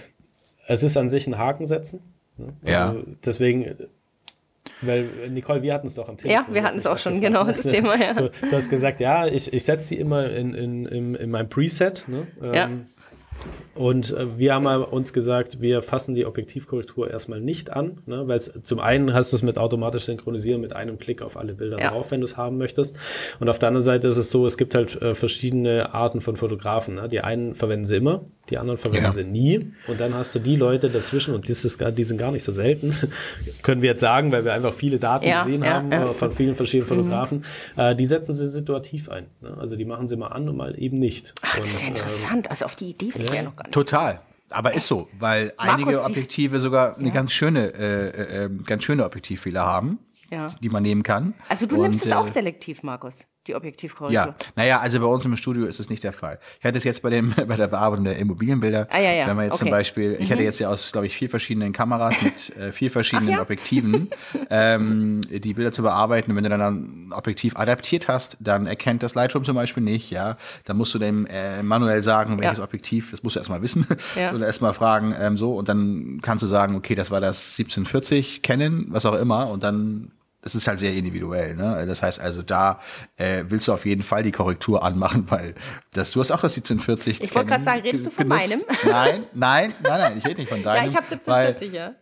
[0.66, 2.01] Es ist an sich ein Haken setzen.
[2.37, 2.53] Ne?
[2.62, 2.95] Also ja.
[3.25, 3.77] deswegen
[4.80, 6.44] weil, Nicole, wir hatten es doch am Telefon.
[6.48, 8.14] Ja, wir hatten es auch schon, genau, das Thema, ja.
[8.14, 11.48] Du, du, hast gesagt, ja, ich, ich setze sie immer in, in, in, in meinem
[11.48, 12.04] Preset.
[12.08, 12.26] Ne?
[12.40, 12.70] Ja.
[13.74, 18.40] Und äh, wir haben uns gesagt, wir fassen die Objektivkorrektur erstmal nicht an, ne, weil
[18.40, 21.90] zum einen hast du es mit automatisch synchronisieren mit einem Klick auf alle Bilder ja.
[21.90, 22.99] drauf, wenn du es haben möchtest.
[23.40, 26.36] Und auf der anderen Seite ist es so, es gibt halt äh, verschiedene Arten von
[26.36, 26.97] Fotografen.
[26.97, 27.09] Ne?
[27.09, 29.11] Die einen verwenden sie immer, die anderen verwenden ja.
[29.11, 29.72] sie nie.
[29.88, 32.45] Und dann hast du die Leute dazwischen, und das ist gar, die sind gar nicht
[32.45, 32.95] so selten,
[33.62, 36.55] können wir jetzt sagen, weil wir einfach viele Daten ja, gesehen haben äh, von vielen
[36.55, 37.03] verschiedenen mhm.
[37.03, 37.80] Fotografen, mhm.
[37.80, 39.26] äh, die setzen sie situativ ein.
[39.40, 39.57] Ne?
[39.59, 41.34] Also die machen sie mal an und mal eben nicht.
[41.42, 42.47] Ach, das ist ja interessant.
[42.47, 43.74] Ähm, also auf die Idee bin ich ja noch gar nicht.
[43.74, 44.20] Total.
[44.51, 47.14] Aber ist so, weil Markus, einige Objektive sogar eine ja.
[47.14, 49.99] ganz schöne, äh, äh, ähm, ganz schöne Objektivfehler haben,
[50.30, 50.55] ja.
[50.62, 51.35] die man nehmen kann.
[51.49, 54.26] Also du Und, nimmst es auch äh, selektiv, Markus die Objektivkorrektur.
[54.26, 56.38] Ja, naja, also bei uns im Studio ist es nicht der Fall.
[56.59, 59.26] Ich hatte es jetzt bei dem bei der Bearbeitung der Immobilienbilder, ah, ja, ja.
[59.26, 59.64] wenn man jetzt okay.
[59.64, 60.32] zum Beispiel, ich mhm.
[60.32, 63.42] hatte jetzt ja aus, glaube ich, vier verschiedenen Kameras mit äh, vier verschiedenen ja?
[63.42, 64.09] Objektiven
[64.51, 66.34] ähm, die Bilder zu bearbeiten.
[66.34, 70.36] wenn du dann ein Objektiv adaptiert hast, dann erkennt das Lightroom zum Beispiel nicht, ja.
[70.64, 72.64] Dann musst du dem äh, manuell sagen, welches ja.
[72.64, 73.86] Objektiv, das musst du erstmal wissen.
[74.16, 74.32] Ja.
[74.32, 78.42] Oder erstmal fragen, ähm, so, und dann kannst du sagen, okay, das war das 1740
[78.42, 80.11] Canon, was auch immer, und dann
[80.45, 81.55] es ist halt sehr individuell.
[81.55, 81.84] Ne?
[81.86, 82.80] Das heißt also, da
[83.16, 85.55] äh, willst du auf jeden Fall die Korrektur anmachen, weil
[85.92, 87.22] das, du hast auch das 1740.
[87.22, 88.51] Ich wollte gerade sagen, redest du von genutzt.
[88.51, 88.62] meinem?
[88.84, 90.84] Nein, nein, nein, nein, ich rede nicht von deinem.
[90.84, 91.95] ja, ich habe 1740, ja.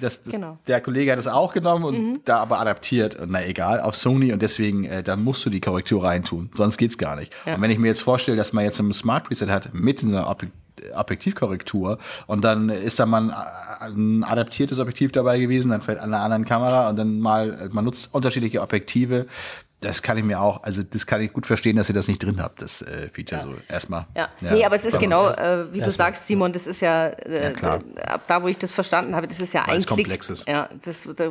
[0.00, 0.58] Das, das, genau.
[0.66, 2.20] Der Kollege hat das auch genommen und mhm.
[2.24, 3.16] da aber adaptiert.
[3.16, 6.50] Und na egal, auf Sony und deswegen, äh, da musst du die Korrektur reintun.
[6.54, 7.32] Sonst geht's gar nicht.
[7.46, 7.54] Ja.
[7.54, 10.28] Und wenn ich mir jetzt vorstelle, dass man jetzt ein Smart Preset hat mit einer
[10.28, 13.32] Objektiv Objektivkorrektur und dann ist da mal
[13.80, 17.84] ein, adaptiertes Objektiv dabei gewesen, dann fällt an einer anderen Kamera und dann mal, man
[17.84, 19.26] nutzt unterschiedliche Objektive.
[19.80, 22.20] Das kann ich mir auch, also das kann ich gut verstehen, dass ihr das nicht
[22.20, 23.46] drin habt, das äh, Feature ja.
[23.46, 24.06] so erstmal.
[24.16, 24.28] Ja.
[24.40, 24.52] ja.
[24.52, 27.80] Nee, aber es ist genau, äh, wie du sagst, Simon, das ist ja, äh, ja
[28.06, 29.88] ab da, wo ich das verstanden habe, das ist ja Weil ein Klick.
[29.88, 30.48] komplex ist.
[30.48, 31.30] Ja, das, da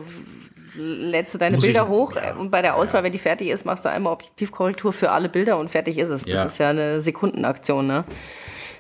[0.78, 2.36] lädst du deine Muss Bilder ich, hoch ja.
[2.36, 5.58] und bei der Auswahl, wenn die fertig ist, machst du einmal Objektivkorrektur für alle Bilder
[5.58, 6.24] und fertig ist es.
[6.24, 8.06] Das ist ja eine Sekundenaktion, ne?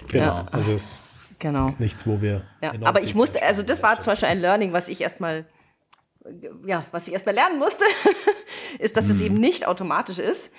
[0.07, 0.45] Genau, ja.
[0.51, 1.01] also es
[1.39, 1.69] genau.
[1.69, 2.43] ist nichts, wo wir.
[2.61, 2.73] Ja.
[2.83, 5.45] Aber ich musste, also das war zum Beispiel ein Learning, was ich erstmal,
[6.65, 7.83] ja, was ich erstmal lernen musste,
[8.79, 9.25] ist, dass es mhm.
[9.25, 10.51] eben nicht automatisch ist.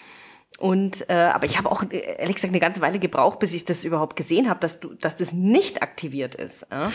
[0.59, 3.85] Und äh, aber ich habe auch ehrlich gesagt eine ganze Weile gebraucht, bis ich das
[3.85, 6.67] überhaupt gesehen habe, dass du, dass das nicht aktiviert ist.
[6.71, 6.91] Ja?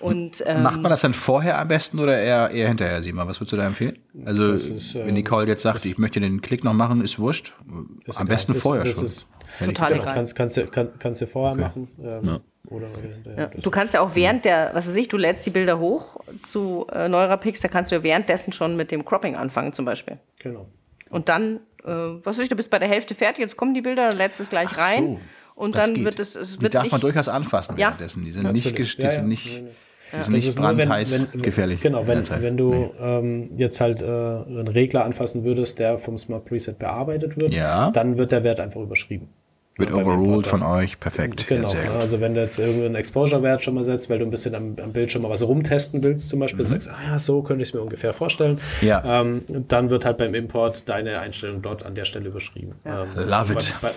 [0.00, 3.28] Und ähm, macht man das dann vorher am besten oder eher eher hinterher, Simon?
[3.28, 3.98] Was würdest du da empfehlen?
[4.24, 7.54] Also ist, äh, wenn Nicole jetzt sagt, ich möchte den Klick noch machen, ist wurscht.
[8.16, 9.06] Am besten vorher das schon.
[9.06, 9.28] Ist,
[9.64, 10.14] Total genau, egal.
[10.14, 11.62] Kannst, kannst, du, kann, kannst du vorher okay.
[11.62, 11.88] machen.
[12.02, 12.40] Ähm, ja.
[12.68, 13.46] Oder, oder ja.
[13.48, 16.86] Du kannst ja auch während der, was weiß ich, du lädst die Bilder hoch zu
[16.92, 20.18] äh, Neurapix, da kannst du ja währenddessen schon mit dem Cropping anfangen zum Beispiel.
[20.40, 20.66] Genau.
[21.10, 23.82] Und dann, äh, was weiß ich, du bist bei der Hälfte fertig, jetzt kommen die
[23.82, 25.06] Bilder, dann lädst es gleich Ach rein.
[25.06, 25.20] So,
[25.56, 26.04] und dann geht.
[26.04, 27.86] wird es, es wird Die darf nicht, man durchaus anfassen ja.
[27.86, 28.24] währenddessen.
[28.24, 29.64] Die sind ja, nicht, die ja, sind nicht,
[30.12, 31.80] die sind nicht brandheiß wenn, wenn, gefährlich.
[31.80, 32.90] Genau, wenn, wenn du nee.
[33.00, 37.90] ähm, jetzt halt äh, einen Regler anfassen würdest, der vom Smart Preset bearbeitet wird, ja.
[37.92, 39.28] dann wird der Wert einfach überschrieben.
[39.78, 41.46] Wird overruled von euch, perfekt.
[41.46, 44.54] Genau, ja, also wenn du jetzt irgendeinen Exposure-Wert schon mal setzt, weil du ein bisschen
[44.54, 46.68] am, am Bildschirm mal was rumtesten willst, zum Beispiel, mhm.
[46.68, 49.20] sagst, ah ja, so könnte ich es mir ungefähr vorstellen, ja.
[49.20, 52.76] Ähm, dann wird halt beim Import deine Einstellung dort an der Stelle überschrieben.
[52.84, 53.04] Ja.
[53.04, 53.74] Ähm, Love it.
[53.82, 53.90] Bei,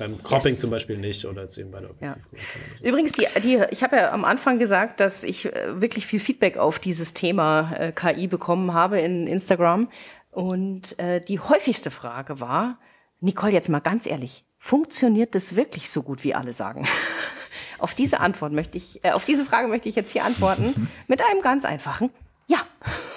[0.00, 0.60] beim Cropping yes.
[0.60, 2.44] zum Beispiel nicht oder jetzt eben bei der Objektivgröße.
[2.82, 2.88] Ja.
[2.88, 6.56] Übrigens, die, die, ich habe ja am Anfang gesagt, dass ich äh, wirklich viel Feedback
[6.56, 9.88] auf dieses Thema äh, KI bekommen habe in Instagram.
[10.32, 12.78] Und äh, die häufigste Frage war,
[13.20, 16.86] Nicole, jetzt mal ganz ehrlich, funktioniert das wirklich so gut, wie alle sagen?
[17.78, 21.22] auf diese Antwort möchte ich, äh, auf diese Frage möchte ich jetzt hier antworten mit
[21.22, 22.10] einem ganz einfachen
[22.46, 22.58] Ja.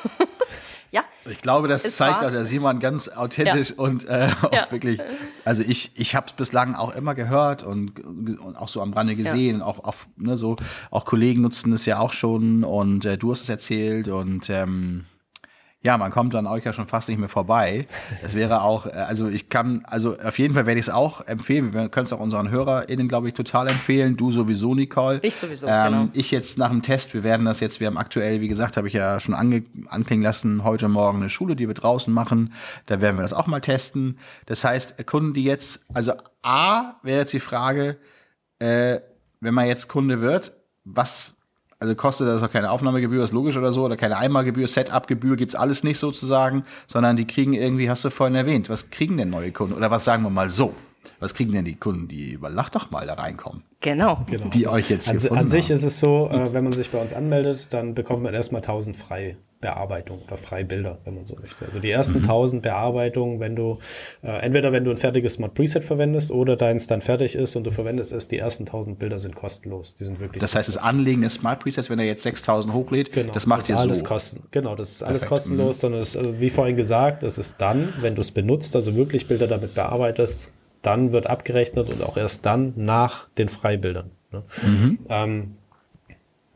[0.92, 1.04] ja.
[1.26, 3.76] Ich glaube, das es zeigt auch der Simon ganz authentisch ja.
[3.76, 4.72] und äh, auch ja.
[4.72, 5.02] wirklich.
[5.44, 9.16] Also ich, ich habe es bislang auch immer gehört und, und auch so am Rande
[9.16, 9.60] gesehen.
[9.60, 9.66] Ja.
[9.66, 10.56] Auch, auch, ne, so,
[10.92, 15.06] auch Kollegen nutzen es ja auch schon und äh, du hast es erzählt und ähm,
[15.84, 17.86] ja, man kommt dann euch ja schon fast nicht mehr vorbei.
[18.22, 21.28] Das wäre auch, äh, also ich kann, also auf jeden Fall werde ich es auch
[21.28, 21.74] empfehlen.
[21.74, 24.16] Wir können es auch unseren HörerInnen, glaube ich, total empfehlen.
[24.16, 25.20] Du sowieso, Nicole.
[25.24, 26.10] Ich sowieso, ähm, genau.
[26.14, 28.88] Ich jetzt nach dem Test, wir werden das jetzt, wir haben aktuell, wie gesagt, habe
[28.88, 32.54] ich ja schon ange, anklingen lassen, heute Morgen eine Schule, die wir draußen machen.
[32.86, 34.18] Da werden wir das auch mal testen.
[34.46, 36.14] Das heißt, Kunden, die jetzt, also
[36.44, 37.98] A, wäre jetzt die Frage,
[38.60, 39.02] äh,
[39.42, 40.56] wenn man jetzt Kunde wird,
[40.86, 41.43] was
[41.84, 45.54] also kostet das auch keine Aufnahmegebühr, ist logisch oder so, oder keine Einmalgebühr, Setup-Gebühr, gibt's
[45.54, 49.52] alles nicht sozusagen, sondern die kriegen irgendwie, hast du vorhin erwähnt, was kriegen denn neue
[49.52, 49.74] Kunden?
[49.74, 50.74] Oder was sagen wir mal so?
[51.20, 53.64] Was kriegen denn die Kunden, die über Lach doch mal da reinkommen?
[53.82, 54.24] Genau.
[54.30, 54.48] genau.
[54.50, 57.14] Die euch jetzt an, an sich ist es so, äh, wenn man sich bei uns
[57.14, 59.38] anmeldet, dann bekommt man erstmal 1000 frei.
[59.64, 61.66] Bearbeitung oder Freibilder, wenn man so möchte.
[61.66, 62.26] Also die ersten mhm.
[62.26, 63.80] 1000 Bearbeitungen, wenn du
[64.22, 67.64] äh, entweder wenn du ein fertiges Smart Preset verwendest oder deins dann fertig ist und
[67.64, 69.96] du verwendest es, die ersten 1000 Bilder sind kostenlos.
[69.96, 70.42] Die sind wirklich.
[70.42, 73.70] Das heißt, das Anlegen des Smart Presets, wenn er jetzt 6000 hochlädt, genau, das macht
[73.70, 74.06] ihr alles so.
[74.06, 74.44] kosten.
[74.52, 75.30] Genau, das ist alles Perfekt.
[75.30, 75.80] kostenlos, mhm.
[75.80, 79.30] sondern es, äh, wie vorhin gesagt, es ist dann, wenn du es benutzt, also wirklich
[79.30, 80.52] Bilder damit bearbeitest,
[80.84, 84.12] dann wird abgerechnet und auch erst dann nach den Freibildern.
[84.32, 84.44] Ne?
[84.64, 85.00] Mhm.
[85.10, 85.56] Ähm,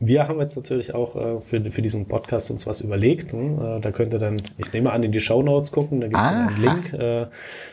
[0.00, 3.32] wir haben jetzt natürlich auch äh, für, für diesen Podcast uns was überlegt.
[3.32, 3.60] Hm?
[3.60, 6.00] Äh, da könnt ihr dann, ich nehme an, in die Show Notes gucken.
[6.00, 7.26] Da gibt es einen Link äh,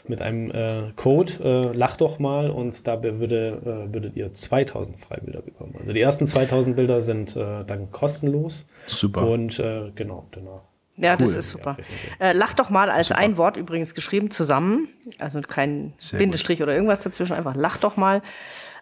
[0.08, 1.34] mit einem äh, Code.
[1.44, 5.76] Äh, lach doch mal und da würde, äh, würdet ihr 2000 Freibilder bekommen.
[5.78, 8.66] Also die ersten 2000 Bilder sind dann kostenlos.
[8.88, 9.28] Super.
[9.28, 9.62] Und
[9.96, 10.62] genau, danach.
[10.98, 11.18] Ja, cool.
[11.20, 11.78] das ist super.
[12.20, 13.20] Ja, äh, lach doch mal als super.
[13.20, 14.88] ein Wort übrigens geschrieben zusammen.
[15.20, 16.68] Also kein Sehr Bindestrich gut.
[16.68, 17.34] oder irgendwas dazwischen.
[17.34, 18.22] Einfach lach doch mal.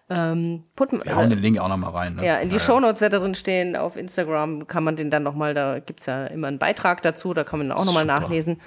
[0.10, 2.16] Ähm, put, Wir hauen den Link auch nochmal rein.
[2.16, 2.26] Ne?
[2.26, 3.76] Ja, in die ja, Shownotes wird da drin stehen.
[3.76, 7.44] Auf Instagram kann man den dann nochmal, da gibt's ja immer einen Beitrag dazu, da
[7.44, 8.62] kann man auch nochmal nachlesen.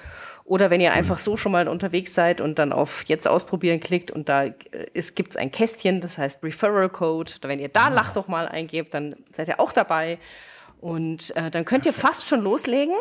[0.45, 4.11] Oder wenn ihr einfach so schon mal unterwegs seid und dann auf Jetzt ausprobieren klickt
[4.11, 4.45] und da
[4.93, 7.33] ist, gibt's ein Kästchen, das heißt Referral Code.
[7.41, 7.89] Wenn ihr da ah.
[7.89, 10.19] Lach doch mal eingebt, dann seid ihr auch dabei.
[10.79, 12.95] Und äh, dann könnt ihr fast schon loslegen.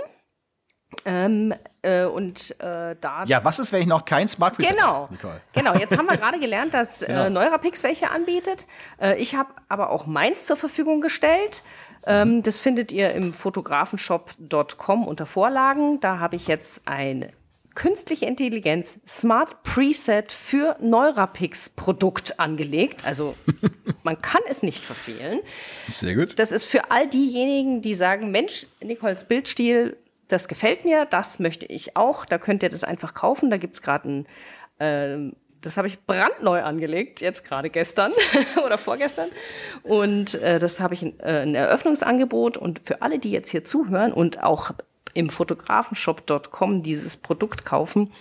[1.05, 3.25] Ähm, äh, und äh, da.
[3.27, 5.09] Ja, was ist, wenn ich noch kein Smart Reset Genau.
[5.11, 5.41] Nicole?
[5.53, 7.25] Genau, jetzt haben wir gerade gelernt, dass äh, genau.
[7.25, 8.67] äh, Neurapix welche anbietet.
[9.01, 11.63] Äh, ich habe aber auch meins zur Verfügung gestellt.
[12.07, 16.01] Ähm, das findet ihr im fotografenshop.com unter Vorlagen.
[16.01, 17.33] Da habe ich jetzt ein
[17.75, 23.05] künstliche Intelligenz Smart Preset für Neurapix Produkt angelegt.
[23.05, 23.37] Also
[24.03, 25.41] man kann es nicht verfehlen.
[25.87, 26.39] Sehr gut.
[26.39, 29.97] Das ist für all diejenigen, die sagen, Mensch, Nicoles Bildstil
[30.29, 32.25] das gefällt mir, das möchte ich auch.
[32.25, 33.51] Da könnt ihr das einfach kaufen.
[33.51, 34.27] Da gibt's gerade ein,
[34.79, 38.13] äh, das habe ich brandneu angelegt, jetzt gerade gestern
[38.65, 39.31] oder vorgestern.
[39.83, 42.57] Und äh, das habe ich ein, äh, ein Eröffnungsangebot.
[42.57, 44.73] Und für alle, die jetzt hier zuhören und auch
[45.15, 48.13] im fotografenshop.com dieses Produkt kaufen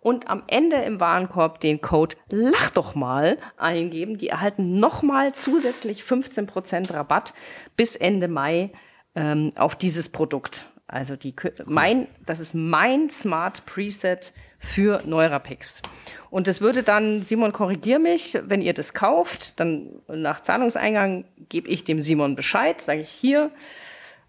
[0.00, 6.02] und am Ende im Warenkorb den Code Lach doch mal eingeben, die erhalten nochmal zusätzlich
[6.02, 7.34] 15% Rabatt
[7.76, 8.72] bis Ende Mai
[9.14, 10.66] ähm, auf dieses Produkt.
[10.90, 11.34] Also die,
[11.66, 15.82] mein, das ist mein Smart Preset für Neurapix.
[16.30, 21.68] Und es würde dann, Simon, korrigier mich, wenn ihr das kauft, dann nach Zahlungseingang gebe
[21.68, 23.52] ich dem Simon Bescheid, sage ich hier,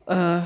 [0.06, 0.42] äh,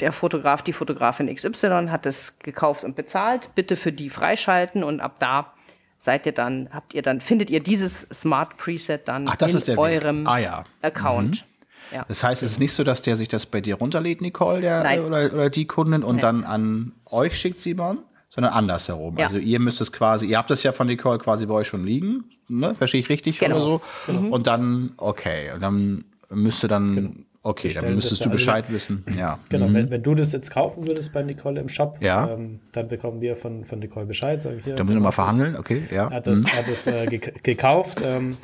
[0.00, 5.00] der Fotograf, die Fotografin XY hat es gekauft und bezahlt, bitte für die freischalten und
[5.00, 5.52] ab da
[5.98, 9.36] seid ihr dann, habt ihr dann, findet ihr dieses Smart Preset dann Ach,
[9.68, 10.64] in eurem ah, ja.
[10.80, 11.42] Account.
[11.42, 11.49] Mhm.
[11.92, 12.04] Ja.
[12.08, 14.82] Das heißt, es ist nicht so, dass der sich das bei dir runterlädt, Nicole, der,
[14.82, 15.04] Nein.
[15.04, 16.22] Oder, oder die Kundin, und Nein.
[16.22, 19.18] dann an euch schickt, Simon, sondern andersherum.
[19.18, 19.26] Ja.
[19.26, 21.84] Also ihr müsst es quasi, ihr habt es ja von Nicole quasi bei euch schon
[21.84, 22.74] liegen, ne?
[22.76, 23.56] Verstehe ich richtig genau.
[23.56, 23.80] oder so?
[24.06, 24.34] Genau.
[24.34, 27.10] Und dann, okay, und dann müsste dann genau.
[27.42, 29.04] Okay, dann müsstest du also Bescheid also, wissen.
[29.16, 29.38] Ja.
[29.48, 29.74] Genau, mhm.
[29.74, 32.28] wenn, wenn, du das jetzt kaufen würdest bei Nicole im Shop, ja.
[32.28, 34.42] ähm, dann bekommen wir von, von Nicole Bescheid.
[34.42, 36.08] Sagen, hier, dann müssen wir mal verhandeln, okay, ja.
[36.08, 36.46] Er hat das, mhm.
[36.48, 37.06] hat das äh,
[37.42, 38.02] gekauft.
[38.04, 38.36] Ähm,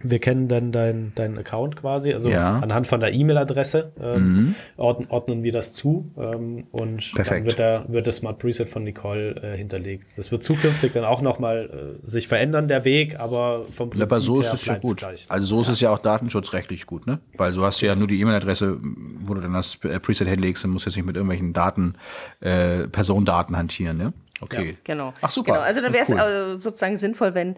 [0.00, 2.58] wir kennen dann deinen dein Account quasi, also ja.
[2.58, 4.54] anhand von der E-Mail-Adresse ähm, mhm.
[4.76, 7.30] ordnen, ordnen, wir das zu ähm, und Perfekt.
[7.30, 10.08] dann wird, der, wird das Smart Preset von Nicole äh, hinterlegt.
[10.16, 14.20] Das wird zukünftig dann auch nochmal äh, sich verändern, der Weg, aber vom Prinzip aber
[14.20, 14.98] so ist es ja gut.
[14.98, 15.26] Gleich.
[15.28, 15.72] Also so ist ja.
[15.72, 17.20] es ja auch datenschutzrechtlich gut, ne?
[17.36, 18.78] Weil so hast du ja nur die E-Mail-Adresse,
[19.24, 21.94] wo du dann das äh, Preset hinlegst und musst jetzt nicht mit irgendwelchen Daten,
[22.40, 24.12] äh, Personendaten hantieren, ne?
[24.40, 24.70] Okay.
[24.70, 25.14] Ja, genau.
[25.22, 25.52] Ach super.
[25.54, 25.64] Genau.
[25.64, 26.18] Also dann wäre es cool.
[26.18, 27.56] also sozusagen sinnvoll, wenn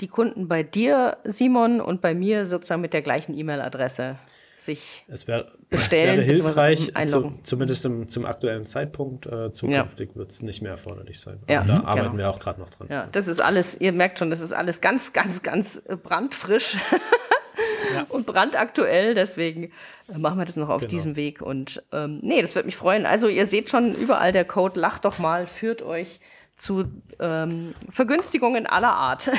[0.00, 4.16] die Kunden bei dir, Simon, und bei mir sozusagen mit der gleichen E-Mail-Adresse
[4.56, 6.20] sich es wär, bestellen.
[6.20, 9.26] Es wäre hilfreich, zu, zumindest im, zum aktuellen Zeitpunkt.
[9.26, 10.16] Äh, zukünftig ja.
[10.16, 11.40] wird es nicht mehr erforderlich sein.
[11.48, 12.18] Ja, da arbeiten genau.
[12.18, 12.88] wir auch gerade noch dran.
[12.90, 16.76] Ja, das ist alles, ihr merkt schon, das ist alles ganz, ganz, ganz brandfrisch.
[17.94, 18.06] ja.
[18.08, 19.14] und brandaktuell.
[19.14, 19.72] Deswegen
[20.08, 20.90] äh, machen wir das noch auf genau.
[20.90, 21.42] diesem Weg.
[21.42, 23.06] Und ähm, nee, das wird mich freuen.
[23.06, 26.20] Also ihr seht schon überall der Code, lacht doch mal, führt euch
[26.60, 26.84] zu
[27.18, 29.30] ähm, Vergünstigungen aller Art.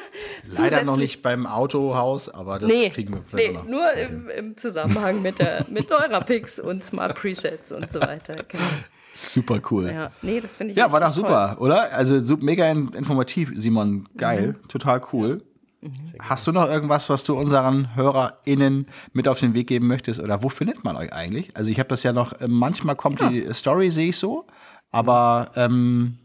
[0.50, 3.66] Leider noch nicht beim Autohaus, aber das nee, kriegen wir vielleicht nee, noch.
[3.66, 8.36] Nur im, im, Zusammenhang mit, der, mit Neurapix und Smart Presets und so weiter.
[8.48, 8.64] Genau.
[9.12, 9.90] Super cool.
[9.92, 11.92] Ja, nee, das finde ich Ja, war doch super, oder?
[11.92, 14.08] Also so, mega informativ, Simon.
[14.16, 14.68] Geil, mhm.
[14.68, 15.42] total cool.
[15.82, 15.90] Mhm.
[16.22, 20.20] Hast du noch irgendwas, was du unseren HörerInnen mit auf den Weg geben möchtest?
[20.20, 21.54] Oder wo findet man euch eigentlich?
[21.54, 23.28] Also ich habe das ja noch, äh, manchmal kommt ja.
[23.28, 24.46] die Story, sehe ich so,
[24.90, 26.16] aber ähm,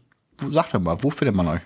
[0.50, 1.60] sagt doch mal, wo findet man euch?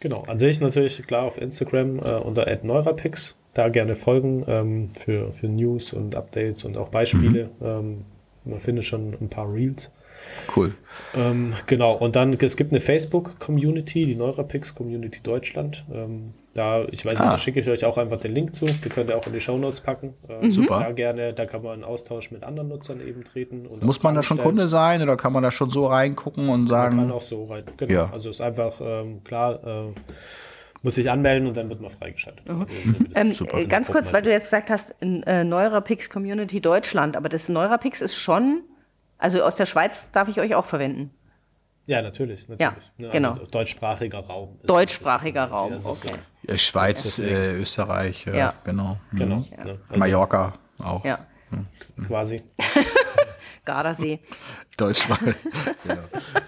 [0.00, 3.36] Genau, an sich natürlich klar auf Instagram äh, unter @neurapix.
[3.52, 7.50] Da gerne folgen ähm, für, für News und Updates und auch Beispiele.
[7.60, 7.66] Mhm.
[7.66, 8.04] Ähm,
[8.44, 9.90] man findet schon ein paar Reels.
[10.54, 10.74] Cool.
[11.14, 15.84] Ähm, genau, und dann, es gibt eine Facebook-Community, die Neurapix Community Deutschland.
[15.92, 17.32] Ähm, da, ich weiß nicht, ah.
[17.32, 18.66] da schicke ich euch auch einfach den Link zu.
[18.66, 20.14] Die könnt ihr auch in die Shownotes packen.
[20.40, 20.50] Mhm.
[20.50, 20.80] Super.
[20.80, 23.68] Da gerne, da kann man in Austausch mit anderen Nutzern eben treten.
[23.80, 26.96] Muss man da schon Kunde sein oder kann man da schon so reingucken und sagen?
[26.96, 27.92] Man kann auch so rein, genau.
[27.92, 28.10] Ja.
[28.12, 29.92] Also ist einfach ähm, klar, äh,
[30.82, 32.48] muss sich anmelden und dann wird man freigeschaltet.
[32.48, 32.66] Mhm.
[33.14, 37.48] Also, ähm, ganz kurz, weil du jetzt gesagt hast, äh, Neurapix Community Deutschland, aber das
[37.48, 38.62] Neurapix ist schon
[39.20, 41.10] also aus der Schweiz darf ich euch auch verwenden.
[41.86, 42.48] Ja, natürlich.
[42.48, 42.60] natürlich.
[42.60, 43.46] Ja, ne, also genau.
[43.50, 44.58] Deutschsprachiger Raum.
[44.64, 46.14] Deutschsprachiger Raum, okay.
[46.42, 48.54] Ja, Schweiz, äh, Österreich, äh, ja.
[48.64, 48.98] genau.
[49.12, 49.36] genau.
[49.36, 49.46] Mhm.
[49.50, 49.58] Ja.
[49.58, 51.04] Also, Mallorca auch.
[51.04, 51.18] Ja.
[51.50, 52.06] Mhm.
[52.06, 52.42] Quasi.
[53.64, 54.20] Gardasee.
[54.76, 55.34] Deutschsprachig.
[55.84, 56.02] genau.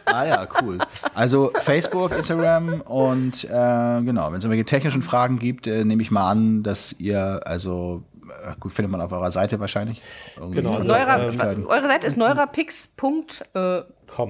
[0.04, 0.78] Ah ja, cool.
[1.14, 6.10] Also Facebook, Instagram und äh, genau, wenn es irgendwelche technischen Fragen gibt, äh, nehme ich
[6.10, 8.02] mal an, dass ihr also
[8.60, 10.00] gut, findet man auf eurer Seite wahrscheinlich.
[10.52, 10.74] Genau.
[10.74, 13.24] Also, Neura, ähm, eure Seite ist neurapix.com.
[13.54, 13.82] Äh,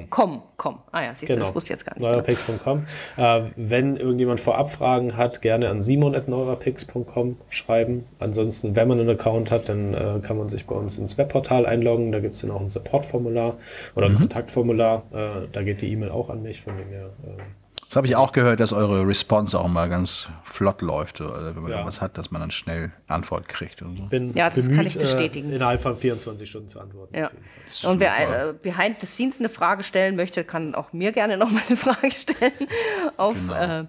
[0.09, 0.43] com.
[0.57, 0.79] com.
[0.91, 1.41] Ah ja, siehst genau.
[1.41, 2.03] du, das wusste ich jetzt gar nicht.
[2.03, 2.87] Neurapix.com.
[3.17, 8.05] Äh, wenn irgendjemand vorab Fragen hat, gerne an simon.neurapix.com schreiben.
[8.19, 11.67] Ansonsten, wenn man einen Account hat, dann äh, kann man sich bei uns ins Webportal
[11.67, 12.13] einloggen.
[12.13, 13.57] Da gibt es dann auch ein Supportformular
[13.95, 14.19] oder ein mhm.
[14.19, 15.03] Kontaktformular.
[15.13, 17.11] Äh, da geht die E-Mail auch an mich, von dem her.
[17.93, 21.21] Das habe ich auch gehört, dass eure Response auch mal ganz flott läuft.
[21.21, 21.85] Also wenn man ja.
[21.85, 23.83] was hat, dass man dann schnell Antwort kriegt.
[23.83, 24.05] Und so.
[24.05, 25.53] Bin ja, das bemüht, kann ich bestätigen.
[25.53, 27.15] Äh, innerhalb von 24 Stunden zu antworten.
[27.15, 27.31] Ja.
[27.83, 31.51] Und wer äh, behind the scenes eine Frage stellen möchte, kann auch mir gerne noch
[31.51, 32.53] mal eine Frage stellen.
[33.19, 33.81] Auf, genau.
[33.81, 33.85] äh,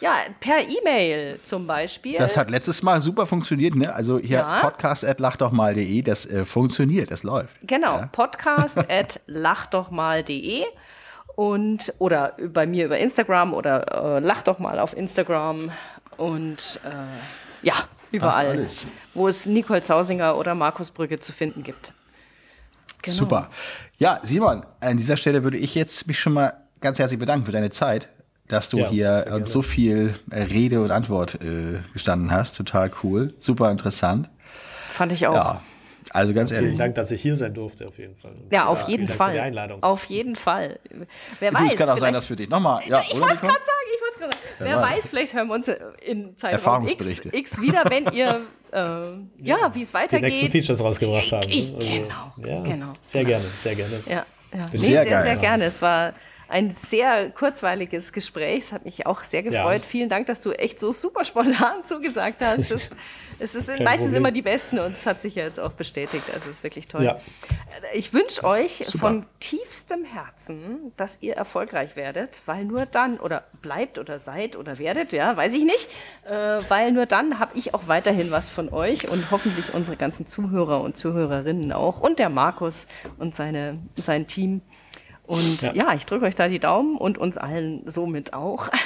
[0.00, 2.18] ja, per E-Mail zum Beispiel.
[2.18, 3.94] Das hat letztes Mal super funktioniert, ne?
[3.94, 4.62] Also hier ja.
[4.62, 7.54] podcast at lachdochmal.de, das äh, funktioniert, das läuft.
[7.62, 8.08] Genau, ja.
[8.10, 10.64] podcast at lachdochmal.de
[11.36, 15.70] und oder bei mir über Instagram oder äh, lach doch mal auf Instagram
[16.16, 17.74] und äh, ja,
[18.12, 18.66] überall,
[19.14, 21.92] wo es Nicole Zausinger oder Markus Brügge zu finden gibt.
[23.02, 23.16] Genau.
[23.16, 23.50] Super.
[23.98, 27.52] Ja, Simon, an dieser Stelle würde ich jetzt mich schon mal ganz herzlich bedanken für
[27.52, 28.08] deine Zeit,
[28.48, 32.56] dass du ja, hier uns so viel Rede und Antwort äh, gestanden hast.
[32.56, 34.30] Total cool, super interessant.
[34.90, 35.34] Fand ich auch.
[35.34, 35.62] Ja.
[36.14, 36.68] Also ganz ja, ehrlich.
[36.70, 38.34] Vielen Dank, dass ich hier sein durfte, auf jeden Fall.
[38.52, 39.30] Ja, auf jeden Fall.
[39.30, 39.82] Für die Einladung.
[39.82, 40.78] Auf jeden Fall.
[41.40, 41.72] Wer du, weiß.
[41.72, 42.82] Es kann auch sein, dass für dich nochmal.
[42.86, 44.54] Ja, ich wollte es gerade sagen, ich wollte gerade sagen.
[44.60, 44.98] Wer, Wer weiß.
[44.98, 45.08] weiß.
[45.08, 45.68] vielleicht hören wir uns
[46.06, 48.78] in Zeitraum X, X wieder, wenn ihr äh,
[49.42, 50.30] ja, wie es weitergeht.
[50.30, 51.48] Die nächsten Features rausgebracht haben.
[51.48, 52.92] Ich, also, genau, ja, genau.
[53.00, 54.00] Sehr gerne, sehr gerne.
[54.06, 54.24] Ja,
[54.56, 54.68] ja.
[54.70, 55.64] Nee, sehr, sehr, sehr gerne.
[55.64, 56.12] Es war
[56.48, 58.64] ein sehr kurzweiliges Gespräch.
[58.64, 59.82] Es hat mich auch sehr gefreut.
[59.82, 59.88] Ja.
[59.88, 62.70] Vielen Dank, dass du echt so super spontan zugesagt hast.
[62.70, 62.90] Das,
[63.38, 64.14] es ist meistens Problem.
[64.16, 66.24] immer die Besten und es hat sich ja jetzt auch bestätigt.
[66.32, 67.04] Also es ist wirklich toll.
[67.04, 67.20] Ja.
[67.94, 68.98] Ich wünsche euch super.
[68.98, 74.78] von tiefstem Herzen, dass ihr erfolgreich werdet, weil nur dann oder bleibt oder seid oder
[74.78, 75.88] werdet, ja, weiß ich nicht,
[76.24, 80.26] äh, weil nur dann habe ich auch weiterhin was von euch und hoffentlich unsere ganzen
[80.26, 82.86] Zuhörer und Zuhörerinnen auch und der Markus
[83.18, 84.62] und seine, sein Team.
[85.26, 88.68] Und ja, ja ich drücke euch da die Daumen und uns allen somit auch.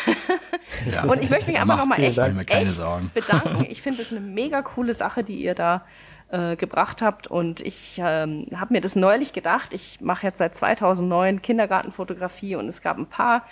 [0.93, 1.05] Ja.
[1.05, 3.67] Und ich möchte mich einfach nochmal echt, echt bedanken.
[3.69, 5.85] Ich finde es eine mega coole Sache, die ihr da
[6.31, 7.27] äh, gebracht habt.
[7.27, 9.75] Und ich ähm, habe mir das neulich gedacht.
[9.75, 13.45] Ich mache jetzt seit 2009 Kindergartenfotografie und es gab ein paar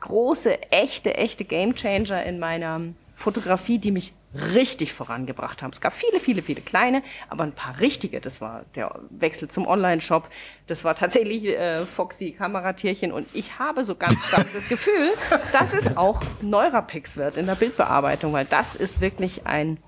[0.00, 2.80] große, echte, echte Gamechanger in meiner
[3.14, 5.72] Fotografie, die mich richtig vorangebracht haben.
[5.72, 8.20] Es gab viele, viele, viele kleine, aber ein paar richtige.
[8.20, 10.28] Das war der Wechsel zum Online-Shop.
[10.66, 13.12] Das war tatsächlich äh, Foxy Kameratierchen.
[13.12, 15.10] Und ich habe so ganz stark das Gefühl,
[15.52, 19.78] dass es auch Neurapix wird in der Bildbearbeitung, weil das ist wirklich ein,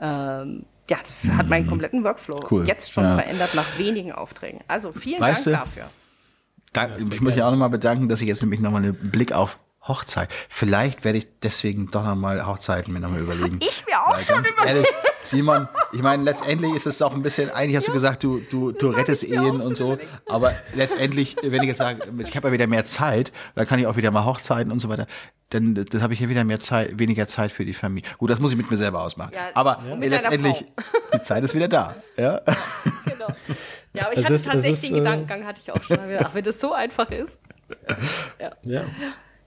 [0.00, 2.66] ähm, ja, das hat meinen kompletten Workflow cool.
[2.66, 3.14] jetzt schon ja.
[3.14, 4.60] verändert nach wenigen Aufträgen.
[4.68, 5.90] Also vielen weißt Dank du, dafür.
[6.72, 9.58] Dank, ich möchte mich auch nochmal bedanken, dass ich jetzt nämlich nochmal einen Blick auf
[9.82, 10.28] Hochzeit.
[10.48, 13.58] Vielleicht werde ich deswegen doch nochmal Hochzeiten mir nochmal überlegen.
[13.62, 14.94] Ich mir auch Weil schon überlegt.
[15.22, 18.40] Simon, ich meine, letztendlich ist es auch ein bisschen, eigentlich hast ja, du gesagt, du,
[18.40, 19.94] du, du rettest Ehen und so.
[19.94, 20.10] Überlegt.
[20.28, 23.86] Aber letztendlich, wenn ich jetzt sage, ich habe ja wieder mehr Zeit, dann kann ich
[23.86, 25.06] auch wieder mal Hochzeiten und so weiter.
[25.50, 28.08] Dann das habe ich ja wieder mehr Zeit, weniger Zeit für die Familie.
[28.18, 29.32] Gut, das muss ich mit mir selber ausmachen.
[29.34, 29.94] Ja, aber ja.
[29.96, 30.66] letztendlich,
[31.14, 31.94] die Zeit ist wieder da.
[32.16, 32.42] Ja,
[33.06, 33.28] genau.
[33.94, 36.18] Ja, aber ich es hatte ist, tatsächlich den äh, Gedankengang, hatte ich auch schon mal.
[36.22, 37.38] Ach, wenn das so einfach ist.
[38.38, 38.52] ja.
[38.62, 38.84] ja.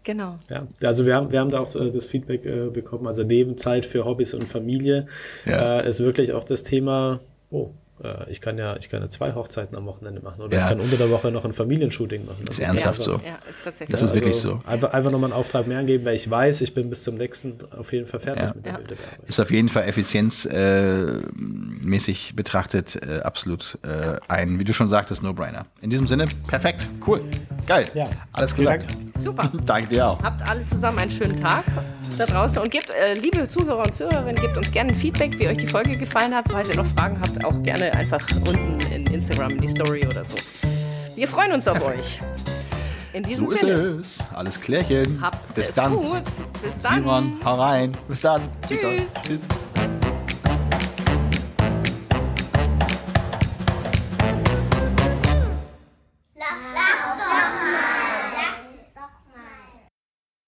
[0.03, 0.40] Genau.
[0.49, 3.57] Ja, also wir haben, wir haben da auch äh, das Feedback äh, bekommen, also neben
[3.57, 5.07] Zeit für Hobbys und Familie
[5.45, 5.82] ja.
[5.82, 7.19] äh, ist wirklich auch das Thema,
[7.52, 7.72] oh,
[8.03, 10.64] äh, ich kann ja, ich kann ja zwei Hochzeiten am Wochenende machen oder ja.
[10.64, 12.44] ich kann unter der Woche noch ein Familienshooting machen.
[12.45, 13.22] Das ist ernsthaft einfach, so.
[13.26, 14.61] Ja, ist tatsächlich das ist wirklich also so.
[14.65, 17.57] Einfach, einfach nochmal einen Auftrag mehr angeben, weil ich weiß, ich bin bis zum nächsten
[17.78, 18.53] auf jeden Fall fertig ja.
[18.53, 18.80] mit der ja.
[18.80, 19.28] Bilderbearbeitung.
[19.28, 25.23] Ist auf jeden Fall effizienzmäßig äh, betrachtet äh, absolut äh, ein, wie du schon sagtest,
[25.23, 25.65] No-Brainer.
[25.82, 27.22] In diesem Sinne, perfekt, cool,
[27.68, 27.86] geil.
[27.94, 28.10] Ja.
[28.34, 28.88] Alles gesagt.
[29.15, 29.52] Super.
[29.65, 30.23] Danke dir auch.
[30.23, 31.64] Habt alle zusammen einen schönen Tag
[32.18, 35.48] da draußen und gebt, äh, liebe Zuhörer und Zuhörerinnen, gebt uns gerne ein Feedback, wie
[35.48, 36.45] euch die Folge gefallen hat.
[36.49, 40.26] Falls ihr noch Fragen habt, auch gerne einfach unten in Instagram in die Story oder
[40.26, 40.38] so.
[41.15, 41.99] Wir freuen uns auf Perfekt.
[41.99, 42.22] euch.
[43.13, 43.72] In diesem so Sinne.
[43.73, 44.27] ist es.
[44.34, 45.19] Alles klärchen.
[45.22, 45.95] Habt Bis dann.
[45.95, 46.23] Gut.
[46.63, 46.95] Bis dann.
[46.95, 47.91] Simon, hau rein.
[48.07, 48.43] Bis dann.
[48.68, 49.13] Tschüss.
[49.23, 49.41] Tschüss.